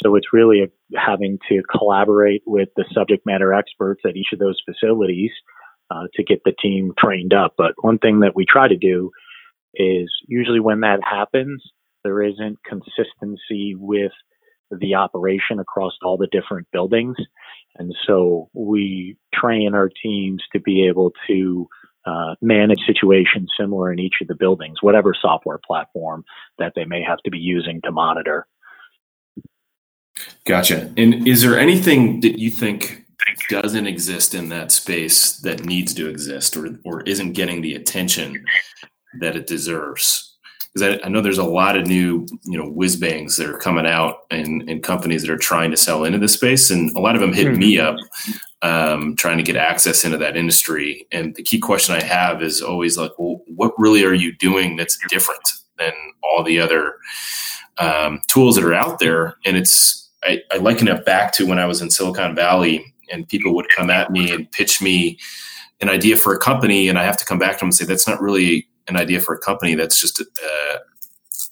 So 0.03 0.15
it's 0.15 0.33
really 0.33 0.63
a, 0.63 0.99
having 0.99 1.37
to 1.49 1.61
collaborate 1.69 2.41
with 2.45 2.69
the 2.75 2.85
subject 2.93 3.25
matter 3.25 3.53
experts 3.53 4.01
at 4.05 4.15
each 4.15 4.29
of 4.33 4.39
those 4.39 4.59
facilities 4.65 5.31
uh, 5.91 6.07
to 6.15 6.23
get 6.23 6.41
the 6.43 6.53
team 6.61 6.93
trained 6.97 7.33
up. 7.33 7.53
But 7.57 7.73
one 7.81 7.99
thing 7.99 8.21
that 8.21 8.35
we 8.35 8.45
try 8.45 8.67
to 8.67 8.77
do 8.77 9.11
is 9.75 10.11
usually 10.27 10.59
when 10.59 10.81
that 10.81 10.99
happens, 11.03 11.61
there 12.03 12.21
isn't 12.23 12.59
consistency 12.63 13.75
with 13.75 14.11
the 14.71 14.95
operation 14.95 15.59
across 15.59 15.93
all 16.01 16.17
the 16.17 16.27
different 16.31 16.67
buildings. 16.71 17.17
And 17.77 17.93
so 18.07 18.49
we 18.53 19.17
train 19.33 19.73
our 19.73 19.89
teams 19.89 20.41
to 20.53 20.59
be 20.59 20.87
able 20.87 21.11
to 21.27 21.67
uh, 22.05 22.35
manage 22.41 22.79
situations 22.85 23.51
similar 23.59 23.91
in 23.91 23.99
each 23.99 24.15
of 24.21 24.27
the 24.27 24.35
buildings, 24.35 24.81
whatever 24.81 25.13
software 25.19 25.59
platform 25.65 26.23
that 26.57 26.73
they 26.75 26.85
may 26.85 27.01
have 27.01 27.19
to 27.19 27.31
be 27.31 27.37
using 27.37 27.81
to 27.81 27.91
monitor. 27.91 28.47
Gotcha. 30.45 30.91
And 30.97 31.27
is 31.27 31.41
there 31.41 31.57
anything 31.57 32.19
that 32.21 32.39
you 32.39 32.49
think 32.49 33.01
doesn't 33.49 33.87
exist 33.87 34.33
in 34.33 34.49
that 34.49 34.71
space 34.71 35.37
that 35.37 35.65
needs 35.65 35.93
to 35.93 36.09
exist 36.09 36.57
or, 36.57 36.79
or 36.83 37.01
isn't 37.01 37.33
getting 37.33 37.61
the 37.61 37.75
attention 37.75 38.45
that 39.19 39.35
it 39.35 39.47
deserves. 39.47 40.30
Because 40.73 40.99
I, 40.99 41.05
I, 41.05 41.09
know 41.09 41.19
there's 41.19 41.37
a 41.37 41.43
lot 41.43 41.75
of 41.75 41.85
new, 41.85 42.25
you 42.43 42.57
know, 42.57 42.69
whiz 42.69 42.95
bangs 42.95 43.35
that 43.35 43.49
are 43.49 43.57
coming 43.57 43.85
out 43.85 44.19
and, 44.31 44.69
and 44.69 44.81
companies 44.81 45.21
that 45.21 45.31
are 45.31 45.37
trying 45.37 45.69
to 45.71 45.77
sell 45.77 46.05
into 46.05 46.17
this 46.17 46.33
space. 46.33 46.71
And 46.71 46.95
a 46.95 46.99
lot 47.01 47.15
of 47.15 47.21
them 47.21 47.33
hit 47.33 47.47
mm-hmm. 47.47 47.59
me 47.59 47.79
up 47.79 47.97
um, 48.61 49.15
trying 49.15 49.37
to 49.37 49.43
get 49.43 49.55
access 49.55 50.05
into 50.05 50.17
that 50.19 50.37
industry. 50.37 51.07
And 51.11 51.35
the 51.35 51.43
key 51.43 51.59
question 51.59 51.95
I 51.95 52.03
have 52.03 52.41
is 52.41 52.61
always 52.61 52.97
like, 52.97 53.11
well, 53.17 53.41
what 53.47 53.73
really 53.77 54.05
are 54.05 54.13
you 54.13 54.35
doing 54.37 54.75
that's 54.75 54.97
different 55.09 55.41
than 55.77 55.93
all 56.23 56.43
the 56.43 56.59
other 56.59 56.95
um, 57.77 58.21
tools 58.27 58.55
that 58.55 58.63
are 58.63 58.73
out 58.73 58.99
there? 58.99 59.35
And 59.45 59.57
it's, 59.57 60.09
I, 60.23 60.41
I 60.51 60.57
liken 60.57 60.87
it 60.87 61.05
back 61.05 61.33
to 61.33 61.47
when 61.47 61.59
I 61.59 61.65
was 61.65 61.81
in 61.81 61.89
Silicon 61.89 62.35
Valley 62.35 62.93
and 63.11 63.27
people 63.27 63.55
would 63.55 63.69
come 63.69 63.89
at 63.89 64.11
me 64.11 64.31
and 64.31 64.49
pitch 64.51 64.81
me 64.81 65.17
an 65.81 65.89
idea 65.89 66.15
for 66.15 66.33
a 66.33 66.39
company 66.39 66.87
and 66.87 66.99
I 66.99 67.03
have 67.03 67.17
to 67.17 67.25
come 67.25 67.39
back 67.39 67.53
to 67.53 67.59
them 67.59 67.67
and 67.67 67.75
say 67.75 67.85
that's 67.85 68.07
not 68.07 68.21
really 68.21 68.67
an 68.87 68.97
idea 68.97 69.19
for 69.19 69.33
a 69.33 69.39
company 69.39 69.75
that's 69.75 69.99
just 69.99 70.19
a, 70.19 70.25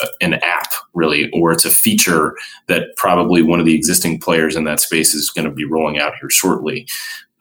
a, 0.02 0.08
an 0.22 0.36
app 0.36 0.72
really 0.94 1.30
or 1.32 1.52
it's 1.52 1.66
a 1.66 1.72
feature 1.72 2.36
that 2.68 2.96
probably 2.96 3.42
one 3.42 3.60
of 3.60 3.66
the 3.66 3.76
existing 3.76 4.20
players 4.20 4.56
in 4.56 4.64
that 4.64 4.80
space 4.80 5.14
is 5.14 5.30
going 5.30 5.46
to 5.46 5.52
be 5.52 5.66
rolling 5.66 6.00
out 6.00 6.14
here 6.20 6.30
shortly 6.30 6.88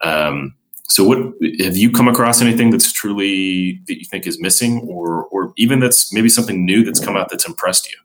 um, 0.01 0.55
so 0.83 1.03
what 1.03 1.19
have 1.59 1.77
you 1.77 1.91
come 1.91 2.07
across 2.07 2.41
anything 2.41 2.69
that's 2.71 2.91
truly 2.91 3.79
that 3.87 3.99
you 3.99 4.05
think 4.05 4.25
is 4.25 4.39
missing 4.41 4.79
or 4.87 5.25
or 5.25 5.53
even 5.57 5.79
that's 5.79 6.11
maybe 6.13 6.29
something 6.29 6.65
new 6.65 6.83
that's 6.83 7.03
come 7.03 7.15
out 7.15 7.29
that's 7.29 7.47
impressed 7.47 7.91
you 7.91 7.97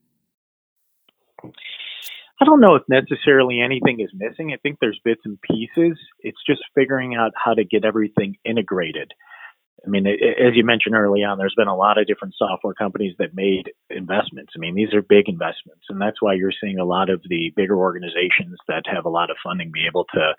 I 2.40 2.44
don't 2.44 2.60
know 2.60 2.74
if 2.74 2.82
necessarily 2.88 3.60
anything 3.60 4.00
is 4.00 4.10
missing. 4.12 4.52
I 4.52 4.56
think 4.56 4.78
there's 4.80 5.00
bits 5.04 5.22
and 5.24 5.40
pieces. 5.40 5.96
It's 6.20 6.42
just 6.46 6.60
figuring 6.74 7.14
out 7.14 7.32
how 7.36 7.54
to 7.54 7.64
get 7.64 7.84
everything 7.84 8.36
integrated. 8.44 9.14
I 9.84 9.90
mean, 9.90 10.06
as 10.06 10.54
you 10.54 10.64
mentioned 10.64 10.94
early 10.94 11.24
on, 11.24 11.36
there's 11.36 11.54
been 11.56 11.68
a 11.68 11.76
lot 11.76 11.98
of 11.98 12.06
different 12.06 12.34
software 12.38 12.74
companies 12.74 13.14
that 13.18 13.34
made 13.34 13.70
investments. 13.90 14.52
I 14.56 14.58
mean, 14.58 14.74
these 14.74 14.94
are 14.94 15.02
big 15.02 15.28
investments, 15.28 15.84
and 15.88 16.00
that's 16.00 16.22
why 16.22 16.34
you're 16.34 16.52
seeing 16.58 16.78
a 16.78 16.84
lot 16.84 17.10
of 17.10 17.22
the 17.28 17.52
bigger 17.54 17.76
organizations 17.76 18.56
that 18.68 18.84
have 18.86 19.04
a 19.04 19.10
lot 19.10 19.30
of 19.30 19.36
funding 19.44 19.70
be 19.72 19.86
able 19.86 20.04
to 20.14 20.34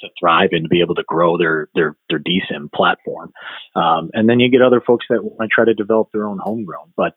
to 0.00 0.08
thrive 0.18 0.50
and 0.52 0.68
be 0.68 0.80
able 0.80 0.94
to 0.96 1.04
grow 1.06 1.38
their 1.38 1.68
their 1.74 1.96
their 2.08 2.18
DCIM 2.18 2.72
platform. 2.72 3.32
Um, 3.76 4.10
and 4.14 4.28
then 4.28 4.40
you 4.40 4.50
get 4.50 4.62
other 4.62 4.80
folks 4.80 5.06
that 5.10 5.24
want 5.24 5.50
to 5.50 5.54
try 5.54 5.64
to 5.64 5.74
develop 5.74 6.08
their 6.12 6.26
own 6.26 6.38
homegrown. 6.42 6.92
But 6.96 7.14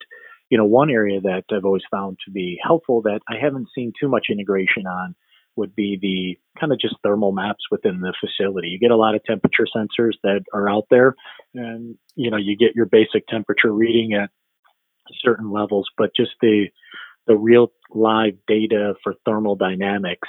you 0.49 0.57
know, 0.57 0.65
one 0.65 0.89
area 0.89 1.21
that 1.21 1.45
I've 1.51 1.65
always 1.65 1.83
found 1.89 2.17
to 2.25 2.31
be 2.31 2.59
helpful 2.61 3.01
that 3.03 3.21
I 3.27 3.35
haven't 3.41 3.69
seen 3.73 3.93
too 3.99 4.09
much 4.09 4.27
integration 4.29 4.85
on 4.85 5.15
would 5.55 5.75
be 5.75 5.97
the 6.01 6.59
kind 6.59 6.71
of 6.71 6.79
just 6.79 6.95
thermal 7.03 7.31
maps 7.31 7.63
within 7.69 8.01
the 8.01 8.13
facility. 8.19 8.69
You 8.69 8.79
get 8.79 8.91
a 8.91 8.97
lot 8.97 9.15
of 9.15 9.23
temperature 9.23 9.67
sensors 9.75 10.13
that 10.23 10.41
are 10.53 10.69
out 10.69 10.85
there, 10.89 11.15
and 11.53 11.97
you 12.15 12.31
know 12.31 12.37
you 12.37 12.57
get 12.57 12.75
your 12.75 12.85
basic 12.85 13.27
temperature 13.27 13.71
reading 13.71 14.13
at 14.13 14.29
certain 15.23 15.51
levels, 15.51 15.87
but 15.97 16.15
just 16.15 16.31
the 16.41 16.67
the 17.27 17.35
real 17.35 17.71
live 17.93 18.33
data 18.47 18.95
for 19.03 19.13
thermal 19.25 19.55
dynamics, 19.55 20.27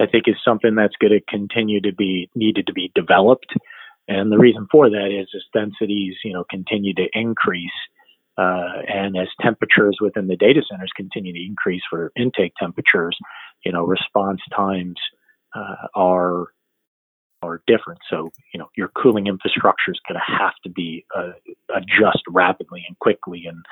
I 0.00 0.06
think, 0.06 0.24
is 0.26 0.36
something 0.44 0.74
that's 0.74 0.96
going 1.00 1.12
to 1.12 1.20
continue 1.28 1.80
to 1.82 1.92
be 1.92 2.28
needed 2.34 2.66
to 2.66 2.72
be 2.72 2.90
developed. 2.94 3.54
And 4.08 4.32
the 4.32 4.38
reason 4.38 4.66
for 4.70 4.90
that 4.90 5.16
is 5.16 5.28
as 5.34 5.42
densities, 5.54 6.16
you 6.24 6.32
know, 6.32 6.44
continue 6.50 6.94
to 6.94 7.06
increase, 7.12 7.70
uh, 8.40 8.80
and 8.88 9.16
as 9.18 9.28
temperatures 9.42 9.98
within 10.00 10.26
the 10.26 10.36
data 10.36 10.62
centers 10.68 10.90
continue 10.96 11.32
to 11.32 11.44
increase 11.44 11.82
for 11.90 12.10
intake 12.16 12.54
temperatures, 12.58 13.16
you 13.64 13.72
know, 13.72 13.84
response 13.84 14.40
times 14.56 14.96
uh, 15.54 15.88
are 15.94 16.46
are 17.42 17.62
different. 17.66 18.00
So, 18.10 18.30
you 18.52 18.60
know, 18.60 18.68
your 18.76 18.88
cooling 18.88 19.26
infrastructure 19.26 19.90
is 19.90 20.00
going 20.06 20.20
to 20.20 20.38
have 20.38 20.52
to 20.62 20.70
be 20.70 21.06
uh, 21.16 21.32
adjust 21.74 22.22
rapidly 22.28 22.82
and 22.88 22.98
quickly, 22.98 23.44
and 23.46 23.62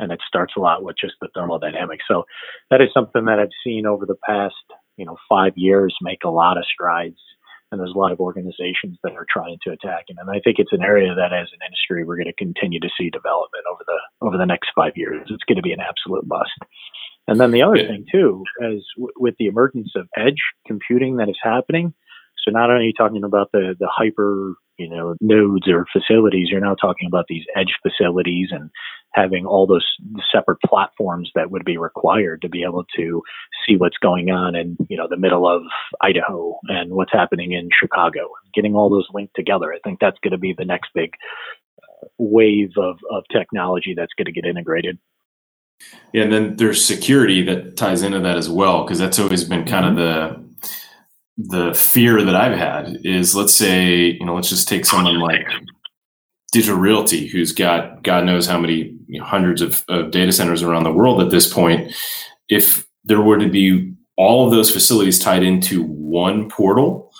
and 0.00 0.10
it 0.10 0.20
starts 0.26 0.54
a 0.56 0.60
lot 0.60 0.82
with 0.82 0.96
just 1.00 1.14
the 1.20 1.28
thermodynamics. 1.34 2.04
So, 2.08 2.24
that 2.70 2.80
is 2.80 2.88
something 2.92 3.26
that 3.26 3.38
I've 3.38 3.48
seen 3.64 3.86
over 3.86 4.06
the 4.06 4.18
past, 4.26 4.54
you 4.96 5.06
know, 5.06 5.16
five 5.28 5.52
years 5.56 5.94
make 6.02 6.24
a 6.24 6.30
lot 6.30 6.58
of 6.58 6.64
strides. 6.72 7.18
And 7.70 7.80
there's 7.80 7.94
a 7.94 7.98
lot 7.98 8.12
of 8.12 8.20
organizations 8.20 8.96
that 9.02 9.12
are 9.12 9.26
trying 9.28 9.58
to 9.64 9.72
attack 9.72 10.04
it, 10.08 10.16
and 10.20 10.30
I 10.30 10.40
think 10.40 10.58
it's 10.58 10.72
an 10.72 10.82
area 10.82 11.14
that, 11.14 11.32
as 11.32 11.48
an 11.52 11.66
industry, 11.66 12.04
we're 12.04 12.16
going 12.16 12.26
to 12.26 12.44
continue 12.44 12.78
to 12.78 12.88
see 12.96 13.10
development 13.10 13.64
over 13.70 13.82
the 13.84 13.98
over 14.26 14.38
the 14.38 14.46
next 14.46 14.70
five 14.74 14.92
years. 14.94 15.26
It's 15.30 15.44
going 15.44 15.56
to 15.56 15.62
be 15.62 15.72
an 15.72 15.80
absolute 15.80 16.28
bust. 16.28 16.52
And 17.28 17.40
then 17.40 17.50
the 17.50 17.62
other 17.62 17.76
yeah. 17.76 17.88
thing 17.88 18.06
too, 18.10 18.44
as 18.62 18.84
w- 18.96 19.12
with 19.16 19.34
the 19.38 19.46
emergence 19.46 19.92
of 19.96 20.06
edge 20.16 20.40
computing 20.66 21.16
that 21.16 21.28
is 21.28 21.38
happening, 21.42 21.92
so 22.46 22.52
not 22.52 22.70
only 22.70 22.84
are 22.84 22.86
you 22.86 22.92
talking 22.92 23.24
about 23.24 23.50
the, 23.52 23.74
the 23.78 23.88
hyper, 23.90 24.54
you 24.78 24.88
know, 24.88 25.16
nodes 25.20 25.66
or 25.68 25.86
facilities, 25.92 26.48
you're 26.50 26.60
now 26.60 26.76
talking 26.76 27.08
about 27.08 27.26
these 27.28 27.44
edge 27.56 27.74
facilities 27.82 28.50
and 28.52 28.70
having 29.16 29.46
all 29.46 29.66
those 29.66 29.86
separate 30.30 30.58
platforms 30.60 31.30
that 31.34 31.50
would 31.50 31.64
be 31.64 31.78
required 31.78 32.42
to 32.42 32.48
be 32.48 32.62
able 32.62 32.84
to 32.94 33.22
see 33.66 33.76
what's 33.76 33.96
going 33.96 34.30
on 34.30 34.54
in, 34.54 34.76
you 34.90 34.96
know, 34.96 35.08
the 35.08 35.16
middle 35.16 35.48
of 35.48 35.62
Idaho 36.02 36.58
and 36.68 36.92
what's 36.92 37.12
happening 37.12 37.52
in 37.52 37.70
Chicago. 37.72 38.28
Getting 38.54 38.74
all 38.74 38.90
those 38.90 39.08
linked 39.14 39.34
together, 39.34 39.72
I 39.72 39.78
think 39.82 40.00
that's 40.00 40.18
going 40.22 40.32
to 40.32 40.38
be 40.38 40.54
the 40.56 40.66
next 40.66 40.90
big 40.94 41.14
uh, 41.82 42.06
wave 42.18 42.72
of, 42.76 42.98
of 43.10 43.24
technology 43.32 43.94
that's 43.96 44.12
going 44.18 44.26
to 44.26 44.32
get 44.32 44.44
integrated. 44.44 44.98
Yeah, 46.12 46.24
and 46.24 46.32
then 46.32 46.56
there's 46.56 46.84
security 46.84 47.42
that 47.44 47.76
ties 47.76 48.02
into 48.02 48.20
that 48.20 48.36
as 48.36 48.48
well, 48.48 48.84
because 48.84 48.98
that's 48.98 49.18
always 49.18 49.44
been 49.44 49.64
kind 49.64 49.84
mm-hmm. 49.84 49.98
of 49.98 50.46
the 50.46 50.46
the 51.38 51.74
fear 51.74 52.22
that 52.22 52.34
I've 52.34 52.56
had 52.56 52.98
is 53.04 53.36
let's 53.36 53.54
say, 53.54 54.16
you 54.18 54.24
know, 54.24 54.34
let's 54.34 54.48
just 54.48 54.68
take 54.68 54.86
someone 54.86 55.20
like 55.20 55.46
Digital 56.52 56.78
Realty, 56.78 57.26
who's 57.26 57.52
got 57.52 58.02
God 58.02 58.24
knows 58.24 58.46
how 58.46 58.58
many 58.58 58.94
you 59.08 59.20
know, 59.20 59.24
hundreds 59.24 59.60
of, 59.60 59.84
of 59.88 60.10
data 60.10 60.32
centers 60.32 60.62
around 60.62 60.84
the 60.84 60.92
world 60.92 61.20
at 61.20 61.30
this 61.30 61.52
point. 61.52 61.92
If 62.48 62.86
there 63.04 63.20
were 63.20 63.38
to 63.38 63.48
be 63.48 63.92
all 64.16 64.46
of 64.46 64.52
those 64.52 64.70
facilities 64.70 65.18
tied 65.18 65.42
into 65.42 65.84
one 65.84 66.48
portal, 66.48 67.12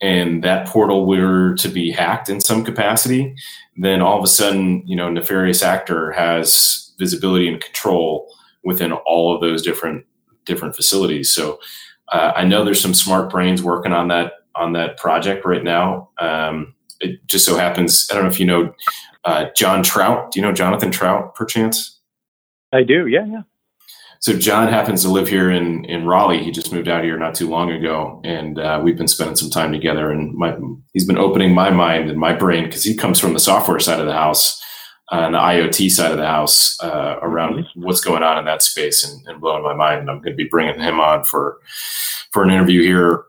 and 0.00 0.44
that 0.44 0.68
portal 0.68 1.06
were 1.06 1.54
to 1.54 1.68
be 1.68 1.90
hacked 1.90 2.28
in 2.28 2.40
some 2.40 2.64
capacity, 2.64 3.34
then 3.76 4.02
all 4.02 4.18
of 4.18 4.24
a 4.24 4.28
sudden, 4.28 4.86
you 4.86 4.94
know, 4.94 5.10
nefarious 5.10 5.62
actor 5.62 6.12
has 6.12 6.92
visibility 6.98 7.48
and 7.48 7.60
control 7.60 8.28
within 8.62 8.92
all 8.92 9.34
of 9.34 9.40
those 9.40 9.62
different 9.62 10.04
different 10.44 10.76
facilities. 10.76 11.32
So 11.32 11.58
uh, 12.12 12.32
I 12.36 12.44
know 12.44 12.64
there's 12.64 12.80
some 12.80 12.94
smart 12.94 13.30
brains 13.30 13.62
working 13.62 13.92
on 13.92 14.08
that 14.08 14.32
on 14.54 14.72
that 14.74 14.98
project 14.98 15.44
right 15.44 15.64
now. 15.64 16.10
Um, 16.18 16.73
it 17.04 17.26
just 17.26 17.44
so 17.44 17.56
happens 17.56 18.08
I 18.10 18.14
don't 18.14 18.24
know 18.24 18.30
if 18.30 18.40
you 18.40 18.46
know 18.46 18.74
uh, 19.24 19.46
John 19.56 19.82
Trout. 19.82 20.32
Do 20.32 20.40
you 20.40 20.46
know 20.46 20.52
Jonathan 20.52 20.90
Trout, 20.90 21.34
perchance? 21.34 22.00
I 22.72 22.82
do. 22.82 23.06
Yeah, 23.06 23.26
yeah. 23.26 23.42
So 24.20 24.32
John 24.38 24.68
happens 24.68 25.02
to 25.02 25.10
live 25.10 25.28
here 25.28 25.50
in 25.50 25.84
in 25.84 26.06
Raleigh. 26.06 26.42
He 26.42 26.50
just 26.50 26.72
moved 26.72 26.88
out 26.88 27.04
here 27.04 27.18
not 27.18 27.34
too 27.34 27.48
long 27.48 27.70
ago, 27.70 28.20
and 28.24 28.58
uh, 28.58 28.80
we've 28.82 28.96
been 28.96 29.08
spending 29.08 29.36
some 29.36 29.50
time 29.50 29.72
together. 29.72 30.10
And 30.10 30.34
my, 30.34 30.56
he's 30.92 31.06
been 31.06 31.18
opening 31.18 31.54
my 31.54 31.70
mind 31.70 32.10
and 32.10 32.18
my 32.18 32.32
brain 32.32 32.64
because 32.64 32.84
he 32.84 32.94
comes 32.94 33.20
from 33.20 33.34
the 33.34 33.40
software 33.40 33.80
side 33.80 34.00
of 34.00 34.06
the 34.06 34.14
house 34.14 34.62
and 35.10 35.34
the 35.34 35.38
IoT 35.38 35.90
side 35.90 36.10
of 36.10 36.16
the 36.16 36.26
house 36.26 36.78
uh, 36.82 37.18
around 37.20 37.56
mm-hmm. 37.56 37.82
what's 37.82 38.00
going 38.00 38.22
on 38.22 38.38
in 38.38 38.46
that 38.46 38.62
space 38.62 39.04
and, 39.04 39.26
and, 39.26 39.40
blowing 39.40 39.62
my 39.62 39.74
mind. 39.74 40.00
And 40.00 40.10
I'm 40.10 40.18
going 40.18 40.32
to 40.32 40.42
be 40.42 40.48
bringing 40.48 40.80
him 40.80 41.00
on 41.00 41.24
for 41.24 41.58
for 42.32 42.42
an 42.42 42.50
interview 42.50 42.82
here 42.82 43.24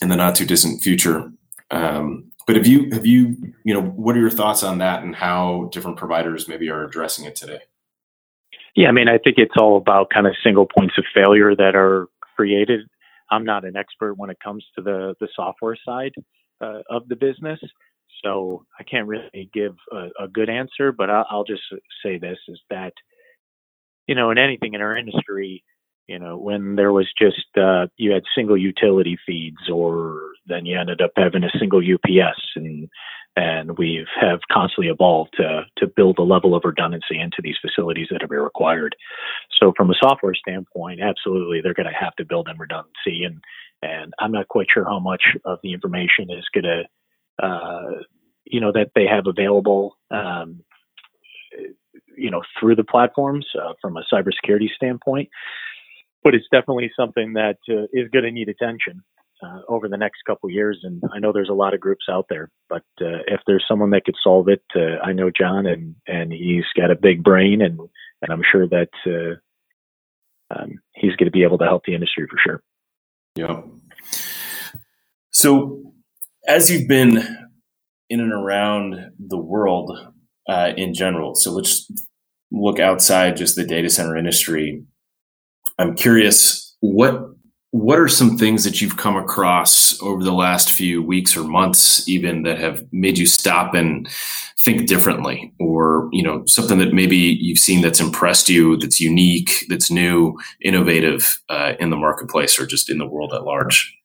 in 0.00 0.08
the 0.08 0.16
not 0.16 0.36
too 0.36 0.46
distant 0.46 0.82
future. 0.82 1.32
Um, 1.70 2.30
but 2.46 2.56
have 2.56 2.66
you 2.66 2.90
have 2.92 3.06
you 3.06 3.36
you 3.64 3.74
know 3.74 3.82
what 3.82 4.16
are 4.16 4.20
your 4.20 4.30
thoughts 4.30 4.62
on 4.62 4.78
that 4.78 5.02
and 5.02 5.14
how 5.14 5.68
different 5.72 5.96
providers 5.96 6.48
maybe 6.48 6.70
are 6.70 6.84
addressing 6.84 7.24
it 7.24 7.36
today? 7.36 7.60
Yeah, 8.74 8.88
I 8.88 8.92
mean, 8.92 9.08
I 9.08 9.18
think 9.18 9.38
it's 9.38 9.54
all 9.56 9.76
about 9.78 10.10
kind 10.10 10.26
of 10.26 10.34
single 10.44 10.66
points 10.66 10.94
of 10.98 11.04
failure 11.14 11.56
that 11.56 11.74
are 11.74 12.08
created. 12.36 12.80
I'm 13.30 13.44
not 13.44 13.64
an 13.64 13.74
expert 13.76 14.14
when 14.14 14.30
it 14.30 14.38
comes 14.42 14.64
to 14.76 14.82
the 14.82 15.14
the 15.20 15.28
software 15.34 15.76
side 15.84 16.12
uh, 16.60 16.82
of 16.88 17.08
the 17.08 17.16
business, 17.16 17.58
so 18.24 18.64
I 18.78 18.82
can't 18.82 19.06
really 19.06 19.50
give 19.52 19.74
a, 19.92 20.24
a 20.24 20.28
good 20.28 20.48
answer, 20.48 20.92
but 20.92 21.10
I'll, 21.10 21.26
I'll, 21.30 21.44
just 21.44 21.62
say 22.02 22.18
this 22.18 22.38
is 22.48 22.60
that, 22.70 22.92
you 24.06 24.14
know, 24.14 24.30
in 24.30 24.38
anything 24.38 24.74
in 24.74 24.80
our 24.80 24.96
industry, 24.96 25.64
you 26.08 26.18
know, 26.18 26.36
when 26.36 26.76
there 26.76 26.92
was 26.92 27.08
just, 27.20 27.46
uh, 27.56 27.86
you 27.96 28.12
had 28.12 28.22
single 28.34 28.56
utility 28.56 29.18
feeds 29.26 29.68
or 29.72 30.32
then 30.46 30.64
you 30.64 30.78
ended 30.78 31.00
up 31.00 31.10
having 31.16 31.42
a 31.42 31.58
single 31.58 31.80
UPS 31.80 32.40
and, 32.54 32.88
and 33.34 33.76
we've 33.76 34.06
have 34.20 34.40
constantly 34.50 34.88
evolved 34.88 35.34
to, 35.36 35.62
to 35.76 35.86
build 35.86 36.18
a 36.18 36.22
level 36.22 36.54
of 36.54 36.62
redundancy 36.64 37.18
into 37.20 37.38
these 37.42 37.56
facilities 37.60 38.06
that 38.10 38.22
are 38.22 38.42
required. 38.42 38.94
So 39.60 39.72
from 39.76 39.90
a 39.90 39.94
software 40.00 40.34
standpoint, 40.34 41.00
absolutely, 41.00 41.60
they're 41.60 41.74
going 41.74 41.92
to 41.92 42.04
have 42.04 42.14
to 42.16 42.24
build 42.24 42.48
in 42.48 42.56
redundancy 42.56 43.24
and, 43.24 43.42
and 43.82 44.14
I'm 44.18 44.32
not 44.32 44.48
quite 44.48 44.68
sure 44.72 44.84
how 44.84 45.00
much 45.00 45.22
of 45.44 45.58
the 45.62 45.72
information 45.72 46.30
is 46.30 46.44
going 46.54 46.64
to 46.64 46.82
uh, 47.42 48.02
you 48.44 48.60
know 48.60 48.72
that 48.72 48.92
they 48.94 49.06
have 49.06 49.26
available 49.26 49.98
um, 50.10 50.62
you 52.16 52.30
know 52.30 52.42
through 52.58 52.76
the 52.76 52.84
platforms 52.84 53.46
uh, 53.60 53.74
from 53.80 53.96
a 53.96 54.04
cybersecurity 54.12 54.68
standpoint 54.74 55.28
but 56.26 56.34
it's 56.34 56.48
definitely 56.50 56.90
something 56.98 57.34
that 57.34 57.58
uh, 57.70 57.84
is 57.92 58.10
going 58.12 58.24
to 58.24 58.32
need 58.32 58.48
attention 58.48 59.02
uh, 59.44 59.60
over 59.68 59.88
the 59.88 59.96
next 59.96 60.22
couple 60.26 60.50
years 60.50 60.80
and 60.82 61.00
i 61.14 61.18
know 61.18 61.32
there's 61.32 61.50
a 61.50 61.54
lot 61.54 61.74
of 61.74 61.80
groups 61.80 62.06
out 62.10 62.26
there 62.28 62.50
but 62.68 62.82
uh, 63.00 63.22
if 63.28 63.40
there's 63.46 63.64
someone 63.68 63.90
that 63.90 64.04
could 64.04 64.16
solve 64.22 64.48
it 64.48 64.64
uh, 64.74 64.98
i 65.04 65.12
know 65.12 65.30
john 65.30 65.66
and 65.66 65.94
and 66.06 66.32
he's 66.32 66.64
got 66.76 66.90
a 66.90 66.96
big 66.96 67.22
brain 67.22 67.62
and 67.62 67.78
and 68.22 68.32
i'm 68.32 68.42
sure 68.50 68.66
that 68.66 68.88
um, 70.50 70.72
he's 70.94 71.14
going 71.16 71.26
to 71.26 71.30
be 71.30 71.42
able 71.42 71.58
to 71.58 71.64
help 71.64 71.82
the 71.86 71.94
industry 71.94 72.26
for 72.28 72.38
sure 72.44 72.62
yeah 73.36 73.60
so 75.30 75.92
as 76.48 76.70
you've 76.70 76.88
been 76.88 77.18
in 78.08 78.20
and 78.20 78.32
around 78.32 79.12
the 79.18 79.38
world 79.38 79.90
uh, 80.48 80.72
in 80.76 80.94
general, 80.94 81.34
so 81.34 81.50
let's 81.52 81.90
look 82.50 82.78
outside 82.78 83.36
just 83.36 83.56
the 83.56 83.64
data 83.64 83.90
center 83.90 84.16
industry. 84.16 84.84
I'm 85.78 85.94
curious 85.94 86.76
what 86.80 87.30
what 87.72 87.98
are 87.98 88.08
some 88.08 88.38
things 88.38 88.64
that 88.64 88.80
you've 88.80 88.96
come 88.96 89.16
across 89.16 90.00
over 90.00 90.24
the 90.24 90.32
last 90.32 90.72
few 90.72 91.02
weeks 91.02 91.36
or 91.36 91.44
months 91.44 92.08
even 92.08 92.42
that 92.44 92.58
have 92.58 92.82
made 92.90 93.18
you 93.18 93.26
stop 93.26 93.74
and 93.74 94.08
think 94.58 94.86
differently? 94.86 95.52
Or 95.60 96.08
you 96.12 96.22
know 96.22 96.44
something 96.46 96.78
that 96.78 96.94
maybe 96.94 97.16
you've 97.16 97.58
seen 97.58 97.82
that's 97.82 98.00
impressed 98.00 98.48
you 98.48 98.76
that's 98.78 99.00
unique 99.00 99.66
that's 99.68 99.90
new 99.90 100.38
innovative 100.62 101.40
uh, 101.48 101.74
in 101.78 101.90
the 101.90 101.96
marketplace 101.96 102.58
or 102.58 102.66
just 102.66 102.90
in 102.90 102.98
the 102.98 103.06
world 103.06 103.34
at 103.34 103.44
large 103.44 103.96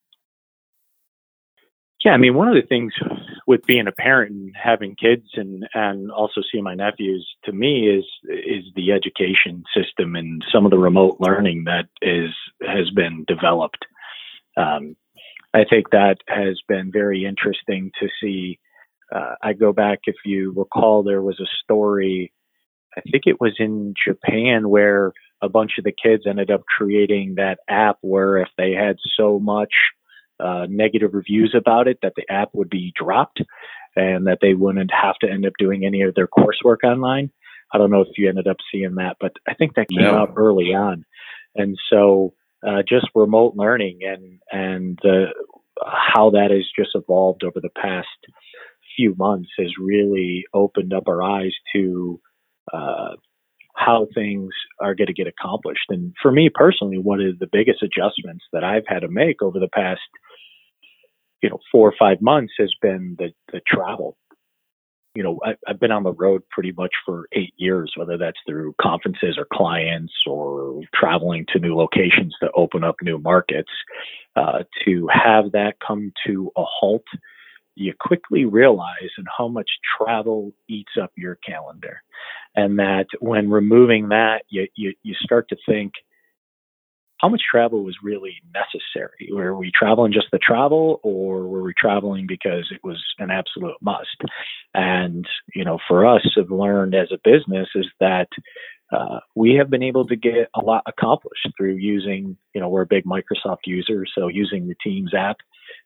yeah, 2.03 2.11
I 2.11 2.17
mean, 2.17 2.33
one 2.33 2.47
of 2.47 2.55
the 2.55 2.67
things 2.67 2.93
with 3.45 3.65
being 3.65 3.87
a 3.87 3.91
parent 3.91 4.31
and 4.31 4.55
having 4.55 4.95
kids 4.95 5.27
and 5.35 5.65
and 5.73 6.11
also 6.11 6.41
seeing 6.51 6.63
my 6.63 6.73
nephews 6.73 7.27
to 7.45 7.51
me 7.51 7.89
is 7.89 8.05
is 8.27 8.63
the 8.75 8.91
education 8.91 9.63
system 9.75 10.15
and 10.15 10.43
some 10.51 10.65
of 10.65 10.71
the 10.71 10.79
remote 10.79 11.17
learning 11.19 11.65
that 11.65 11.85
is 12.01 12.31
has 12.61 12.89
been 12.91 13.23
developed. 13.27 13.85
Um, 14.57 14.95
I 15.53 15.65
think 15.69 15.89
that 15.91 16.17
has 16.27 16.59
been 16.67 16.91
very 16.91 17.25
interesting 17.25 17.91
to 17.99 18.07
see. 18.21 18.59
Uh, 19.13 19.35
I 19.41 19.53
go 19.53 19.73
back, 19.73 19.99
if 20.05 20.15
you 20.23 20.53
recall, 20.55 21.03
there 21.03 21.21
was 21.21 21.39
a 21.39 21.51
story. 21.63 22.31
I 22.97 23.01
think 23.01 23.23
it 23.25 23.41
was 23.41 23.53
in 23.59 23.93
Japan 24.07 24.69
where 24.69 25.11
a 25.41 25.49
bunch 25.49 25.73
of 25.77 25.83
the 25.83 25.91
kids 25.91 26.23
ended 26.25 26.49
up 26.49 26.63
creating 26.65 27.35
that 27.35 27.59
app 27.67 27.97
where 28.01 28.37
if 28.37 28.47
they 28.57 28.71
had 28.71 28.95
so 29.17 29.39
much 29.39 29.73
uh, 30.41 30.65
negative 30.69 31.13
reviews 31.13 31.53
about 31.57 31.87
it, 31.87 31.99
that 32.01 32.13
the 32.15 32.25
app 32.29 32.49
would 32.53 32.69
be 32.69 32.93
dropped 32.95 33.41
and 33.95 34.27
that 34.27 34.39
they 34.41 34.53
wouldn't 34.53 34.91
have 34.91 35.15
to 35.19 35.29
end 35.29 35.45
up 35.45 35.53
doing 35.57 35.85
any 35.85 36.01
of 36.01 36.15
their 36.15 36.27
coursework 36.27 36.83
online. 36.83 37.31
I 37.73 37.77
don't 37.77 37.91
know 37.91 38.01
if 38.01 38.17
you 38.17 38.27
ended 38.27 38.47
up 38.47 38.57
seeing 38.71 38.95
that, 38.95 39.17
but 39.19 39.33
I 39.47 39.53
think 39.53 39.75
that 39.75 39.89
came 39.89 40.03
no. 40.03 40.17
out 40.17 40.33
early 40.35 40.73
on. 40.73 41.05
And 41.55 41.77
so 41.89 42.33
uh, 42.65 42.83
just 42.87 43.07
remote 43.15 43.53
learning 43.55 43.99
and 44.03 44.39
and 44.51 44.99
uh, 45.05 45.31
how 45.85 46.31
that 46.31 46.51
has 46.51 46.65
just 46.77 46.95
evolved 46.95 47.43
over 47.43 47.59
the 47.59 47.69
past 47.69 48.07
few 48.95 49.15
months 49.17 49.49
has 49.57 49.71
really 49.79 50.43
opened 50.53 50.93
up 50.93 51.07
our 51.07 51.23
eyes 51.23 51.53
to 51.73 52.19
uh, 52.73 53.15
how 53.75 54.07
things 54.13 54.49
are 54.79 54.95
going 54.95 55.07
to 55.07 55.13
get 55.13 55.27
accomplished. 55.27 55.85
And 55.89 56.13
for 56.21 56.31
me 56.31 56.49
personally, 56.53 56.97
one 56.97 57.21
of 57.21 57.39
the 57.39 57.47
biggest 57.51 57.81
adjustments 57.81 58.43
that 58.53 58.63
I've 58.63 58.83
had 58.87 58.99
to 58.99 59.07
make 59.07 59.41
over 59.41 59.59
the 59.59 59.69
past, 59.73 60.01
you 61.41 61.49
know, 61.49 61.59
four 61.71 61.87
or 61.87 61.93
five 61.97 62.21
months 62.21 62.53
has 62.59 62.73
been 62.81 63.15
the, 63.19 63.31
the 63.51 63.61
travel. 63.67 64.17
You 65.15 65.23
know, 65.23 65.39
I, 65.43 65.55
I've 65.67 65.79
been 65.79 65.91
on 65.91 66.03
the 66.03 66.13
road 66.13 66.43
pretty 66.49 66.71
much 66.71 66.91
for 67.05 67.27
eight 67.33 67.53
years, 67.57 67.91
whether 67.97 68.17
that's 68.17 68.37
through 68.47 68.75
conferences 68.81 69.37
or 69.37 69.45
clients 69.51 70.13
or 70.25 70.81
traveling 70.95 71.45
to 71.51 71.59
new 71.59 71.75
locations 71.75 72.33
to 72.41 72.49
open 72.55 72.83
up 72.83 72.95
new 73.01 73.17
markets. 73.17 73.71
Uh, 74.37 74.63
to 74.85 75.09
have 75.11 75.51
that 75.51 75.73
come 75.85 76.13
to 76.25 76.49
a 76.55 76.63
halt 76.63 77.03
you 77.75 77.93
quickly 77.99 78.45
realize 78.45 79.09
and 79.17 79.27
how 79.37 79.47
much 79.47 79.69
travel 79.97 80.51
eats 80.69 80.93
up 81.01 81.11
your 81.15 81.35
calendar. 81.35 82.01
And 82.55 82.79
that 82.79 83.05
when 83.19 83.49
removing 83.49 84.09
that, 84.09 84.43
you, 84.49 84.67
you, 84.75 84.93
you 85.03 85.15
start 85.15 85.47
to 85.49 85.57
think, 85.67 85.93
how 87.21 87.29
much 87.29 87.41
travel 87.49 87.83
was 87.83 87.97
really 88.01 88.41
necessary? 88.53 89.29
Were 89.31 89.55
we 89.55 89.71
traveling 89.77 90.11
just 90.11 90.27
the 90.31 90.39
travel 90.39 90.99
or 91.03 91.47
were 91.47 91.61
we 91.61 91.73
traveling 91.77 92.25
because 92.27 92.69
it 92.71 92.81
was 92.83 93.01
an 93.19 93.29
absolute 93.29 93.75
must? 93.81 94.17
And, 94.73 95.25
you 95.53 95.63
know, 95.63 95.77
for 95.87 96.05
us, 96.05 96.27
have 96.35 96.49
learned 96.49 96.95
as 96.95 97.09
a 97.11 97.19
business 97.23 97.69
is 97.75 97.87
that 97.99 98.27
uh, 98.91 99.19
we 99.35 99.55
have 99.55 99.69
been 99.69 99.83
able 99.83 100.05
to 100.07 100.15
get 100.15 100.49
a 100.55 100.61
lot 100.61 100.83
accomplished 100.87 101.47
through 101.55 101.75
using, 101.75 102.37
you 102.53 102.59
know, 102.59 102.69
we're 102.69 102.81
a 102.81 102.87
big 102.87 103.05
Microsoft 103.05 103.65
user, 103.65 104.05
so 104.15 104.27
using 104.27 104.67
the 104.67 104.75
Teams 104.83 105.13
app 105.13 105.37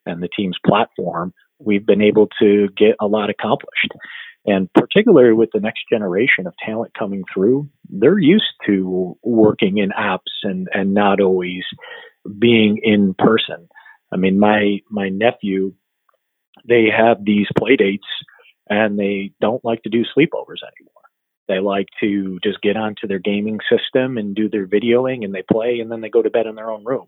and 0.06 0.22
the 0.22 0.28
Teams 0.34 0.56
platform 0.66 1.32
we've 1.58 1.86
been 1.86 2.02
able 2.02 2.28
to 2.40 2.68
get 2.76 2.96
a 3.00 3.06
lot 3.06 3.30
accomplished. 3.30 3.92
And 4.46 4.72
particularly 4.72 5.32
with 5.32 5.50
the 5.52 5.60
next 5.60 5.82
generation 5.90 6.46
of 6.46 6.54
talent 6.64 6.92
coming 6.96 7.24
through, 7.32 7.68
they're 7.88 8.18
used 8.18 8.54
to 8.66 9.18
working 9.22 9.78
in 9.78 9.90
apps 9.90 10.44
and, 10.44 10.68
and 10.72 10.94
not 10.94 11.20
always 11.20 11.64
being 12.38 12.78
in 12.82 13.14
person. 13.18 13.68
I 14.12 14.16
mean, 14.16 14.38
my, 14.38 14.78
my 14.88 15.08
nephew, 15.08 15.74
they 16.68 16.88
have 16.96 17.24
these 17.24 17.48
play 17.58 17.76
dates 17.76 18.06
and 18.68 18.98
they 18.98 19.32
don't 19.40 19.64
like 19.64 19.82
to 19.82 19.90
do 19.90 20.04
sleepovers 20.04 20.62
anymore. 20.62 20.95
They 21.48 21.60
like 21.60 21.86
to 22.00 22.38
just 22.42 22.60
get 22.60 22.76
onto 22.76 23.06
their 23.06 23.18
gaming 23.18 23.58
system 23.70 24.18
and 24.18 24.34
do 24.34 24.48
their 24.48 24.66
videoing 24.66 25.24
and 25.24 25.34
they 25.34 25.44
play 25.50 25.78
and 25.80 25.90
then 25.90 26.00
they 26.00 26.08
go 26.08 26.22
to 26.22 26.30
bed 26.30 26.46
in 26.46 26.54
their 26.54 26.70
own 26.70 26.84
room. 26.84 27.06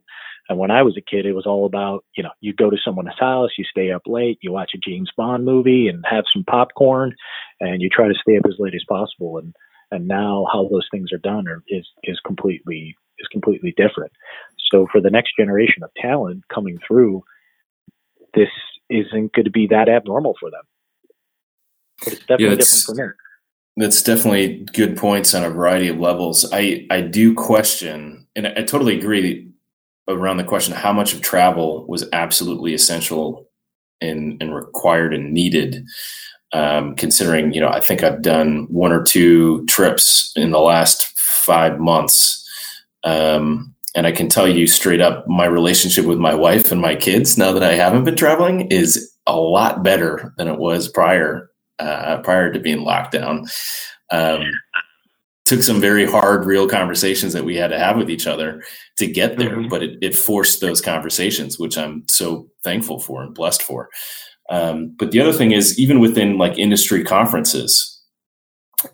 And 0.49 0.59
when 0.59 0.71
I 0.71 0.83
was 0.83 0.97
a 0.97 1.03
kid, 1.03 1.27
it 1.27 1.35
was 1.35 1.47
all 1.47 1.67
about, 1.67 2.05
you 2.17 2.23
know, 2.23 2.31
you 2.41 2.55
go 2.55 2.71
to 2.71 2.77
someone's 2.83 3.19
house, 3.19 3.51
you 3.59 3.65
stay 3.65 3.91
up 3.91 4.03
late, 4.07 4.39
you 4.41 4.53
watch 4.53 4.71
a 4.75 4.79
James 4.79 5.11
Bond 5.17 5.45
movie 5.45 5.89
and 5.89 6.05
have 6.09 6.25
some 6.33 6.45
popcorn 6.45 7.15
and 7.61 7.83
you 7.83 7.91
try 7.91 8.09
to 8.09 8.15
stay 8.21 8.39
up 8.39 8.45
as 8.47 8.57
late 8.59 8.75
as 8.75 8.85
possible. 8.89 9.39
And, 9.39 9.55
and 9.91 10.07
now 10.09 10.47
how 10.51 10.69
those 10.71 10.87
things 10.91 11.13
are 11.13 11.19
done 11.19 11.49
are, 11.49 11.63
is, 11.69 11.87
is 12.05 12.19
completely, 12.25 12.97
is 13.19 13.29
completely 13.31 13.75
different. 13.77 14.13
So 14.71 14.87
for 14.91 15.01
the 15.01 15.11
next 15.11 15.33
generation 15.39 15.83
of 15.83 15.91
talent 16.01 16.45
coming 16.53 16.79
through, 16.87 17.25
this 18.35 18.49
isn't 18.89 19.33
going 19.33 19.45
to 19.45 19.51
be 19.51 19.67
that 19.69 19.89
abnormal 19.89 20.37
for 20.39 20.51
them. 20.51 20.63
But 22.05 22.13
it's 22.13 22.21
definitely 22.21 22.47
yeah, 22.47 22.55
different 22.57 22.85
for 22.85 22.95
me. 22.95 23.13
That's 23.79 24.03
definitely 24.03 24.67
good 24.73 24.97
points 24.97 25.35
on 25.35 25.45
a 25.45 25.51
variety 25.51 25.89
of 25.89 26.01
levels. 26.01 26.45
I, 26.53 26.85
I 26.91 27.01
do 27.01 27.33
question, 27.33 28.27
and 28.35 28.49
I 28.49 28.63
totally 28.63 28.99
agree 28.99 29.49
around 30.09 30.39
the 30.39 30.45
question 30.45 30.75
how 30.75 30.93
much 30.93 31.15
of 31.15 31.21
travel 31.21 31.87
was 31.87 32.09
absolutely 32.13 32.75
essential 32.75 33.49
and, 34.01 34.43
and 34.43 34.53
required 34.53 35.15
and 35.15 35.33
needed. 35.33 35.87
Um, 36.53 36.97
considering, 36.97 37.53
you 37.53 37.61
know, 37.61 37.69
I 37.69 37.79
think 37.79 38.03
I've 38.03 38.23
done 38.23 38.67
one 38.71 38.91
or 38.91 39.03
two 39.03 39.65
trips 39.67 40.33
in 40.35 40.51
the 40.51 40.61
last 40.61 41.07
five 41.19 41.79
months. 41.79 42.45
Um, 43.05 43.75
and 43.95 44.07
I 44.07 44.13
can 44.13 44.29
tell 44.29 44.49
you 44.49 44.67
straight 44.67 45.01
up, 45.01 45.29
my 45.29 45.45
relationship 45.45 46.05
with 46.05 46.19
my 46.19 46.35
wife 46.35 46.73
and 46.73 46.81
my 46.81 46.97
kids, 46.97 47.39
now 47.39 47.53
that 47.53 47.63
I 47.63 47.75
haven't 47.75 48.05
been 48.05 48.17
traveling, 48.17 48.63
is 48.73 49.15
a 49.27 49.37
lot 49.37 49.85
better 49.85 50.33
than 50.37 50.49
it 50.49 50.59
was 50.59 50.89
prior 50.89 51.48
uh, 51.79 52.19
prior 52.19 52.53
to 52.53 52.59
being 52.59 52.83
locked 52.83 53.13
down. 53.13 53.47
Um, 54.11 54.45
took 55.49 55.63
some 55.63 55.81
very 55.81 56.05
hard, 56.05 56.45
real 56.45 56.69
conversations 56.69 57.33
that 57.33 57.45
we 57.45 57.57
had 57.57 57.69
to 57.69 57.79
have 57.79 57.97
with 57.97 58.11
each 58.11 58.27
other 58.27 58.63
to 58.99 59.07
get 59.07 59.39
there, 59.39 59.57
mm-hmm. 59.57 59.69
but 59.69 59.83
it, 59.83 59.99
it, 60.03 60.15
forced 60.15 60.61
those 60.61 60.83
conversations, 60.83 61.59
which 61.59 61.79
I'm 61.79 62.05
so 62.07 62.47
thankful 62.63 63.01
for 63.01 63.23
and 63.23 63.35
blessed 63.35 63.63
for. 63.63 63.89
Um, 64.51 64.95
but 64.99 65.11
the 65.11 65.21
other 65.21 65.33
thing 65.33 65.53
is, 65.53 65.79
even 65.79 66.01
within 66.01 66.37
like 66.37 66.59
industry 66.59 67.03
conferences, 67.03 67.99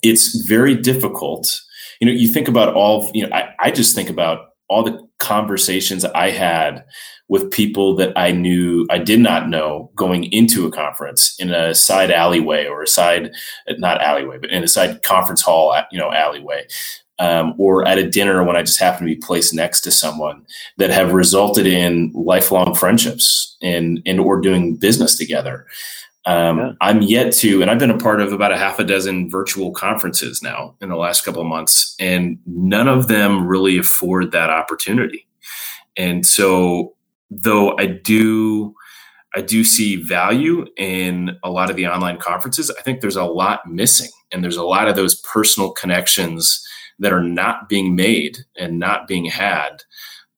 it's 0.03 0.47
very 0.47 0.77
difficult. 0.77 1.61
You 2.01 2.07
know, 2.07 2.13
you 2.13 2.29
think 2.29 2.47
about 2.47 2.75
all, 2.75 3.11
you 3.15 3.27
know, 3.27 3.35
I, 3.35 3.53
I 3.59 3.71
just 3.73 3.95
think 3.97 4.09
about 4.09 4.51
all 4.69 4.85
the 4.85 5.04
conversations 5.19 6.05
I 6.05 6.31
had 6.31 6.85
with 7.29 7.51
people 7.51 7.97
that 7.97 8.13
I 8.17 8.33
knew 8.33 8.87
I 8.91 8.99
did 8.99 9.21
not 9.21 9.49
know 9.49 9.91
going 9.95 10.25
into 10.25 10.67
a 10.67 10.71
conference 10.71 11.35
in 11.39 11.51
a 11.51 11.75
side 11.75 12.11
alleyway 12.11 12.67
or 12.67 12.83
a 12.83 12.87
side 12.87 13.33
not 13.79 14.03
alleyway 14.03 14.39
but 14.39 14.51
in 14.51 14.63
a 14.63 14.69
side 14.69 15.03
conference 15.03 15.41
hall 15.41 15.75
you 15.91 15.99
know 15.99 16.13
alleyway 16.13 16.67
um, 17.19 17.55
or 17.59 17.87
at 17.87 17.99
a 17.99 18.09
dinner 18.09 18.43
when 18.43 18.57
I 18.57 18.63
just 18.63 18.81
happen 18.81 19.07
to 19.07 19.15
be 19.15 19.21
placed 19.21 19.55
next 19.55 19.83
to 19.83 19.91
someone 19.91 20.45
that 20.79 20.91
have 20.91 21.13
resulted 21.13 21.67
in 21.67 22.11
lifelong 22.15 22.75
friendships 22.75 23.57
and 23.63 24.03
and 24.05 24.21
or 24.21 24.41
doing 24.41 24.77
business 24.77 25.17
together. 25.17 25.67
Um, 26.27 26.59
yeah. 26.59 26.73
I'm 26.81 27.03
yet 27.03 27.33
to, 27.35 27.61
and 27.61 27.71
I've 27.71 27.79
been 27.79 27.91
a 27.91 27.99
part 27.99 28.21
of 28.21 28.33
about 28.33 28.53
a 28.53 28.57
half 28.57 28.79
a 28.79 28.85
dozen 28.85 29.29
virtual 29.29 29.73
conferences 29.73 30.43
now 30.43 30.75
in 30.81 30.89
the 30.89 30.97
last 30.97 31.25
couple 31.25 31.43
of 31.43 31.47
months, 31.47 31.95
and 32.01 32.39
none 32.47 32.89
of 32.89 33.09
them 33.09 33.47
really 33.47 33.79
afford 33.79 34.33
that 34.33 34.51
opportunity. 34.51 35.27
And 35.97 36.27
so, 36.27 36.95
though 37.31 37.77
I 37.79 37.87
do, 37.87 38.75
I 39.37 39.43
do 39.43 39.65
see 39.65 39.97
value 39.97 40.67
in 40.77 41.37
a 41.43 41.51
lot 41.51 41.71
of 41.71 41.77
the 41.77 41.87
online 41.87 42.19
conferences. 42.19 42.71
I 42.71 42.83
think 42.83 43.01
there's 43.01 43.17
a 43.17 43.25
lot 43.25 43.71
missing, 43.71 44.11
and 44.33 44.43
there's 44.43 44.57
a 44.57 44.65
lot 44.65 44.89
of 44.89 44.97
those 44.97 45.17
personal 45.17 45.73
connections 45.73 46.67
that 47.01 47.13
are 47.13 47.23
not 47.23 47.69
being 47.69 47.97
made 47.97 48.39
and 48.57 48.79
not 48.79 49.07
being 49.07 49.25
had 49.27 49.83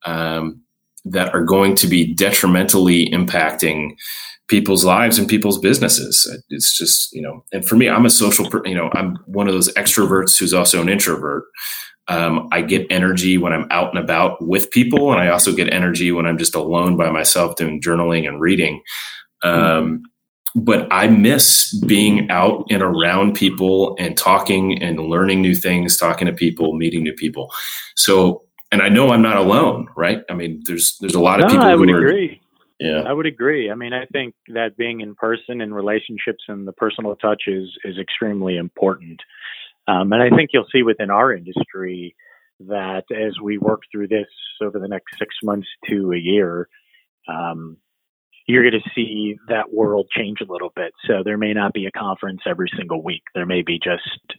um, 0.05 0.63
that 1.07 1.33
are 1.35 1.45
going 1.45 1.75
to 1.77 1.87
be 1.87 2.13
detrimentally 2.15 3.09
impacting 3.11 3.97
people's 4.49 4.85
lives 4.85 5.19
and 5.19 5.29
people's 5.29 5.59
businesses. 5.59 6.29
It's 6.51 6.77
just, 6.77 7.13
you 7.13 7.21
know, 7.21 7.45
and 7.53 7.67
for 7.67 7.77
me, 7.77 7.89
I'm 7.89 8.07
a 8.07 8.11
social, 8.11 8.49
you 8.65 8.75
know, 8.75 8.91
I'm 8.93 9.17
one 9.27 9.49
of 9.49 9.55
those 9.55 9.73
extroverts 9.75 10.39
who's 10.39 10.55
also 10.55 10.81
an 10.81 10.89
introvert. 10.89 11.45
Um, 12.09 12.49
I 12.53 12.63
get 12.63 12.87
energy 12.89 13.39
when 13.39 13.53
I'm 13.53 13.67
out 13.71 13.91
and 13.91 13.99
about 14.03 14.45
with 14.47 14.71
people, 14.71 15.11
and 15.11 15.21
I 15.21 15.29
also 15.29 15.53
get 15.53 15.73
energy 15.73 16.13
when 16.13 16.27
I'm 16.27 16.39
just 16.39 16.55
alone 16.55 16.97
by 16.97 17.11
myself 17.11 17.57
doing 17.57 17.81
journaling 17.81 18.29
and 18.29 18.41
reading. 18.41 18.81
Um, 19.43 20.03
but 20.55 20.87
I 20.91 21.09
miss 21.09 21.79
being 21.87 22.31
out 22.31 22.65
and 22.71 22.83
around 22.83 23.35
people 23.35 23.95
and 23.99 24.17
talking 24.17 24.81
and 24.83 25.01
learning 25.01 25.43
new 25.43 25.55
things, 25.55 25.97
talking 25.97 26.27
to 26.27 26.33
people, 26.33 26.75
meeting 26.75 27.03
new 27.03 27.13
people. 27.13 27.53
So, 27.97 28.46
and 28.77 28.83
I 28.83 28.91
know 28.91 29.09
I'm 29.09 29.23
not 29.23 29.39
alone, 29.39 29.89
right? 29.97 30.23
I 30.29 30.35
mean, 30.35 30.63
there's 30.67 30.99
there's 31.01 31.15
a 31.15 31.21
lot 31.21 31.41
of 31.41 31.47
no, 31.47 31.53
people. 31.53 31.67
I 31.67 31.75
would 31.75 31.89
are, 31.89 32.07
agree. 32.07 32.43
Yeah, 32.79 33.01
I 33.07 33.13
would 33.15 33.25
agree. 33.25 33.71
I 33.71 33.75
mean, 33.75 33.95
I 33.95 34.05
think 34.13 34.35
that 34.49 34.77
being 34.77 35.01
in 35.01 35.15
person 35.15 35.63
and 35.63 35.75
relationships 35.75 36.45
and 36.47 36.69
the 36.69 36.75
personal 36.75 37.17
touch 37.17 37.45
is 37.47 37.71
is 37.85 37.97
extremely 37.99 38.59
important. 38.59 39.23
Um, 39.89 40.13
and 40.13 40.23
I 40.23 40.29
think 40.37 40.51
you'll 40.53 40.67
see 40.71 40.83
within 40.83 41.11
our 41.11 41.33
industry 41.33 42.15
that 42.61 43.05
as 43.11 43.41
we 43.43 43.57
work 43.57 43.81
through 43.91 44.09
this 44.09 44.27
over 44.63 44.79
the 44.79 44.89
next 44.89 45.19
six 45.19 45.35
months 45.43 45.69
to 45.89 46.13
a 46.13 46.19
year, 46.19 46.69
um, 47.29 47.79
you're 48.47 48.69
going 48.69 48.83
to 48.83 48.91
see 48.95 49.39
that 49.49 49.73
world 49.73 50.09
change 50.15 50.39
a 50.43 50.53
little 50.53 50.73
bit. 50.77 50.93
So 51.07 51.23
there 51.25 51.39
may 51.39 51.55
not 51.55 51.73
be 51.73 51.87
a 51.87 51.91
conference 51.91 52.43
every 52.47 52.71
single 52.77 53.03
week. 53.03 53.23
There 53.35 53.47
may 53.47 53.63
be 53.63 53.79
just 53.83 54.39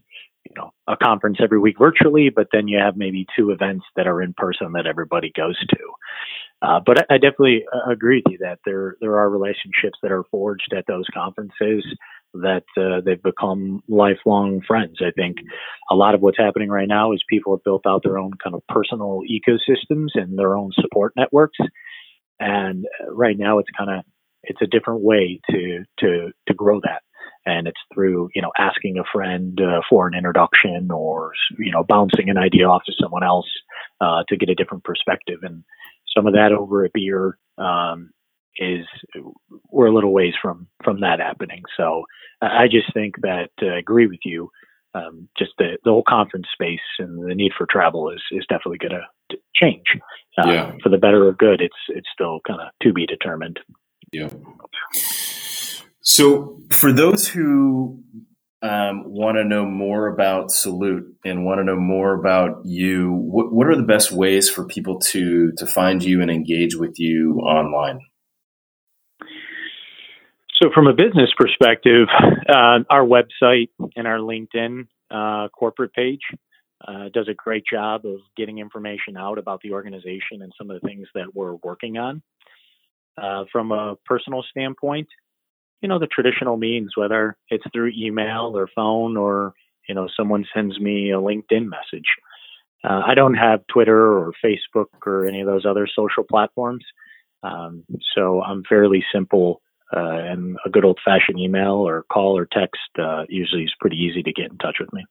you 0.49 0.61
know 0.61 0.71
a 0.87 0.95
conference 0.97 1.37
every 1.41 1.59
week 1.59 1.77
virtually, 1.79 2.29
but 2.29 2.47
then 2.51 2.67
you 2.67 2.79
have 2.79 2.97
maybe 2.97 3.25
two 3.37 3.51
events 3.51 3.85
that 3.95 4.07
are 4.07 4.21
in 4.21 4.33
person 4.33 4.73
that 4.73 4.87
everybody 4.87 5.31
goes 5.35 5.57
to. 5.69 5.77
Uh, 6.61 6.79
but 6.83 7.05
I, 7.11 7.17
definitely 7.17 7.65
uh, 7.71 7.91
agree 7.91 8.23
with 8.25 8.33
you 8.33 8.37
that 8.39 8.59
there 8.65 8.95
there 8.99 9.17
are 9.17 9.29
relationships 9.29 9.99
that 10.01 10.11
are 10.11 10.23
forged 10.31 10.73
at 10.75 10.85
those 10.87 11.05
conferences 11.13 11.85
that 12.33 12.63
uh, 12.77 13.01
they've 13.05 13.21
become 13.21 13.81
lifelong 13.87 14.61
friends. 14.67 14.97
I 15.01 15.11
think 15.11 15.37
a 15.89 15.95
lot 15.95 16.15
of 16.15 16.21
what's 16.21 16.37
happening 16.37 16.69
right 16.69 16.87
now 16.87 17.13
is 17.13 17.23
people 17.29 17.55
have 17.55 17.63
built 17.63 17.85
out 17.85 18.01
their 18.03 18.17
own 18.17 18.31
kind 18.43 18.55
of 18.55 18.63
personal 18.67 19.21
ecosystems 19.29 20.09
and 20.15 20.37
their 20.37 20.55
own 20.55 20.71
support 20.73 21.13
networks, 21.15 21.57
and 22.39 22.85
uh, 22.85 23.13
right 23.13 23.37
now 23.37 23.59
it's 23.59 23.69
kind 23.77 23.91
of 23.91 24.05
it's 24.43 24.61
a 24.61 24.67
different 24.67 25.01
way 25.01 25.39
to 25.51 25.83
to 25.99 26.31
to 26.47 26.53
grow 26.55 26.79
that 26.81 27.03
and 27.47 27.67
it's 27.67 27.79
through 27.93 28.29
you 28.35 28.41
know 28.41 28.51
asking 28.59 28.97
a 28.99 29.03
friend 29.11 29.59
uh, 29.61 29.81
for 29.89 30.07
an 30.07 30.13
introduction 30.13 30.91
or 30.91 31.31
you 31.57 31.71
know 31.71 31.83
bouncing 31.83 32.29
an 32.29 32.37
idea 32.37 32.67
off 32.67 32.83
to 32.85 32.93
someone 33.01 33.23
else 33.23 33.49
uh, 34.01 34.21
to 34.27 34.37
get 34.37 34.49
a 34.49 34.55
different 34.55 34.83
perspective 34.83 35.39
and 35.41 35.63
some 36.15 36.27
of 36.27 36.33
that 36.33 36.51
over 36.51 36.85
a 36.85 36.89
beer 36.93 37.37
um, 37.57 38.09
is 38.57 38.85
we're 39.71 39.87
a 39.87 39.93
little 39.93 40.13
ways 40.13 40.33
from 40.41 40.67
from 40.83 40.99
that 41.01 41.19
happening. 41.19 41.63
So 41.77 42.03
I 42.41 42.67
just 42.67 42.93
think 42.93 43.15
that 43.21 43.49
uh, 43.61 43.67
I 43.67 43.79
agree 43.79 44.07
with 44.07 44.19
you. 44.25 44.49
Um, 44.95 45.27
just 45.37 45.51
the, 45.59 45.77
the 45.83 45.91
whole 45.91 46.03
conference 46.07 46.47
space 46.53 46.79
and 46.97 47.29
the 47.29 47.35
need 47.35 47.51
for 47.57 47.67
travel 47.69 48.09
is 48.09 48.21
is 48.31 48.45
definitely 48.49 48.79
going 48.79 48.99
to 49.31 49.37
change 49.55 49.85
uh, 50.39 50.49
Yeah. 50.49 50.71
for 50.81 50.89
the 50.89 50.97
better 50.97 51.27
or 51.27 51.33
good. 51.33 51.61
It's 51.61 51.75
it's 51.89 52.09
still 52.11 52.39
kind 52.47 52.61
of 52.61 52.69
to 52.83 52.93
be 52.93 53.05
determined. 53.05 53.59
Yeah. 54.11 54.29
So, 56.09 56.61
for 56.69 56.93
those 56.93 57.27
who 57.27 58.01
um, 58.61 59.03
want 59.05 59.35
to 59.35 59.43
know 59.43 59.65
more 59.65 60.07
about 60.07 60.51
Salute 60.51 61.03
and 61.25 61.43
want 61.43 61.59
to 61.59 61.65
know 61.65 61.75
more 61.75 62.13
about 62.13 62.61
you, 62.63 63.11
what, 63.11 63.51
what 63.51 63.67
are 63.67 63.75
the 63.75 63.83
best 63.83 64.13
ways 64.13 64.49
for 64.49 64.65
people 64.65 64.99
to 65.11 65.51
to 65.57 65.67
find 65.67 66.01
you 66.01 66.21
and 66.21 66.31
engage 66.31 66.77
with 66.77 66.97
you 66.97 67.41
online? 67.41 67.99
So, 70.61 70.69
from 70.73 70.87
a 70.87 70.93
business 70.93 71.29
perspective, 71.37 72.07
uh, 72.47 72.79
our 72.89 73.05
website 73.05 73.67
and 73.97 74.07
our 74.07 74.19
LinkedIn 74.19 74.87
uh, 75.11 75.49
corporate 75.49 75.91
page 75.91 76.21
uh, 76.87 77.09
does 77.13 77.27
a 77.27 77.33
great 77.33 77.65
job 77.69 78.05
of 78.05 78.19
getting 78.37 78.59
information 78.59 79.17
out 79.17 79.37
about 79.39 79.59
the 79.61 79.73
organization 79.73 80.41
and 80.41 80.53
some 80.57 80.71
of 80.71 80.79
the 80.79 80.87
things 80.87 81.05
that 81.15 81.35
we're 81.35 81.55
working 81.55 81.97
on. 81.97 82.23
Uh, 83.21 83.43
from 83.51 83.73
a 83.73 83.95
personal 84.05 84.45
standpoint, 84.51 85.07
you 85.81 85.89
know, 85.89 85.99
the 85.99 86.07
traditional 86.07 86.57
means, 86.57 86.95
whether 86.95 87.37
it's 87.49 87.65
through 87.71 87.91
email 87.95 88.53
or 88.55 88.67
phone 88.75 89.17
or, 89.17 89.53
you 89.87 89.95
know, 89.95 90.07
someone 90.15 90.45
sends 90.53 90.79
me 90.79 91.11
a 91.11 91.17
LinkedIn 91.17 91.69
message. 91.69 92.07
Uh, 92.83 93.01
I 93.05 93.15
don't 93.15 93.35
have 93.35 93.65
Twitter 93.67 94.17
or 94.17 94.33
Facebook 94.43 94.87
or 95.05 95.27
any 95.27 95.41
of 95.41 95.47
those 95.47 95.65
other 95.65 95.87
social 95.87 96.23
platforms. 96.23 96.85
Um, 97.43 97.83
so 98.15 98.41
I'm 98.41 98.63
fairly 98.67 99.05
simple 99.13 99.61
uh, 99.95 99.99
and 99.99 100.57
a 100.65 100.69
good 100.69 100.83
old 100.83 100.99
fashioned 101.03 101.39
email 101.39 101.75
or 101.75 102.03
call 102.11 102.37
or 102.37 102.45
text 102.45 102.81
uh, 102.99 103.23
usually 103.29 103.63
is 103.63 103.73
pretty 103.79 103.95
easy 103.97 104.21
to 104.23 104.33
get 104.33 104.51
in 104.51 104.57
touch 104.57 104.77
with 104.79 104.91
me. 104.93 105.05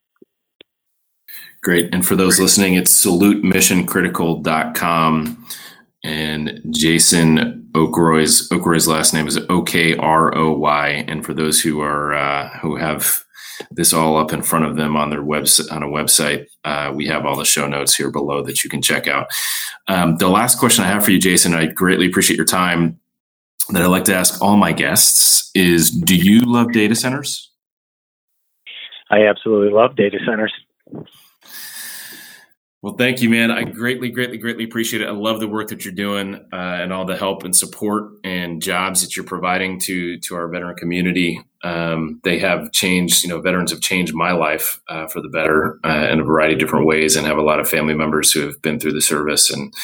Great. 1.62 1.88
And 1.92 2.06
for 2.06 2.14
those 2.14 2.38
listening, 2.38 2.74
it's 2.74 3.04
salutemissioncritical.com. 3.04 5.46
And 6.04 6.60
Jason 6.70 7.65
Okroy's 7.76 8.48
Okroy's 8.48 8.88
last 8.88 9.12
name 9.12 9.28
is 9.28 9.38
O 9.50 9.60
K 9.60 9.94
R 9.96 10.34
O 10.34 10.52
Y. 10.52 11.04
And 11.06 11.24
for 11.24 11.34
those 11.34 11.60
who 11.60 11.82
are 11.82 12.14
uh, 12.14 12.48
who 12.60 12.76
have 12.76 13.22
this 13.70 13.92
all 13.92 14.16
up 14.16 14.32
in 14.32 14.42
front 14.42 14.64
of 14.64 14.76
them 14.76 14.96
on 14.96 15.10
their 15.10 15.22
website 15.22 15.70
on 15.70 15.82
a 15.82 15.86
website, 15.86 16.46
uh, 16.64 16.90
we 16.94 17.06
have 17.06 17.26
all 17.26 17.36
the 17.36 17.44
show 17.44 17.68
notes 17.68 17.94
here 17.94 18.10
below 18.10 18.42
that 18.42 18.64
you 18.64 18.70
can 18.70 18.80
check 18.80 19.06
out. 19.06 19.26
Um, 19.88 20.16
the 20.16 20.28
last 20.28 20.58
question 20.58 20.84
I 20.84 20.88
have 20.88 21.04
for 21.04 21.10
you, 21.10 21.18
Jason, 21.18 21.54
I 21.54 21.66
greatly 21.66 22.06
appreciate 22.06 22.36
your 22.36 22.46
time. 22.46 22.98
That 23.70 23.82
I 23.82 23.86
like 23.86 24.04
to 24.04 24.14
ask 24.14 24.40
all 24.40 24.56
my 24.56 24.72
guests 24.72 25.50
is: 25.54 25.90
Do 25.90 26.16
you 26.16 26.40
love 26.40 26.72
data 26.72 26.94
centers? 26.94 27.50
I 29.10 29.26
absolutely 29.26 29.72
love 29.72 29.96
data 29.96 30.18
centers. 30.26 30.52
Well, 32.82 32.94
thank 32.94 33.20
you, 33.22 33.30
man. 33.30 33.50
I 33.50 33.64
greatly, 33.64 34.10
greatly, 34.10 34.38
greatly 34.38 34.64
appreciate 34.64 35.02
it. 35.02 35.08
I 35.08 35.12
love 35.12 35.40
the 35.40 35.48
work 35.48 35.68
that 35.68 35.84
you're 35.84 35.94
doing 35.94 36.36
uh, 36.52 36.56
and 36.56 36.92
all 36.92 37.04
the 37.04 37.16
help 37.16 37.42
and 37.42 37.56
support 37.56 38.12
and 38.22 38.62
jobs 38.62 39.02
that 39.02 39.16
you're 39.16 39.24
providing 39.24 39.80
to 39.80 40.18
to 40.20 40.34
our 40.36 40.46
veteran 40.48 40.76
community. 40.76 41.40
Um, 41.64 42.20
they 42.22 42.38
have 42.38 42.70
changed, 42.72 43.24
you 43.24 43.30
know, 43.30 43.40
veterans 43.40 43.72
have 43.72 43.80
changed 43.80 44.14
my 44.14 44.30
life 44.32 44.80
uh, 44.88 45.08
for 45.08 45.20
the 45.20 45.28
better 45.28 45.80
uh, 45.84 46.08
in 46.12 46.20
a 46.20 46.24
variety 46.24 46.54
of 46.54 46.60
different 46.60 46.86
ways, 46.86 47.16
and 47.16 47.26
have 47.26 47.38
a 47.38 47.42
lot 47.42 47.58
of 47.58 47.68
family 47.68 47.94
members 47.94 48.30
who 48.30 48.42
have 48.42 48.62
been 48.62 48.78
through 48.78 48.92
the 48.92 49.00
service. 49.00 49.50
And 49.50 49.74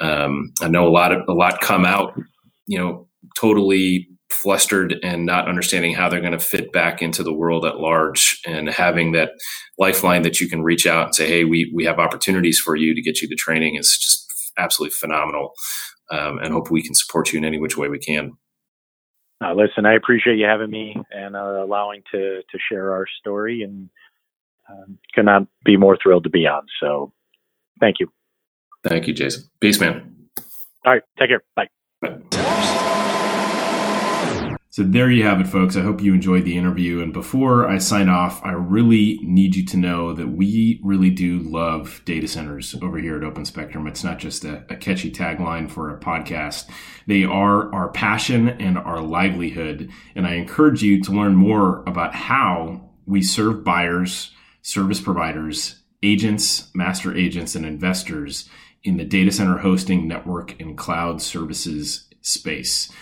um, 0.00 0.52
I 0.62 0.68
know 0.68 0.86
a 0.86 0.90
lot 0.90 1.12
of 1.12 1.28
a 1.28 1.32
lot 1.32 1.60
come 1.60 1.84
out, 1.84 2.18
you 2.66 2.78
know, 2.78 3.08
totally 3.36 4.08
flustered 4.30 4.96
and 5.02 5.24
not 5.24 5.48
understanding 5.48 5.94
how 5.94 6.08
they're 6.08 6.20
going 6.20 6.32
to 6.32 6.38
fit 6.38 6.70
back 6.72 7.00
into 7.00 7.22
the 7.22 7.32
world 7.32 7.64
at 7.64 7.78
large 7.78 8.40
and 8.46 8.68
having 8.68 9.12
that 9.12 9.30
lifeline 9.78 10.22
that 10.22 10.40
you 10.40 10.48
can 10.48 10.62
reach 10.62 10.86
out 10.86 11.06
and 11.06 11.14
say 11.14 11.26
hey 11.26 11.44
we 11.44 11.70
we 11.74 11.84
have 11.84 11.98
opportunities 11.98 12.58
for 12.58 12.76
you 12.76 12.94
to 12.94 13.02
get 13.02 13.22
you 13.22 13.28
the 13.28 13.34
training 13.34 13.76
is 13.76 13.96
just 13.98 14.52
absolutely 14.58 14.92
phenomenal 14.92 15.52
um, 16.10 16.38
and 16.38 16.52
hope 16.52 16.70
we 16.70 16.82
can 16.82 16.94
support 16.94 17.32
you 17.32 17.38
in 17.38 17.44
any 17.44 17.58
which 17.58 17.76
way 17.76 17.88
we 17.88 17.98
can 17.98 18.32
Uh, 19.42 19.54
listen, 19.54 19.86
I 19.86 19.94
appreciate 19.94 20.36
you 20.36 20.46
having 20.46 20.70
me 20.70 20.96
and 21.10 21.36
uh, 21.36 21.62
allowing 21.64 22.02
to 22.12 22.42
to 22.42 22.58
share 22.68 22.92
our 22.92 23.06
story, 23.20 23.62
and 23.62 23.88
um, 24.68 24.98
could 25.14 25.24
not 25.24 25.46
be 25.64 25.76
more 25.76 25.96
thrilled 26.02 26.24
to 26.24 26.30
be 26.30 26.46
on. 26.46 26.66
So, 26.80 27.12
thank 27.80 27.96
you. 28.00 28.10
thank 28.84 29.06
you 29.06 29.14
jason 29.14 29.44
peace 29.60 29.80
man 29.80 30.14
All 30.84 30.92
right, 30.92 31.02
take 31.18 31.30
care. 31.30 31.42
Bye. 31.56 32.84
So 34.78 34.84
there 34.84 35.10
you 35.10 35.24
have 35.24 35.40
it, 35.40 35.48
folks. 35.48 35.74
I 35.74 35.80
hope 35.80 36.00
you 36.00 36.14
enjoyed 36.14 36.44
the 36.44 36.56
interview. 36.56 37.02
And 37.02 37.12
before 37.12 37.68
I 37.68 37.78
sign 37.78 38.08
off, 38.08 38.40
I 38.44 38.52
really 38.52 39.18
need 39.24 39.56
you 39.56 39.66
to 39.66 39.76
know 39.76 40.14
that 40.14 40.28
we 40.28 40.78
really 40.84 41.10
do 41.10 41.40
love 41.40 42.00
data 42.04 42.28
centers 42.28 42.76
over 42.80 42.98
here 42.98 43.16
at 43.16 43.24
Open 43.24 43.44
Spectrum. 43.44 43.88
It's 43.88 44.04
not 44.04 44.20
just 44.20 44.44
a, 44.44 44.64
a 44.70 44.76
catchy 44.76 45.10
tagline 45.10 45.68
for 45.68 45.90
a 45.90 45.98
podcast. 45.98 46.70
They 47.08 47.24
are 47.24 47.74
our 47.74 47.88
passion 47.88 48.50
and 48.50 48.78
our 48.78 49.00
livelihood. 49.00 49.90
And 50.14 50.28
I 50.28 50.34
encourage 50.34 50.80
you 50.80 51.02
to 51.02 51.10
learn 51.10 51.34
more 51.34 51.82
about 51.84 52.14
how 52.14 52.90
we 53.04 53.20
serve 53.20 53.64
buyers, 53.64 54.32
service 54.62 55.00
providers, 55.00 55.82
agents, 56.04 56.70
master 56.72 57.12
agents, 57.16 57.56
and 57.56 57.66
investors 57.66 58.48
in 58.84 58.96
the 58.96 59.04
data 59.04 59.32
center 59.32 59.58
hosting, 59.58 60.06
network, 60.06 60.54
and 60.60 60.78
cloud 60.78 61.20
services 61.20 62.08
space. 62.22 62.92